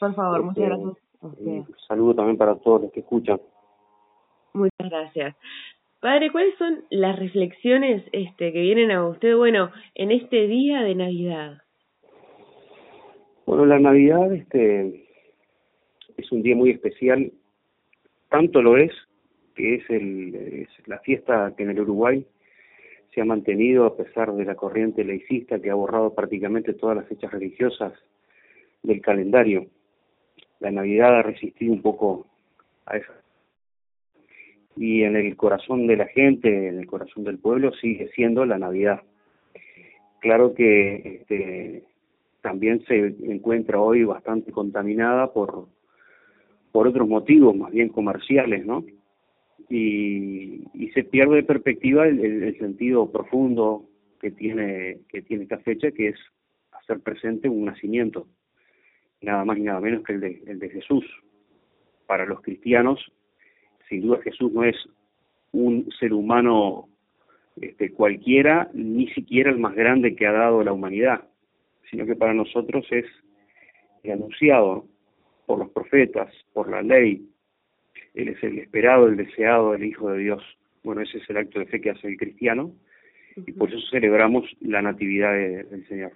Por 0.00 0.14
favor, 0.14 0.42
muchas 0.42 0.64
gracias. 0.64 1.04
Un 1.22 1.66
saludo 1.88 2.14
también 2.14 2.36
para 2.36 2.54
todos 2.56 2.82
los 2.82 2.92
que 2.92 3.00
escuchan. 3.00 3.40
Muchas 4.52 4.90
gracias. 4.90 5.36
Padre, 6.00 6.30
¿cuáles 6.30 6.54
son 6.58 6.84
las 6.90 7.18
reflexiones 7.18 8.04
este, 8.12 8.52
que 8.52 8.60
vienen 8.60 8.90
a 8.90 9.08
usted, 9.08 9.34
bueno, 9.36 9.70
en 9.94 10.10
este 10.10 10.46
día 10.46 10.82
de 10.82 10.94
Navidad? 10.94 11.62
Bueno, 13.46 13.64
la 13.64 13.78
Navidad 13.78 14.32
este, 14.32 15.06
es 16.16 16.30
un 16.30 16.42
día 16.42 16.54
muy 16.56 16.70
especial, 16.70 17.32
tanto 18.28 18.60
lo 18.60 18.76
es 18.76 18.92
que 19.54 19.76
es, 19.76 19.90
el, 19.90 20.34
es 20.34 20.68
la 20.86 20.98
fiesta 20.98 21.54
que 21.56 21.62
en 21.62 21.70
el 21.70 21.80
Uruguay 21.80 22.26
se 23.14 23.20
ha 23.20 23.24
mantenido 23.24 23.86
a 23.86 23.96
pesar 23.96 24.34
de 24.34 24.44
la 24.44 24.56
corriente 24.56 25.04
laicista 25.04 25.60
que 25.60 25.70
ha 25.70 25.74
borrado 25.74 26.14
prácticamente 26.14 26.74
todas 26.74 26.96
las 26.96 27.06
fechas 27.06 27.32
religiosas 27.32 27.92
del 28.82 29.00
calendario 29.00 29.68
la 30.64 30.70
Navidad 30.70 31.18
ha 31.18 31.22
resistido 31.22 31.74
un 31.74 31.82
poco 31.82 32.26
a 32.86 32.96
eso. 32.96 33.12
Y 34.76 35.02
en 35.02 35.14
el 35.14 35.36
corazón 35.36 35.86
de 35.86 35.96
la 35.96 36.06
gente, 36.06 36.68
en 36.68 36.78
el 36.78 36.86
corazón 36.86 37.22
del 37.24 37.38
pueblo, 37.38 37.70
sigue 37.74 38.08
siendo 38.14 38.46
la 38.46 38.58
Navidad. 38.58 39.02
Claro 40.20 40.54
que 40.54 41.18
este, 41.20 41.84
también 42.40 42.82
se 42.86 43.14
encuentra 43.30 43.78
hoy 43.78 44.04
bastante 44.04 44.52
contaminada 44.52 45.34
por, 45.34 45.68
por 46.72 46.88
otros 46.88 47.06
motivos, 47.06 47.54
más 47.54 47.70
bien 47.70 47.90
comerciales, 47.90 48.64
¿no? 48.64 48.84
Y, 49.68 50.64
y 50.72 50.88
se 50.94 51.04
pierde 51.04 51.36
de 51.36 51.42
perspectiva 51.42 52.06
el, 52.08 52.20
el, 52.20 52.58
sentido 52.58 53.12
profundo 53.12 53.84
que 54.18 54.30
tiene, 54.30 55.00
que 55.10 55.20
tiene 55.20 55.42
esta 55.42 55.58
fecha, 55.58 55.90
que 55.90 56.08
es 56.08 56.16
hacer 56.72 57.00
presente 57.00 57.50
un 57.50 57.66
nacimiento 57.66 58.26
nada 59.24 59.44
más 59.44 59.58
y 59.58 59.62
nada 59.62 59.80
menos 59.80 60.04
que 60.04 60.12
el 60.12 60.20
de, 60.20 60.42
el 60.46 60.58
de 60.58 60.70
Jesús. 60.70 61.04
Para 62.06 62.26
los 62.26 62.40
cristianos, 62.42 63.00
sin 63.88 64.02
duda 64.02 64.20
Jesús 64.22 64.52
no 64.52 64.64
es 64.64 64.76
un 65.52 65.88
ser 65.98 66.12
humano 66.12 66.88
este, 67.60 67.92
cualquiera, 67.92 68.68
ni 68.74 69.08
siquiera 69.08 69.50
el 69.50 69.58
más 69.58 69.74
grande 69.74 70.16
que 70.16 70.26
ha 70.26 70.32
dado 70.32 70.62
la 70.62 70.72
humanidad, 70.72 71.28
sino 71.90 72.04
que 72.04 72.16
para 72.16 72.34
nosotros 72.34 72.84
es 72.90 73.06
el 74.02 74.12
anunciado 74.12 74.86
por 75.46 75.58
los 75.58 75.70
profetas, 75.70 76.32
por 76.52 76.68
la 76.68 76.82
ley. 76.82 77.28
Él 78.14 78.28
es 78.28 78.42
el 78.42 78.58
esperado, 78.58 79.06
el 79.06 79.16
deseado, 79.16 79.74
el 79.74 79.84
Hijo 79.84 80.10
de 80.10 80.18
Dios. 80.18 80.42
Bueno, 80.82 81.02
ese 81.02 81.18
es 81.18 81.30
el 81.30 81.36
acto 81.36 81.58
de 81.58 81.66
fe 81.66 81.80
que 81.80 81.90
hace 81.90 82.08
el 82.08 82.16
cristiano 82.16 82.72
y 83.36 83.52
por 83.52 83.68
eso 83.68 83.80
celebramos 83.90 84.44
la 84.60 84.82
Natividad 84.82 85.32
del 85.32 85.86
Señor 85.88 86.12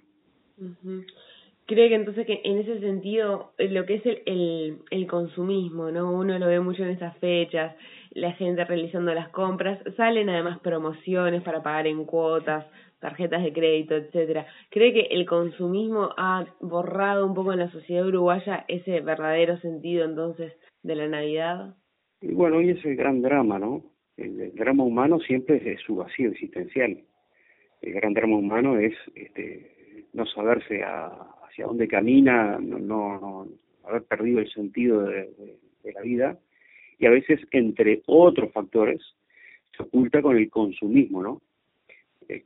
cree 1.69 1.87
que 1.87 1.95
entonces 1.95 2.25
que 2.25 2.41
en 2.43 2.57
ese 2.57 2.79
sentido 2.79 3.51
eh, 3.59 3.69
lo 3.69 3.85
que 3.85 3.95
es 3.95 4.05
el, 4.07 4.23
el, 4.25 4.77
el 4.89 5.07
consumismo, 5.07 5.91
¿no? 5.91 6.11
Uno 6.11 6.39
lo 6.39 6.47
ve 6.47 6.59
mucho 6.59 6.83
en 6.83 6.89
estas 6.89 7.15
fechas, 7.19 7.75
la 8.09 8.31
gente 8.33 8.65
realizando 8.65 9.13
las 9.13 9.29
compras, 9.29 9.79
salen 9.95 10.29
además 10.29 10.59
promociones 10.59 11.43
para 11.43 11.61
pagar 11.61 11.85
en 11.85 12.05
cuotas, 12.05 12.65
tarjetas 12.99 13.43
de 13.43 13.53
crédito, 13.53 13.95
etcétera. 13.95 14.47
¿Cree 14.71 14.93
que 14.93 15.07
el 15.11 15.27
consumismo 15.27 16.09
ha 16.17 16.47
borrado 16.59 17.25
un 17.25 17.35
poco 17.35 17.53
en 17.53 17.59
la 17.59 17.71
sociedad 17.71 18.07
uruguaya 18.07 18.65
ese 18.67 19.01
verdadero 19.01 19.57
sentido 19.59 20.05
entonces 20.05 20.53
de 20.81 20.95
la 20.95 21.07
Navidad? 21.07 21.75
Y 22.21 22.33
bueno, 22.33 22.57
hoy 22.57 22.71
es 22.71 22.83
el 22.83 22.95
gran 22.95 23.21
drama, 23.21 23.59
¿no? 23.59 23.83
El, 24.17 24.53
drama 24.55 24.83
humano 24.83 25.19
siempre 25.19 25.61
es 25.71 25.79
su 25.81 25.95
vacío 25.95 26.31
existencial. 26.31 26.99
El 27.81 27.93
gran 27.93 28.13
drama 28.13 28.37
humano 28.37 28.79
es 28.79 28.95
este, 29.15 30.07
no 30.13 30.25
saberse 30.25 30.83
a, 30.83 31.35
hacia 31.59 31.65
dónde 31.65 31.87
camina, 31.87 32.57
no, 32.59 32.79
no, 32.79 33.47
haber 33.83 34.03
perdido 34.03 34.39
el 34.39 34.49
sentido 34.49 35.03
de, 35.03 35.29
la 35.93 36.01
vida, 36.01 36.37
y 36.97 37.05
a 37.05 37.09
veces, 37.09 37.39
entre 37.51 38.01
otros 38.05 38.51
factores, 38.53 39.01
se 39.75 39.83
oculta 39.83 40.21
con 40.21 40.37
el 40.37 40.49
consumismo, 40.49 41.23
¿no? 41.23 41.41
Eh, 42.27 42.45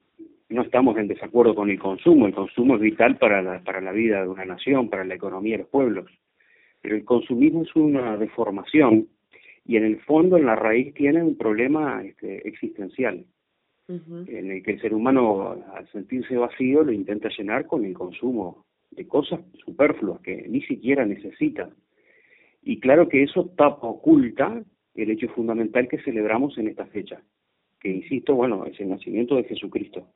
no 0.49 0.61
estamos 0.61 0.97
en 0.97 1.07
desacuerdo 1.07 1.53
con 1.53 1.69
el 1.69 1.79
consumo, 1.79 2.25
el 2.25 2.33
consumo 2.33 2.75
es 2.75 2.81
vital 2.81 3.17
para 3.17 3.41
la, 3.41 3.59
para 3.63 3.81
la 3.81 3.91
vida 3.91 4.21
de 4.21 4.29
una 4.29 4.45
nación, 4.45 4.89
para 4.89 5.03
la 5.03 5.15
economía 5.15 5.57
de 5.57 5.63
los 5.63 5.69
pueblos, 5.69 6.09
pero 6.81 6.95
el 6.95 7.03
consumismo 7.03 7.63
es 7.63 7.75
una 7.75 8.17
deformación 8.17 9.07
y 9.65 9.77
en 9.77 9.83
el 9.83 9.99
fondo, 10.01 10.37
en 10.37 10.45
la 10.45 10.55
raíz, 10.55 10.93
tiene 10.93 11.23
un 11.23 11.37
problema 11.37 12.03
este, 12.03 12.47
existencial, 12.47 13.25
en 13.87 14.51
el 14.51 14.63
que 14.63 14.71
el 14.71 14.81
ser 14.81 14.93
humano, 14.93 15.57
al 15.73 15.87
sentirse 15.91 16.35
vacío, 16.35 16.83
lo 16.83 16.91
intenta 16.91 17.29
llenar 17.29 17.67
con 17.67 17.83
el 17.85 17.93
consumo 17.93 18.65
de 18.95 19.07
cosas 19.07 19.41
superfluas 19.65 20.21
que 20.21 20.47
ni 20.47 20.61
siquiera 20.61 21.05
necesita. 21.05 21.69
Y 22.61 22.79
claro 22.79 23.09
que 23.09 23.23
eso 23.23 23.51
tapa, 23.57 23.87
oculta 23.87 24.63
el 24.95 25.11
hecho 25.11 25.27
fundamental 25.29 25.87
que 25.87 26.01
celebramos 26.01 26.57
en 26.57 26.67
esta 26.67 26.85
fecha, 26.85 27.21
que 27.79 27.89
insisto, 27.89 28.35
bueno, 28.35 28.65
es 28.65 28.79
el 28.79 28.89
nacimiento 28.89 29.35
de 29.35 29.43
Jesucristo. 29.43 30.07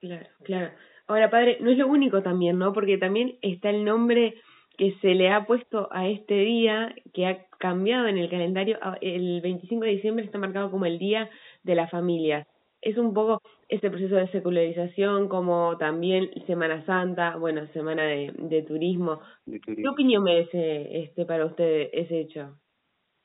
Claro, 0.00 0.26
claro. 0.42 0.70
Ahora, 1.06 1.30
padre, 1.30 1.58
no 1.60 1.70
es 1.70 1.78
lo 1.78 1.88
único 1.88 2.22
también, 2.22 2.58
¿no? 2.58 2.72
Porque 2.72 2.96
también 2.98 3.36
está 3.42 3.70
el 3.70 3.84
nombre 3.84 4.34
que 4.78 4.94
se 5.02 5.14
le 5.14 5.28
ha 5.28 5.46
puesto 5.46 5.88
a 5.92 6.08
este 6.08 6.34
día, 6.38 6.94
que 7.12 7.26
ha 7.26 7.46
cambiado 7.58 8.08
en 8.08 8.16
el 8.16 8.30
calendario. 8.30 8.78
El 9.00 9.40
25 9.42 9.84
de 9.84 9.90
diciembre 9.90 10.24
está 10.24 10.38
marcado 10.38 10.70
como 10.70 10.86
el 10.86 10.98
Día 10.98 11.28
de 11.62 11.74
la 11.74 11.88
Familia 11.88 12.46
es 12.82 12.96
un 12.96 13.12
poco 13.12 13.42
este 13.68 13.90
proceso 13.90 14.16
de 14.16 14.28
secularización 14.28 15.28
como 15.28 15.76
también 15.78 16.30
Semana 16.46 16.84
Santa, 16.86 17.36
bueno, 17.36 17.66
Semana 17.68 18.04
de, 18.04 18.32
de, 18.36 18.62
turismo. 18.62 19.20
¿Qué 19.46 19.88
opinión 19.88 20.24
merece 20.24 21.02
este 21.04 21.26
para 21.26 21.46
usted 21.46 21.90
ese 21.92 22.20
hecho? 22.20 22.56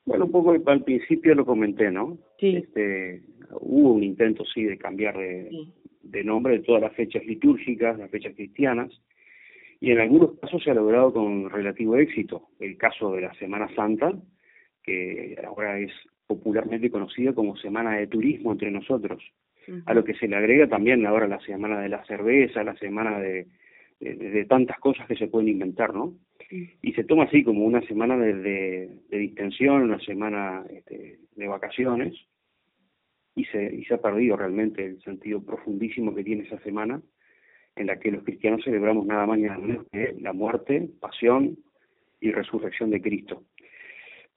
Bueno, 0.05 0.25
un 0.25 0.31
poco 0.31 0.55
al 0.65 0.83
principio 0.83 1.33
lo 1.33 1.45
comenté, 1.45 1.89
¿no? 1.89 2.17
Sí. 2.39 2.57
Este, 2.57 3.23
hubo 3.61 3.93
un 3.93 4.03
intento, 4.03 4.43
sí, 4.45 4.63
de 4.63 4.77
cambiar 4.77 5.17
de, 5.17 5.49
de 6.03 6.23
nombre 6.23 6.57
de 6.57 6.63
todas 6.63 6.81
las 6.81 6.93
fechas 6.93 7.25
litúrgicas, 7.25 7.97
las 7.97 8.11
fechas 8.11 8.35
cristianas, 8.35 8.91
y 9.79 9.91
en 9.91 9.99
algunos 9.99 10.37
casos 10.39 10.63
se 10.63 10.71
ha 10.71 10.75
logrado 10.75 11.13
con 11.13 11.49
relativo 11.49 11.95
éxito. 11.95 12.49
El 12.59 12.77
caso 12.77 13.11
de 13.13 13.21
la 13.21 13.33
Semana 13.35 13.73
Santa, 13.73 14.13
que 14.83 15.35
ahora 15.43 15.79
es 15.79 15.91
popularmente 16.27 16.91
conocida 16.91 17.33
como 17.33 17.57
Semana 17.57 17.97
de 17.97 18.07
Turismo 18.07 18.51
entre 18.51 18.69
nosotros 18.69 19.23
a 19.85 19.93
lo 19.93 20.03
que 20.03 20.13
se 20.15 20.27
le 20.27 20.35
agrega 20.35 20.67
también 20.67 21.05
ahora 21.05 21.27
la 21.27 21.39
semana 21.39 21.81
de 21.81 21.89
la 21.89 22.03
cerveza, 22.05 22.63
la 22.63 22.75
semana 22.75 23.19
de, 23.19 23.47
de, 23.99 24.45
tantas 24.45 24.79
cosas 24.79 25.07
que 25.07 25.15
se 25.15 25.27
pueden 25.27 25.49
inventar, 25.49 25.93
¿no? 25.93 26.13
Y 26.81 26.93
se 26.93 27.03
toma 27.03 27.23
así 27.23 27.43
como 27.43 27.65
una 27.65 27.81
semana 27.81 28.17
de, 28.17 28.33
de, 29.09 29.17
distensión, 29.17 29.81
una 29.81 29.99
semana 29.99 30.63
este, 30.69 31.19
de 31.35 31.47
vacaciones, 31.47 32.13
y 33.35 33.45
se, 33.45 33.73
y 33.73 33.83
se 33.85 33.95
ha 33.95 34.01
perdido 34.01 34.37
realmente 34.37 34.85
el 34.85 35.01
sentido 35.01 35.43
profundísimo 35.43 36.13
que 36.13 36.23
tiene 36.23 36.43
esa 36.43 36.59
semana, 36.59 37.01
en 37.75 37.87
la 37.87 37.99
que 37.99 38.11
los 38.11 38.23
cristianos 38.23 38.63
celebramos 38.63 39.05
nada 39.05 39.25
más 39.25 39.37
ni 39.37 39.45
nada 39.45 39.57
menos 39.57 39.85
que 39.91 40.15
la 40.19 40.33
muerte, 40.33 40.89
pasión 40.99 41.57
y 42.21 42.31
resurrección 42.31 42.89
de 42.91 43.01
Cristo. 43.01 43.43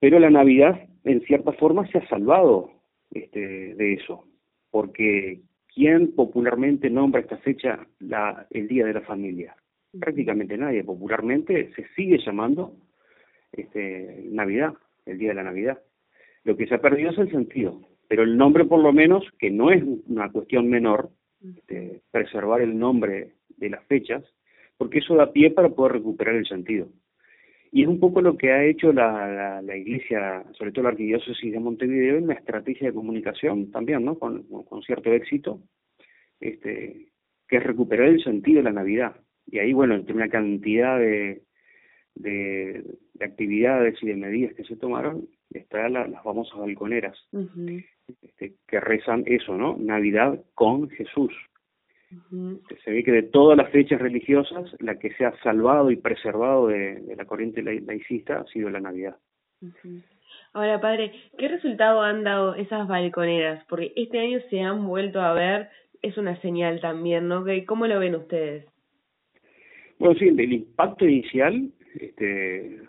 Pero 0.00 0.18
la 0.18 0.30
Navidad, 0.30 0.88
en 1.04 1.20
cierta 1.22 1.52
forma, 1.52 1.86
se 1.88 1.98
ha 1.98 2.08
salvado 2.08 2.72
este, 3.10 3.74
de 3.74 3.94
eso, 3.94 4.24
porque 4.70 5.40
¿quién 5.74 6.14
popularmente 6.14 6.90
nombra 6.90 7.20
esta 7.20 7.38
fecha 7.38 7.86
la, 8.00 8.46
el 8.50 8.68
Día 8.68 8.86
de 8.86 8.94
la 8.94 9.02
Familia? 9.02 9.56
Prácticamente 9.98 10.56
nadie. 10.56 10.84
Popularmente 10.84 11.72
se 11.74 11.86
sigue 11.96 12.18
llamando 12.18 12.74
este, 13.52 14.24
Navidad, 14.30 14.74
el 15.06 15.18
Día 15.18 15.30
de 15.30 15.34
la 15.34 15.44
Navidad. 15.44 15.78
Lo 16.44 16.56
que 16.56 16.66
se 16.66 16.74
ha 16.74 16.80
perdido 16.80 17.10
es 17.10 17.18
el 17.18 17.30
sentido, 17.30 17.80
pero 18.08 18.22
el 18.22 18.36
nombre 18.36 18.64
por 18.64 18.80
lo 18.80 18.92
menos, 18.92 19.24
que 19.38 19.50
no 19.50 19.70
es 19.70 19.82
una 20.06 20.30
cuestión 20.30 20.68
menor, 20.68 21.10
este, 21.42 22.00
preservar 22.10 22.60
el 22.60 22.78
nombre 22.78 23.32
de 23.56 23.70
las 23.70 23.84
fechas, 23.86 24.24
porque 24.76 24.98
eso 24.98 25.14
da 25.14 25.32
pie 25.32 25.50
para 25.50 25.68
poder 25.70 25.92
recuperar 25.92 26.34
el 26.36 26.46
sentido. 26.46 26.88
Y 27.70 27.82
es 27.82 27.88
un 27.88 28.00
poco 28.00 28.20
lo 28.20 28.36
que 28.36 28.50
ha 28.50 28.64
hecho 28.64 28.92
la, 28.92 29.60
la, 29.62 29.76
Iglesia, 29.76 30.44
sobre 30.52 30.72
todo 30.72 30.84
la 30.84 30.90
Arquidiócesis 30.90 31.52
de 31.52 31.60
Montevideo, 31.60 32.16
en 32.16 32.28
la 32.28 32.34
estrategia 32.34 32.88
de 32.88 32.94
comunicación 32.94 33.70
también, 33.70 34.04
¿no? 34.04 34.18
Con, 34.18 34.44
con 34.44 34.82
cierto 34.82 35.12
éxito, 35.12 35.60
este, 36.40 37.08
que 37.46 37.56
es 37.56 37.62
recuperar 37.62 38.08
el 38.08 38.22
sentido 38.22 38.58
de 38.58 38.64
la 38.64 38.72
Navidad. 38.72 39.16
Y 39.46 39.58
ahí, 39.58 39.72
bueno, 39.72 39.94
entre 39.94 40.14
una 40.14 40.28
cantidad 40.28 40.98
de, 40.98 41.42
de, 42.14 42.84
actividades 43.20 44.02
y 44.02 44.06
de 44.06 44.16
medidas 44.16 44.54
que 44.54 44.64
se 44.64 44.76
tomaron, 44.76 45.28
está 45.50 45.88
la, 45.88 46.06
las 46.06 46.22
famosas 46.22 46.58
balconeras, 46.58 47.16
este, 48.22 48.54
que 48.66 48.80
rezan 48.80 49.24
eso, 49.26 49.56
¿no? 49.56 49.76
Navidad 49.78 50.42
con 50.54 50.88
Jesús. 50.90 51.32
Se 52.84 52.90
ve 52.90 53.04
que 53.04 53.12
de 53.12 53.22
todas 53.22 53.56
las 53.56 53.70
fechas 53.70 54.00
religiosas, 54.00 54.74
la 54.80 54.98
que 54.98 55.12
se 55.14 55.26
ha 55.26 55.36
salvado 55.42 55.90
y 55.90 55.96
preservado 55.96 56.68
de, 56.68 57.02
la 57.16 57.24
corriente 57.26 57.62
laicista 57.62 58.40
ha 58.40 58.44
sido 58.46 58.70
la 58.70 58.80
Navidad. 58.80 59.16
Ahora, 60.54 60.80
padre, 60.80 61.12
¿qué 61.36 61.48
resultado 61.48 62.00
han 62.00 62.24
dado 62.24 62.54
esas 62.54 62.88
balconeras? 62.88 63.64
Porque 63.68 63.92
este 63.96 64.18
año 64.18 64.40
se 64.48 64.60
han 64.60 64.86
vuelto 64.86 65.20
a 65.20 65.34
ver, 65.34 65.68
es 66.00 66.16
una 66.16 66.40
señal 66.40 66.80
también, 66.80 67.28
¿no? 67.28 67.44
¿Cómo 67.66 67.86
lo 67.86 67.98
ven 67.98 68.14
ustedes? 68.14 68.64
Bueno, 69.98 70.18
sí, 70.18 70.28
el 70.28 70.52
impacto 70.52 71.04
inicial 71.04 71.70
este, 72.00 72.80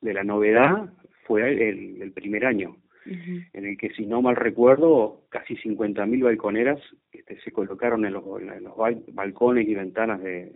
de 0.00 0.14
la 0.14 0.22
novedad 0.22 0.92
fue 1.26 1.50
el, 1.50 2.00
el 2.00 2.12
primer 2.12 2.46
año 2.46 2.76
en 3.04 3.66
el 3.66 3.76
que, 3.76 3.90
si 3.90 4.06
no 4.06 4.22
mal 4.22 4.36
recuerdo, 4.36 5.22
casi 5.28 5.56
50.000 5.56 6.22
balconeras 6.22 6.80
este, 7.10 7.40
se 7.40 7.50
colocaron 7.50 8.04
en 8.04 8.12
los, 8.12 8.24
en 8.40 8.64
los 8.64 8.74
balcones 9.12 9.68
y 9.68 9.74
ventanas 9.74 10.22
de, 10.22 10.52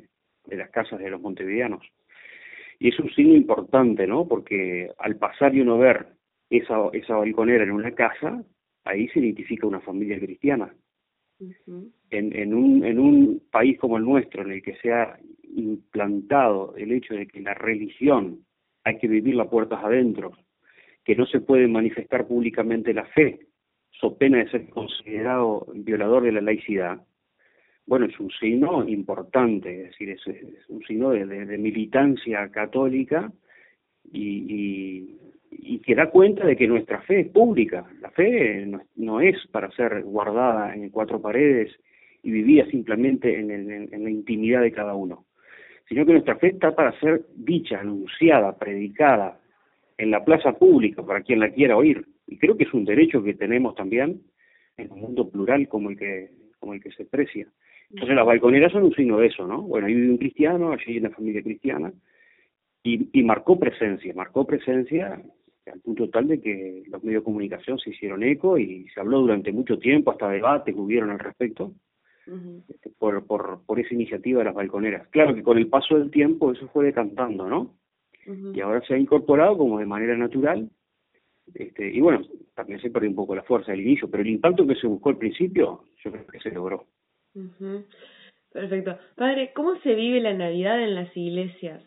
de 0.47 0.57
las 0.57 0.71
casas 0.71 0.99
de 1.01 1.11
los 1.11 1.21
montevideanos. 1.21 1.85
Y 2.79 2.89
es 2.89 2.99
un 2.99 3.11
signo 3.11 3.35
importante, 3.35 4.07
¿no? 4.07 4.29
Porque 4.29 4.91
al 4.99 5.17
pasar 5.17 5.55
y 5.55 5.61
uno 5.61 5.79
ver 5.79 6.07
esa, 6.51 6.89
esa 6.93 7.17
balconera 7.17 7.65
en 7.65 7.73
una 7.73 7.93
casa, 7.93 8.43
ahí 8.85 9.09
se 9.09 9.21
identifica 9.21 9.67
una 9.67 9.81
familia 9.81 10.19
cristiana. 10.19 10.73
en, 12.11 12.35
en, 12.35 12.55
un, 12.55 12.85
en 12.85 12.99
un 12.99 13.43
país 13.51 13.79
como 13.79 13.97
el 13.99 14.05
nuestro, 14.05 14.43
en 14.43 14.53
el 14.53 14.63
que 14.63 14.77
se 14.77 14.93
ha 14.93 15.19
implantado 15.43 16.75
el 16.77 16.93
hecho 16.93 17.15
de 17.15 17.27
que 17.27 17.41
la 17.41 17.55
religión 17.55 18.45
hay 18.85 18.99
que 18.99 19.09
vivirla 19.09 19.51
puertas 19.51 19.83
adentro, 19.83 20.33
que 21.07 21.15
no 21.15 21.25
se 21.25 21.41
puede 21.41 21.69
manifestar 21.69 22.27
públicamente 22.27 22.93
la 22.93 23.07
fe, 23.07 23.39
so 23.93 24.19
pena 24.19 24.39
de 24.39 24.51
ser 24.51 24.69
considerado 24.71 25.65
violador 25.73 26.25
de 26.25 26.33
la 26.33 26.41
laicidad, 26.41 27.01
bueno, 27.87 28.07
es 28.07 28.19
un 28.19 28.31
signo 28.33 28.87
importante, 28.89 29.83
es 29.83 29.91
decir, 29.91 30.11
es, 30.11 30.69
un 30.69 30.83
signo 30.83 31.11
de, 31.11 31.25
militancia 31.59 32.49
católica 32.51 33.33
y, 34.13 35.17
que 35.85 35.95
da 35.95 36.11
cuenta 36.11 36.45
de 36.45 36.57
que 36.57 36.67
nuestra 36.67 37.01
fe 37.03 37.21
es 37.21 37.29
pública. 37.29 37.85
La 38.01 38.11
fe 38.11 38.69
no, 38.97 39.21
es 39.21 39.37
para 39.53 39.71
ser 39.71 40.03
guardada 40.03 40.75
en 40.75 40.91
cuatro 40.91 41.23
paredes 41.23 41.73
y 42.25 42.33
vivida 42.33 42.67
simplemente 42.67 43.39
en, 43.39 43.53
en 43.53 44.05
la 44.05 44.11
intimidad 44.11 44.63
de 44.63 44.73
cada 44.73 44.95
uno, 44.95 45.27
sino 45.89 46.05
que 46.05 46.13
nuestra 46.13 46.35
fe 46.37 46.49
está 46.49 46.75
para 46.75 46.99
ser 46.99 47.27
dicha, 47.37 47.79
anunciada, 47.79 48.59
predicada, 48.59 49.39
en 49.99 50.11
la 50.11 50.25
plaza 50.25 50.53
pública 50.53 51.05
para 51.05 51.23
quien 51.23 51.41
la 51.41 51.51
quiera 51.51 51.77
oír. 51.77 52.07
Y 52.27 52.39
creo 52.39 52.57
que 52.57 52.65
es 52.65 52.75
un 52.75 52.85
derecho 52.85 53.23
que 53.23 53.35
tenemos 53.35 53.75
también 53.75 54.23
en 54.77 54.93
un 54.93 55.01
mundo 55.01 55.31
plural 55.31 55.69
como 55.69 55.91
el 55.91 55.97
que, 55.97 56.31
como 56.59 56.75
el 56.75 56.83
que 56.83 56.91
se 56.93 57.05
precia. 57.05 57.49
Entonces 57.91 58.17
las 58.17 58.27
balconeras 58.27 58.73
son 58.73 58.83
un 58.83 58.95
signo 58.95 59.19
de 59.19 59.29
eso, 59.29 59.47
¿no? 59.47 59.63
Bueno, 59.63 59.87
ahí 59.87 59.95
vive 59.95 60.11
un 60.11 60.19
cristiano, 60.19 60.73
allí 60.73 60.85
hay 60.89 60.99
una 60.99 61.11
familia 61.11 61.43
cristiana, 61.43 61.93
y, 62.83 63.09
y 63.13 63.23
marcó 63.23 63.59
presencia, 63.59 64.13
marcó 64.15 64.45
presencia 64.45 65.23
al 65.73 65.81
punto 65.81 66.09
tal 66.11 66.29
de 66.29 66.41
que 66.41 66.85
los 66.89 67.03
medios 67.03 67.23
de 67.23 67.25
comunicación 67.25 67.79
se 67.79 67.91
hicieron 67.91 68.23
eco 68.23 68.59
y 68.59 68.89
se 68.89 69.01
habló 69.01 69.21
durante 69.21 69.53
mucho 69.53 69.79
tiempo, 69.79 70.11
hasta 70.11 70.29
debates 70.29 70.75
hubieron 70.77 71.11
al 71.11 71.19
respecto, 71.19 71.73
este, 72.69 72.91
por, 72.91 73.25
por, 73.27 73.65
por 73.65 73.81
esa 73.81 73.95
iniciativa 73.95 74.41
de 74.41 74.47
las 74.47 74.55
balconeras. 74.55 75.09
Claro 75.09 75.35
que 75.35 75.43
con 75.43 75.59
el 75.59 75.69
paso 75.69 75.99
del 75.99 76.11
tiempo 76.11 76.53
eso 76.53 76.69
fue 76.69 76.87
decantando, 76.87 77.49
¿no? 77.49 77.75
Y 78.27 78.61
ahora 78.61 78.81
se 78.83 78.95
ha 78.95 78.99
incorporado 78.99 79.57
como 79.57 79.79
de 79.79 79.87
manera 79.87 80.17
natural. 80.17 80.69
Este, 81.55 81.93
y 81.93 82.01
bueno, 82.01 82.23
también 82.55 82.81
se 82.81 82.91
perdió 82.91 83.09
un 83.09 83.17
poco 83.17 83.35
la 83.35 83.43
fuerza 83.43 83.73
del 83.73 83.83
inicio, 83.83 84.11
pero 84.11 84.23
el 84.23 84.31
impacto 84.31 84.67
que 84.67 84.75
se 84.75 84.87
buscó 84.87 85.11
al 85.11 85.19
principio, 85.19 85.85
yo 86.03 86.11
creo 86.11 86.27
que 86.27 86.41
se 86.41 86.51
logró. 86.51 86.87
Perfecto. 88.53 88.99
Padre, 89.15 89.53
¿cómo 89.55 89.77
se 89.81 89.95
vive 89.95 90.21
la 90.21 90.35
Navidad 90.35 90.83
en 90.83 90.95
las 90.95 91.15
iglesias? 91.17 91.83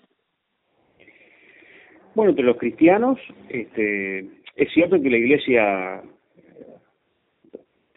Bueno, 2.15 2.31
entre 2.31 2.45
los 2.45 2.57
cristianos, 2.57 3.19
este, 3.49 4.19
es 4.55 4.73
cierto 4.73 5.01
que 5.01 5.09
la 5.09 5.17
iglesia 5.17 6.03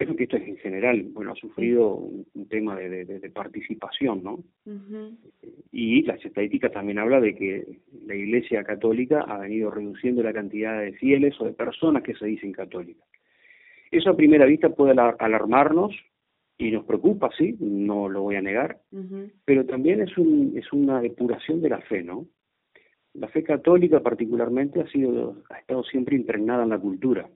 creo 0.05 0.17
que 0.17 0.25
esto 0.25 0.37
es 0.37 0.49
en 0.49 0.57
general, 0.59 1.03
bueno, 1.13 1.33
ha 1.33 1.37
sufrido 1.37 1.95
un, 1.95 2.49
tema 2.49 2.77
de, 2.77 3.05
de, 3.05 3.31
participación, 3.31 4.23
¿no? 4.23 4.45
Y 5.71 6.03
las 6.03 6.25
estadísticas 6.25 6.73
también 6.73 6.99
habla 6.99 7.21
de 7.21 7.35
que 7.35 7.79
la 8.07 8.15
Iglesia 8.15 8.63
Católica 8.65 9.23
ha 9.23 9.39
venido 9.39 9.71
reduciendo 9.71 10.23
la 10.23 10.33
cantidad 10.33 10.81
de 10.81 10.93
fieles 10.95 11.41
o 11.41 11.45
de 11.45 11.53
personas 11.53 12.03
que 12.03 12.15
se 12.15 12.27
dicen 12.27 12.53
católicas. 12.53 13.07
Eso 13.91 14.11
a 14.11 14.17
primera 14.17 14.47
vista 14.47 14.71
puede 14.71 14.95
alarmarnos 15.19 15.95
y 16.59 16.71
nos 16.71 16.85
preocupa, 16.85 17.31
sí, 17.37 17.57
no 17.61 18.09
lo 18.09 18.23
voy 18.23 18.37
a 18.37 18.43
negar, 18.43 18.81
pero 19.45 19.65
también 19.67 20.03
es, 20.03 20.17
un, 20.19 20.53
es 20.57 20.73
una 20.73 21.01
depuración 21.01 21.61
de 21.63 21.71
la 21.71 21.81
fe, 21.81 22.03
¿no? 22.03 22.27
La 23.15 23.29
fe 23.29 23.43
católica 23.43 24.01
particularmente 24.01 24.81
ha 24.81 24.87
sido 24.89 25.43
ha 25.51 25.59
estado 25.59 25.85
siempre 25.85 26.17
impregnada 26.17 26.65
en 26.65 26.71
la 26.71 26.79
cultura 26.79 27.29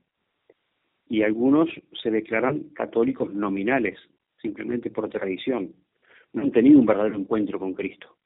y 1.08 1.22
algunos 1.22 1.68
se 2.02 2.10
declaran 2.10 2.70
católicos 2.74 3.32
nominales, 3.34 3.98
simplemente 4.40 4.90
por 4.90 5.08
tradición. 5.08 5.72
No 6.32 6.42
han 6.42 6.52
tenido 6.52 6.78
un 6.78 6.86
verdadero 6.86 7.16
encuentro 7.16 7.58
con 7.58 7.74
Cristo. 7.74 8.16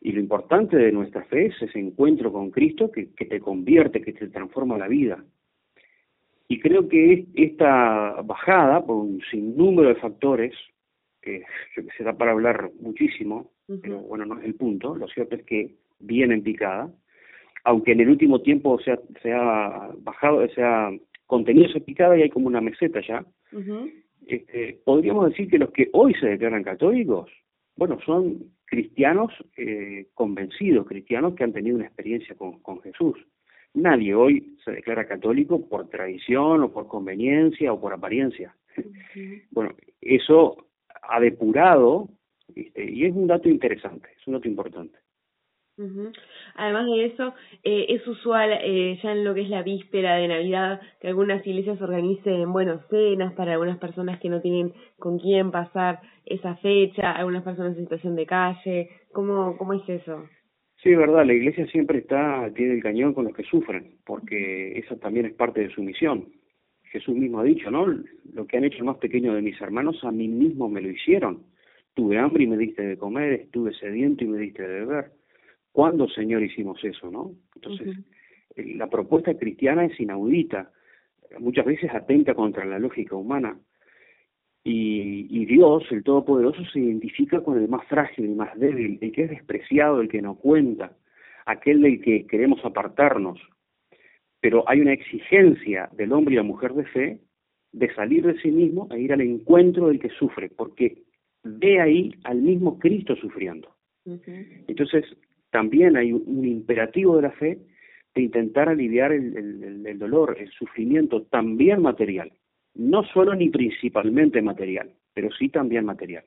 Y 0.00 0.12
lo 0.12 0.20
importante 0.20 0.76
de 0.76 0.92
nuestra 0.92 1.24
fe 1.24 1.46
es 1.46 1.62
ese 1.62 1.78
encuentro 1.78 2.32
con 2.32 2.50
Cristo 2.50 2.90
que, 2.90 3.12
que 3.14 3.24
te 3.24 3.40
convierte, 3.40 4.02
que 4.02 4.12
te 4.12 4.28
transforma 4.28 4.78
la 4.78 4.88
vida. 4.88 5.24
Y 6.48 6.60
creo 6.60 6.88
que 6.88 7.26
esta 7.34 8.22
bajada, 8.22 8.84
por 8.84 8.96
un 8.96 9.20
sinnúmero 9.30 9.88
de 9.88 9.96
factores, 9.96 10.54
que 11.20 11.44
se 11.96 12.04
da 12.04 12.16
para 12.16 12.30
hablar 12.30 12.70
muchísimo, 12.80 13.50
pero 13.82 13.98
bueno, 13.98 14.26
no 14.26 14.38
es 14.38 14.44
el 14.44 14.54
punto, 14.54 14.94
lo 14.94 15.08
cierto 15.08 15.34
es 15.34 15.42
que 15.42 15.74
viene 15.98 16.34
en 16.34 16.42
picada, 16.42 16.88
aunque 17.64 17.92
en 17.92 18.00
el 18.00 18.10
último 18.10 18.40
tiempo 18.42 18.78
se 18.80 18.92
ha, 18.92 19.00
se 19.22 19.32
ha 19.32 19.90
bajado, 19.98 20.46
se 20.50 20.62
ha 20.62 20.90
contenido 21.26 21.68
picada 21.84 22.16
y 22.16 22.22
hay 22.22 22.30
como 22.30 22.46
una 22.46 22.60
meseta 22.60 23.00
ya. 23.06 23.24
este, 24.26 24.80
podríamos 24.84 25.30
decir 25.30 25.48
que 25.48 25.58
los 25.58 25.70
que 25.70 25.88
hoy 25.92 26.14
se 26.14 26.26
declaran 26.26 26.62
católicos, 26.62 27.30
bueno, 27.76 27.98
son 28.04 28.52
cristianos 28.64 29.32
eh, 29.56 30.08
convencidos, 30.14 30.86
cristianos 30.86 31.34
que 31.34 31.44
han 31.44 31.52
tenido 31.52 31.76
una 31.76 31.86
experiencia 31.86 32.34
con, 32.34 32.60
con 32.60 32.80
Jesús. 32.80 33.16
Nadie 33.74 34.14
hoy 34.14 34.56
se 34.64 34.72
declara 34.72 35.06
católico 35.06 35.68
por 35.68 35.88
tradición 35.88 36.62
o 36.62 36.72
por 36.72 36.88
conveniencia 36.88 37.72
o 37.72 37.80
por 37.80 37.92
apariencia. 37.92 38.56
Bueno, 39.50 39.74
eso 40.00 40.66
ha 41.02 41.20
depurado, 41.20 42.08
este, 42.54 42.90
y 42.90 43.04
es 43.04 43.14
un 43.14 43.26
dato 43.26 43.48
interesante, 43.48 44.08
es 44.18 44.26
un 44.26 44.34
dato 44.34 44.48
importante. 44.48 44.98
Además 46.54 46.86
de 46.86 47.04
eso, 47.04 47.34
eh, 47.62 47.86
es 47.90 48.06
usual 48.08 48.50
eh, 48.62 48.98
ya 49.02 49.12
en 49.12 49.24
lo 49.24 49.34
que 49.34 49.42
es 49.42 49.50
la 49.50 49.62
víspera 49.62 50.16
de 50.16 50.28
Navidad 50.28 50.80
que 51.00 51.08
algunas 51.08 51.46
iglesias 51.46 51.80
organicen, 51.82 52.50
bueno, 52.50 52.80
cenas 52.88 53.34
para 53.34 53.52
algunas 53.52 53.78
personas 53.78 54.18
que 54.18 54.30
no 54.30 54.40
tienen 54.40 54.72
con 54.98 55.18
quién 55.18 55.50
pasar 55.50 56.00
esa 56.24 56.56
fecha, 56.56 57.12
algunas 57.12 57.42
personas 57.42 57.76
en 57.76 57.82
situación 57.82 58.16
de 58.16 58.26
calle. 58.26 58.88
¿Cómo, 59.12 59.56
cómo 59.58 59.74
es 59.74 59.86
eso? 59.88 60.24
Sí, 60.82 60.92
es 60.92 60.98
verdad, 60.98 61.26
la 61.26 61.34
iglesia 61.34 61.66
siempre 61.66 61.98
está, 61.98 62.50
tiene 62.54 62.74
el 62.74 62.82
cañón 62.82 63.12
con 63.12 63.24
los 63.24 63.34
que 63.34 63.44
sufren, 63.44 63.96
porque 64.04 64.78
esa 64.78 64.98
también 64.98 65.26
es 65.26 65.34
parte 65.34 65.60
de 65.60 65.70
su 65.70 65.82
misión. 65.82 66.28
Jesús 66.84 67.14
mismo 67.14 67.40
ha 67.40 67.44
dicho, 67.44 67.70
¿no? 67.70 67.86
Lo 68.32 68.46
que 68.46 68.56
han 68.56 68.64
hecho 68.64 68.78
el 68.78 68.84
más 68.84 68.98
pequeño 68.98 69.34
de 69.34 69.42
mis 69.42 69.60
hermanos, 69.60 70.02
a 70.04 70.10
mí 70.10 70.28
mismo 70.28 70.68
me 70.68 70.80
lo 70.80 70.88
hicieron. 70.88 71.44
Tuve 71.94 72.18
hambre 72.18 72.44
y 72.44 72.46
me 72.46 72.56
diste 72.56 72.82
de 72.82 72.96
comer, 72.96 73.32
estuve 73.32 73.74
sediento 73.74 74.24
y 74.24 74.28
me 74.28 74.38
diste 74.38 74.62
de 74.62 74.80
beber. 74.80 75.12
¿Cuándo, 75.76 76.08
Señor, 76.08 76.42
hicimos 76.42 76.82
eso, 76.82 77.10
no? 77.10 77.32
Entonces, 77.54 77.98
la 78.56 78.86
propuesta 78.86 79.34
cristiana 79.34 79.84
es 79.84 80.00
inaudita, 80.00 80.70
muchas 81.38 81.66
veces 81.66 81.90
atenta 81.92 82.32
contra 82.32 82.64
la 82.64 82.78
lógica 82.78 83.14
humana. 83.14 83.60
Y, 84.64 85.26
y, 85.28 85.44
Dios, 85.44 85.84
el 85.90 86.02
Todopoderoso, 86.02 86.64
se 86.72 86.80
identifica 86.80 87.42
con 87.42 87.58
el 87.58 87.68
más 87.68 87.86
frágil, 87.88 88.24
el 88.24 88.36
más 88.36 88.58
débil, 88.58 88.98
el 89.02 89.12
que 89.12 89.24
es 89.24 89.28
despreciado, 89.28 90.00
el 90.00 90.08
que 90.08 90.22
no 90.22 90.36
cuenta, 90.36 90.96
aquel 91.44 91.82
del 91.82 92.00
que 92.00 92.26
queremos 92.26 92.64
apartarnos. 92.64 93.38
Pero 94.40 94.66
hay 94.70 94.80
una 94.80 94.94
exigencia 94.94 95.90
del 95.92 96.14
hombre 96.14 96.32
y 96.32 96.36
la 96.38 96.42
mujer 96.42 96.72
de 96.72 96.86
fe 96.86 97.20
de 97.72 97.94
salir 97.94 98.24
de 98.24 98.40
sí 98.40 98.50
mismo 98.50 98.88
e 98.92 98.98
ir 98.98 99.12
al 99.12 99.20
encuentro 99.20 99.88
del 99.88 100.00
que 100.00 100.08
sufre, 100.08 100.48
porque 100.48 101.02
ve 101.44 101.82
ahí 101.82 102.14
al 102.24 102.40
mismo 102.40 102.78
Cristo 102.78 103.14
sufriendo. 103.16 103.76
Entonces, 104.68 105.04
también 105.58 105.96
hay 105.96 106.12
un 106.12 106.44
imperativo 106.44 107.16
de 107.16 107.22
la 107.22 107.30
fe 107.30 107.58
de 108.14 108.22
intentar 108.22 108.68
aliviar 108.68 109.12
el 109.12 109.98
dolor, 109.98 110.36
el 110.38 110.50
sufrimiento, 110.50 111.22
también 111.22 111.82
material 111.82 112.30
no 112.76 113.04
solo 113.04 113.34
ni 113.34 113.48
principalmente 113.48 114.42
material, 114.42 114.90
pero 115.14 115.30
sí 115.32 115.48
también 115.48 115.84
material. 115.84 116.24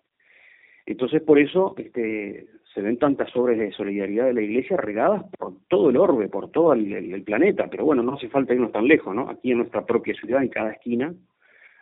Entonces, 0.86 1.22
por 1.22 1.38
eso 1.38 1.76
este, 1.78 2.48
se 2.74 2.82
ven 2.82 2.98
tantas 2.98 3.36
obras 3.36 3.58
de 3.58 3.72
solidaridad 3.72 4.26
de 4.26 4.34
la 4.34 4.42
Iglesia 4.42 4.78
regadas 4.78 5.24
por 5.38 5.54
todo 5.68 5.92
el 5.92 5.98
orbe, 5.98 6.28
por 6.28 6.50
todo 6.52 6.74
el, 6.74 7.24
planeta, 7.24 7.68
pero 7.70 7.86
bueno, 7.86 8.02
no 8.02 8.14
hace 8.14 8.30
falta 8.30 8.54
irnos 8.54 8.72
tan 8.72 8.88
lejos, 8.88 9.14
¿no? 9.14 9.30
Aquí 9.30 9.52
en 9.52 9.60
nuestra 9.60 9.86
propia 9.86 10.16
ciudad, 10.16 10.42
en 10.42 10.50
cada 10.50 10.72
esquina, 10.72 11.14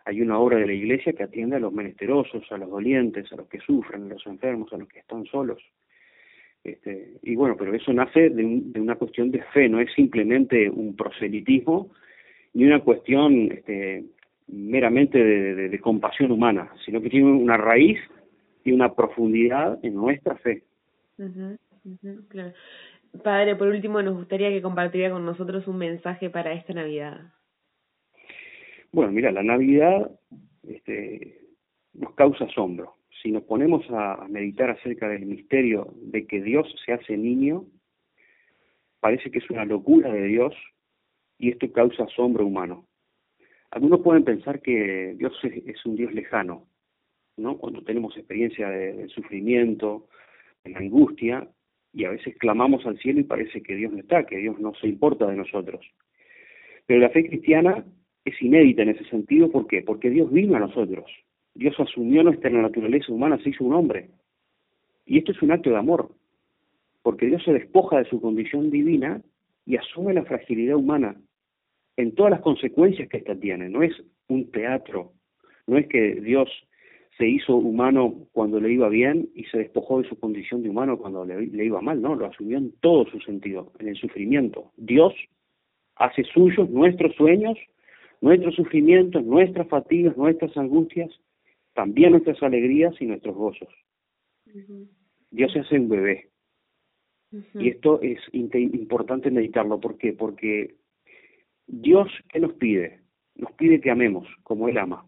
hay 0.04 0.22
una 0.22 0.38
obra 0.39 0.58
de 0.58 0.68
la 0.68 0.74
Iglesia 0.74 1.14
que 1.14 1.24
atiende 1.24 1.56
a 1.56 1.60
los 1.60 1.72
menesterosos, 1.72 2.43
a 2.52 2.58
los 2.58 2.70
dolientes, 2.70 3.32
a 3.32 3.38
los 3.38 3.48
que 3.48 3.60
sufren, 3.60 4.04
a 4.04 4.14
los 4.16 4.26
enfermos, 4.28 4.72
a 4.74 4.78
los 4.78 4.88
que 4.89 5.00
están 5.00 5.26
solos. 5.26 5.62
Este, 6.64 7.14
y 7.24 7.36
bueno, 7.36 7.55
pero 7.58 7.74
eso 7.74 7.93
nace 7.93 8.30
de, 8.30 8.62
de 8.62 8.82
una 8.82 8.95
cuestión 8.95 9.32
de 9.32 9.41
fe, 9.53 9.70
no 9.70 9.80
es 9.80 9.91
simplemente 9.93 10.70
un 10.70 10.95
proselitismo 10.95 11.91
ni 12.58 12.66
una 12.66 12.80
cuestión 12.80 13.51
este, 13.51 14.03
meramente 14.47 15.24
de, 15.24 15.80
compasión 15.80 16.32
humana, 16.32 16.72
sino 16.84 16.99
que 17.01 17.10
tiene 17.10 17.32
una 17.32 17.55
raíz 17.55 17.99
y 18.64 18.72
una 18.72 18.95
profundidad 18.95 19.78
en 19.84 19.93
nuestra 19.93 20.36
fe. 20.38 20.64
Padre, 23.24 23.55
por 23.55 23.68
último, 23.68 24.01
nos 24.01 24.16
gustaría 24.16 24.49
que 24.49 24.64
compartiera 24.64 25.14
con 25.14 25.24
nosotros 25.24 25.68
un 25.68 25.78
mensaje 25.78 26.32
para 26.32 26.53
esta 26.53 26.74
Navidad. 26.74 27.32
Bueno, 28.91 29.12
mira, 29.12 29.32
la 29.32 29.43
Navidad 29.43 30.10
este, 30.68 31.41
nos 31.93 32.16
causa 32.16 32.45
asombro. 32.45 32.97
Si 33.22 33.32
nos 33.32 33.43
ponemos 33.43 33.86
a 33.89 34.28
meditar 34.30 34.70
acerca 34.70 35.07
del 35.09 35.26
misterio 35.26 35.93
de 36.01 36.28
que 36.28 36.41
Dios 36.41 36.68
se 36.86 36.93
hace 36.93 37.18
niño, 37.18 37.65
parece 38.99 39.32
que 39.32 39.39
es 39.39 39.49
una 39.49 39.65
locura 39.65 40.11
de 40.11 40.24
Dios 40.24 40.53
y 41.38 41.49
esto 41.49 41.72
causa 41.72 42.03
asombro 42.03 42.45
humano. 42.45 42.86
Algunos 43.72 44.01
pueden 44.01 44.24
pensar 44.24 44.61
que 44.61 45.15
Dios 45.18 45.34
es, 45.43 45.86
un 45.86 45.95
Dios 45.95 46.13
lejano, 46.13 46.68
¿no? 47.38 47.57
Cuando 47.57 47.84
tenemos 47.84 48.15
experiencia 48.15 48.70
de, 48.70 49.07
sufrimiento, 49.09 50.07
de 50.63 50.72
la 50.72 50.80
angustia, 50.80 51.47
y 51.93 52.05
a 52.05 52.11
veces 52.11 52.38
clamamos 52.38 52.86
al 52.86 52.97
cielo 52.99 53.20
y 53.20 53.24
parece 53.24 53.61
que 53.61 53.76
Dios 53.76 53.91
no 53.91 53.99
está, 53.99 54.26
que 54.26 54.38
Dios 54.38 54.59
no 54.59 54.74
se 54.76 54.88
importa 54.88 55.26
de 55.26 55.36
nosotros. 55.36 55.86
Pero 56.86 57.01
la 57.01 57.09
fe 57.09 57.28
cristiana 57.28 57.84
es 58.24 58.41
inédita 58.41 58.84
en 58.84 58.89
ese 58.89 59.05
sentido, 59.05 59.51
¿por 59.51 59.68
qué? 59.68 59.82
Porque 59.82 60.09
Dios 60.09 60.32
vino 60.32 60.55
a 60.55 60.59
nosotros. 60.59 61.05
Dios 61.58 61.76
asumió 61.80 62.24
nuestra 62.24 62.51
naturaleza 62.51 63.12
humana, 63.12 63.39
se 63.41 63.49
hizo 63.49 63.64
un 63.64 63.74
hombre. 63.74 64.10
Y 65.05 65.18
esto 65.18 65.32
es 65.32 65.41
un 65.41 65.51
acto 65.51 65.72
de 65.72 65.78
amor, 65.78 66.12
porque 67.01 67.26
Dios 67.26 67.43
se 67.43 67.53
despoja 67.53 67.97
de 67.97 68.10
su 68.10 68.22
condición 68.22 68.70
divina 68.70 69.22
y 69.66 69.76
asume 69.76 70.14
la 70.14 70.24
fragilidad 70.24 70.76
humana 70.76 71.16
en 71.95 72.14
todas 72.14 72.32
las 72.32 72.41
consecuencias 72.41 73.10
que 73.10 73.18
ésta 73.18 73.36
tiene. 73.36 73.70
No 73.70 73.82
es 73.82 73.93
un 74.28 74.51
teatro, 74.51 75.14
no 75.66 75.78
es 75.78 75.88
que 75.88 76.22
Dios 76.22 76.47
se 77.18 77.28
hizo 77.28 77.55
humano 77.55 78.14
cuando 78.34 78.60
le 78.60 78.72
iba 78.72 78.88
bien 78.88 79.28
y 79.34 79.45
se 79.45 79.58
despojó 79.58 80.01
de 80.01 80.08
su 80.08 80.20
condición 80.20 80.62
de 80.62 80.70
humano 80.70 80.99
cuando 80.99 81.26
le, 81.26 81.66
iba 81.66 81.82
mal, 81.82 81.99
no, 81.99 82.14
lo 82.14 82.28
asumió 82.28 82.60
en 82.60 82.72
todo 82.82 83.08
su 83.08 83.20
sentido, 83.22 83.72
en 83.80 83.88
el 83.88 83.95
sufrimiento. 83.95 84.72
Dios 84.78 85.14
hace 85.95 86.24
suyos 86.24 86.70
nuestros 86.70 87.16
sueños, 87.16 87.58
nuestros 88.22 88.53
sufrimientos, 88.53 89.24
nuestras 89.26 89.68
fatigas, 89.68 90.16
nuestras 90.16 90.55
angustias, 90.55 91.10
también 91.78 92.09
nuestras 92.09 92.41
alegrías 92.41 92.95
y 92.99 93.05
nuestros 93.05 93.36
gozos. 93.36 93.69
Dios 95.30 95.53
se 95.53 95.59
hace 95.59 95.78
un 95.78 95.89
bebé. 95.89 96.32
Y 97.53 97.69
esto 97.69 98.01
es 98.01 98.17
importante 98.34 99.30
meditarlo. 99.30 99.80
¿Por 99.80 99.95
qué? 99.99 100.13
Porque 100.13 100.73
Dios, 101.67 102.09
¿qué 102.30 102.39
nos 102.39 102.53
pide? 102.53 103.01
Nos 103.36 103.51
pide 103.51 103.80
que 103.80 103.91
amemos 103.91 104.28
como 104.41 104.67
Él 104.67 104.80
ama. 104.80 105.05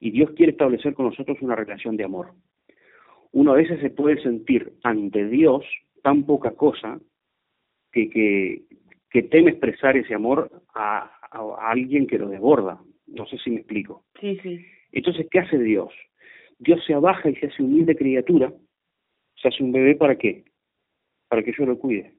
Y 0.00 0.10
Dios 0.10 0.30
quiere 0.30 0.52
establecer 0.52 0.94
con 0.94 1.04
nosotros 1.04 1.36
una 1.42 1.54
relación 1.54 1.98
de 1.98 2.04
amor. 2.04 2.32
Uno 3.32 3.52
a 3.52 3.56
veces 3.56 3.78
se 3.82 3.90
puede 3.90 4.22
sentir 4.22 4.72
ante 4.84 5.28
Dios 5.28 5.66
tan 6.02 6.24
poca 6.24 6.52
cosa 6.52 6.98
que, 7.92 8.08
que, 9.10 9.22
teme 9.24 9.50
expresar 9.50 9.98
ese 9.98 10.14
amor 10.14 10.50
a, 10.74 11.10
alguien 11.60 12.06
que 12.06 12.18
lo 12.18 12.30
desborda. 12.30 12.80
No 13.06 13.26
sé 13.26 13.36
si 13.36 13.50
me 13.50 13.56
explico. 13.56 14.06
Sí, 14.18 14.38
sí. 14.42 14.64
Entonces, 14.94 15.26
¿qué 15.30 15.40
hace 15.40 15.58
Dios? 15.58 15.92
Dios 16.58 16.80
se 16.86 16.94
abaja 16.94 17.28
y 17.28 17.34
se 17.36 17.46
hace 17.46 17.62
humilde 17.62 17.96
criatura, 17.96 18.52
se 19.34 19.48
hace 19.48 19.62
un 19.62 19.72
bebé 19.72 19.96
para 19.96 20.16
qué? 20.16 20.44
Para 21.28 21.42
que 21.42 21.52
yo 21.52 21.66
lo 21.66 21.78
cuide. 21.78 22.14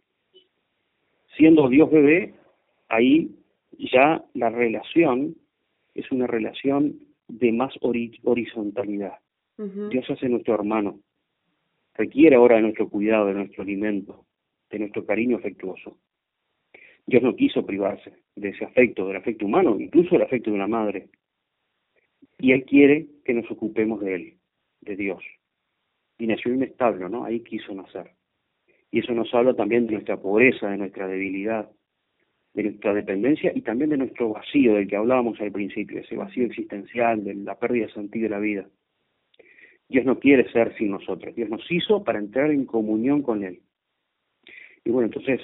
Siendo 1.37 1.69
Dios 1.69 1.89
bebé, 1.89 2.33
ahí 2.89 3.31
ya 3.77 4.23
la 4.33 4.49
relación 4.49 5.35
es 5.93 6.11
una 6.11 6.27
relación 6.27 6.99
de 7.27 7.51
más 7.53 7.73
horizontalidad. 7.81 9.19
Dios 9.89 10.09
hace 10.09 10.27
nuestro 10.27 10.53
hermano, 10.53 10.99
requiere 11.93 12.35
ahora 12.35 12.57
de 12.57 12.63
nuestro 12.63 12.89
cuidado, 12.89 13.27
de 13.27 13.35
nuestro 13.35 13.63
alimento, 13.63 14.25
de 14.69 14.79
nuestro 14.79 15.05
cariño 15.05 15.37
afectuoso. 15.37 15.97
Dios 17.05 17.23
no 17.23 17.37
quiso 17.37 17.65
privarse 17.65 18.11
de 18.35 18.49
ese 18.49 18.65
afecto, 18.65 19.07
del 19.07 19.15
afecto 19.15 19.45
humano, 19.45 19.77
incluso 19.79 20.11
del 20.11 20.23
afecto 20.23 20.49
de 20.49 20.57
una 20.57 20.67
madre. 20.67 21.07
Y 22.37 22.51
Él 22.51 22.65
quiere 22.65 23.07
que 23.23 23.33
nos 23.33 23.49
ocupemos 23.49 24.01
de 24.01 24.15
Él, 24.15 24.33
de 24.81 24.95
Dios. 24.95 25.23
Y 26.17 26.27
nació 26.27 26.53
un 26.53 26.63
establo, 26.63 27.09
¿no? 27.09 27.25
Ahí 27.25 27.41
quiso 27.41 27.73
nacer. 27.73 28.11
Y 28.91 28.99
eso 28.99 29.13
nos 29.13 29.33
habla 29.33 29.53
también 29.53 29.87
de 29.87 29.93
nuestra 29.93 30.17
pobreza, 30.17 30.69
de 30.69 30.77
nuestra 30.77 31.07
debilidad, 31.07 31.69
de 32.53 32.63
nuestra 32.63 32.93
dependencia 32.93 33.51
y 33.53 33.61
también 33.61 33.89
de 33.89 33.97
nuestro 33.97 34.29
vacío 34.29 34.75
del 34.75 34.87
que 34.87 34.95
hablábamos 34.95 35.39
al 35.41 35.51
principio, 35.51 35.99
ese 35.99 36.15
vacío 36.15 36.45
existencial, 36.45 37.23
de 37.23 37.35
la 37.35 37.59
pérdida 37.59 37.87
de 37.87 37.93
sentido 37.93 38.23
de 38.23 38.29
la 38.29 38.39
vida. 38.39 38.69
Dios 39.89 40.05
no 40.05 40.19
quiere 40.19 40.49
ser 40.51 40.75
sin 40.77 40.91
nosotros, 40.91 41.35
Dios 41.35 41.49
nos 41.49 41.69
hizo 41.69 42.03
para 42.03 42.19
entrar 42.19 42.49
en 42.51 42.65
comunión 42.65 43.21
con 43.21 43.43
Él. 43.43 43.61
Y 44.83 44.89
bueno, 44.89 45.07
entonces 45.07 45.41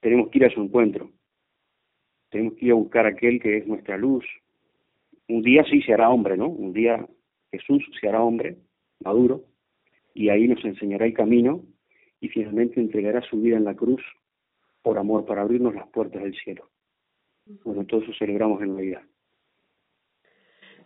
tenemos 0.00 0.30
que 0.30 0.38
ir 0.38 0.44
a 0.46 0.50
su 0.50 0.60
encuentro, 0.60 1.10
tenemos 2.30 2.54
que 2.54 2.66
ir 2.66 2.72
a 2.72 2.76
buscar 2.76 3.06
a 3.06 3.10
aquel 3.10 3.40
que 3.40 3.58
es 3.58 3.66
nuestra 3.66 3.96
luz. 3.96 4.24
Un 5.28 5.42
día 5.42 5.64
sí 5.64 5.82
se 5.82 5.94
hará 5.94 6.10
hombre, 6.10 6.36
¿no? 6.36 6.48
Un 6.48 6.72
día 6.72 7.06
Jesús 7.50 7.84
se 8.00 8.08
hará 8.08 8.22
hombre, 8.22 8.56
maduro, 9.04 9.44
y 10.14 10.28
ahí 10.28 10.48
nos 10.48 10.64
enseñará 10.64 11.06
el 11.06 11.14
camino 11.14 11.62
y 12.20 12.28
finalmente 12.28 12.80
entregará 12.80 13.20
su 13.22 13.40
vida 13.40 13.56
en 13.56 13.64
la 13.64 13.74
cruz 13.74 14.02
por 14.82 14.98
amor, 14.98 15.24
para 15.24 15.42
abrirnos 15.42 15.74
las 15.74 15.88
puertas 15.88 16.22
del 16.22 16.34
cielo. 16.34 16.68
Bueno, 17.64 17.84
todo 17.86 18.02
eso 18.02 18.12
celebramos 18.18 18.60
en 18.62 18.74
Navidad. 18.74 19.02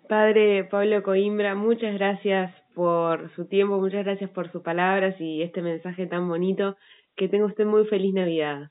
Padre 0.09 0.65
Pablo 0.65 1.03
Coimbra, 1.03 1.55
muchas 1.55 1.95
gracias 1.95 2.55
por 2.75 3.31
su 3.35 3.47
tiempo, 3.47 3.79
muchas 3.79 4.05
gracias 4.05 4.31
por 4.31 4.53
sus 4.53 4.63
palabras 4.63 5.21
y 5.21 5.43
este 5.43 5.63
mensaje 5.63 6.07
tan 6.07 6.29
bonito. 6.29 6.77
Que 7.17 7.29
tenga 7.29 7.47
usted 7.47 7.65
muy 7.65 7.87
feliz 7.87 8.13
Navidad. 8.13 8.71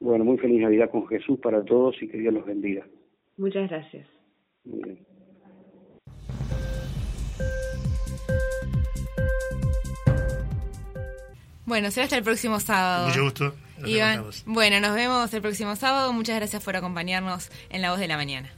Bueno, 0.00 0.24
muy 0.24 0.38
feliz 0.38 0.60
Navidad 0.60 0.90
con 0.90 1.06
Jesús 1.06 1.38
para 1.40 1.62
todos 1.62 2.02
y 2.02 2.08
que 2.08 2.18
Dios 2.18 2.32
los 2.32 2.46
bendiga. 2.46 2.86
Muchas 3.36 3.68
gracias. 3.68 4.13
Bueno, 11.66 11.90
será 11.90 12.04
hasta 12.04 12.16
el 12.16 12.22
próximo 12.22 12.60
sábado. 12.60 13.08
Mucho 13.08 13.24
gusto. 13.24 13.54
Iván, 13.84 14.24
bueno, 14.46 14.80
nos 14.80 14.94
vemos 14.94 15.32
el 15.34 15.42
próximo 15.42 15.76
sábado. 15.76 16.12
Muchas 16.12 16.36
gracias 16.36 16.62
por 16.62 16.76
acompañarnos 16.76 17.50
en 17.70 17.82
La 17.82 17.90
Voz 17.90 18.00
de 18.00 18.08
la 18.08 18.16
Mañana. 18.16 18.50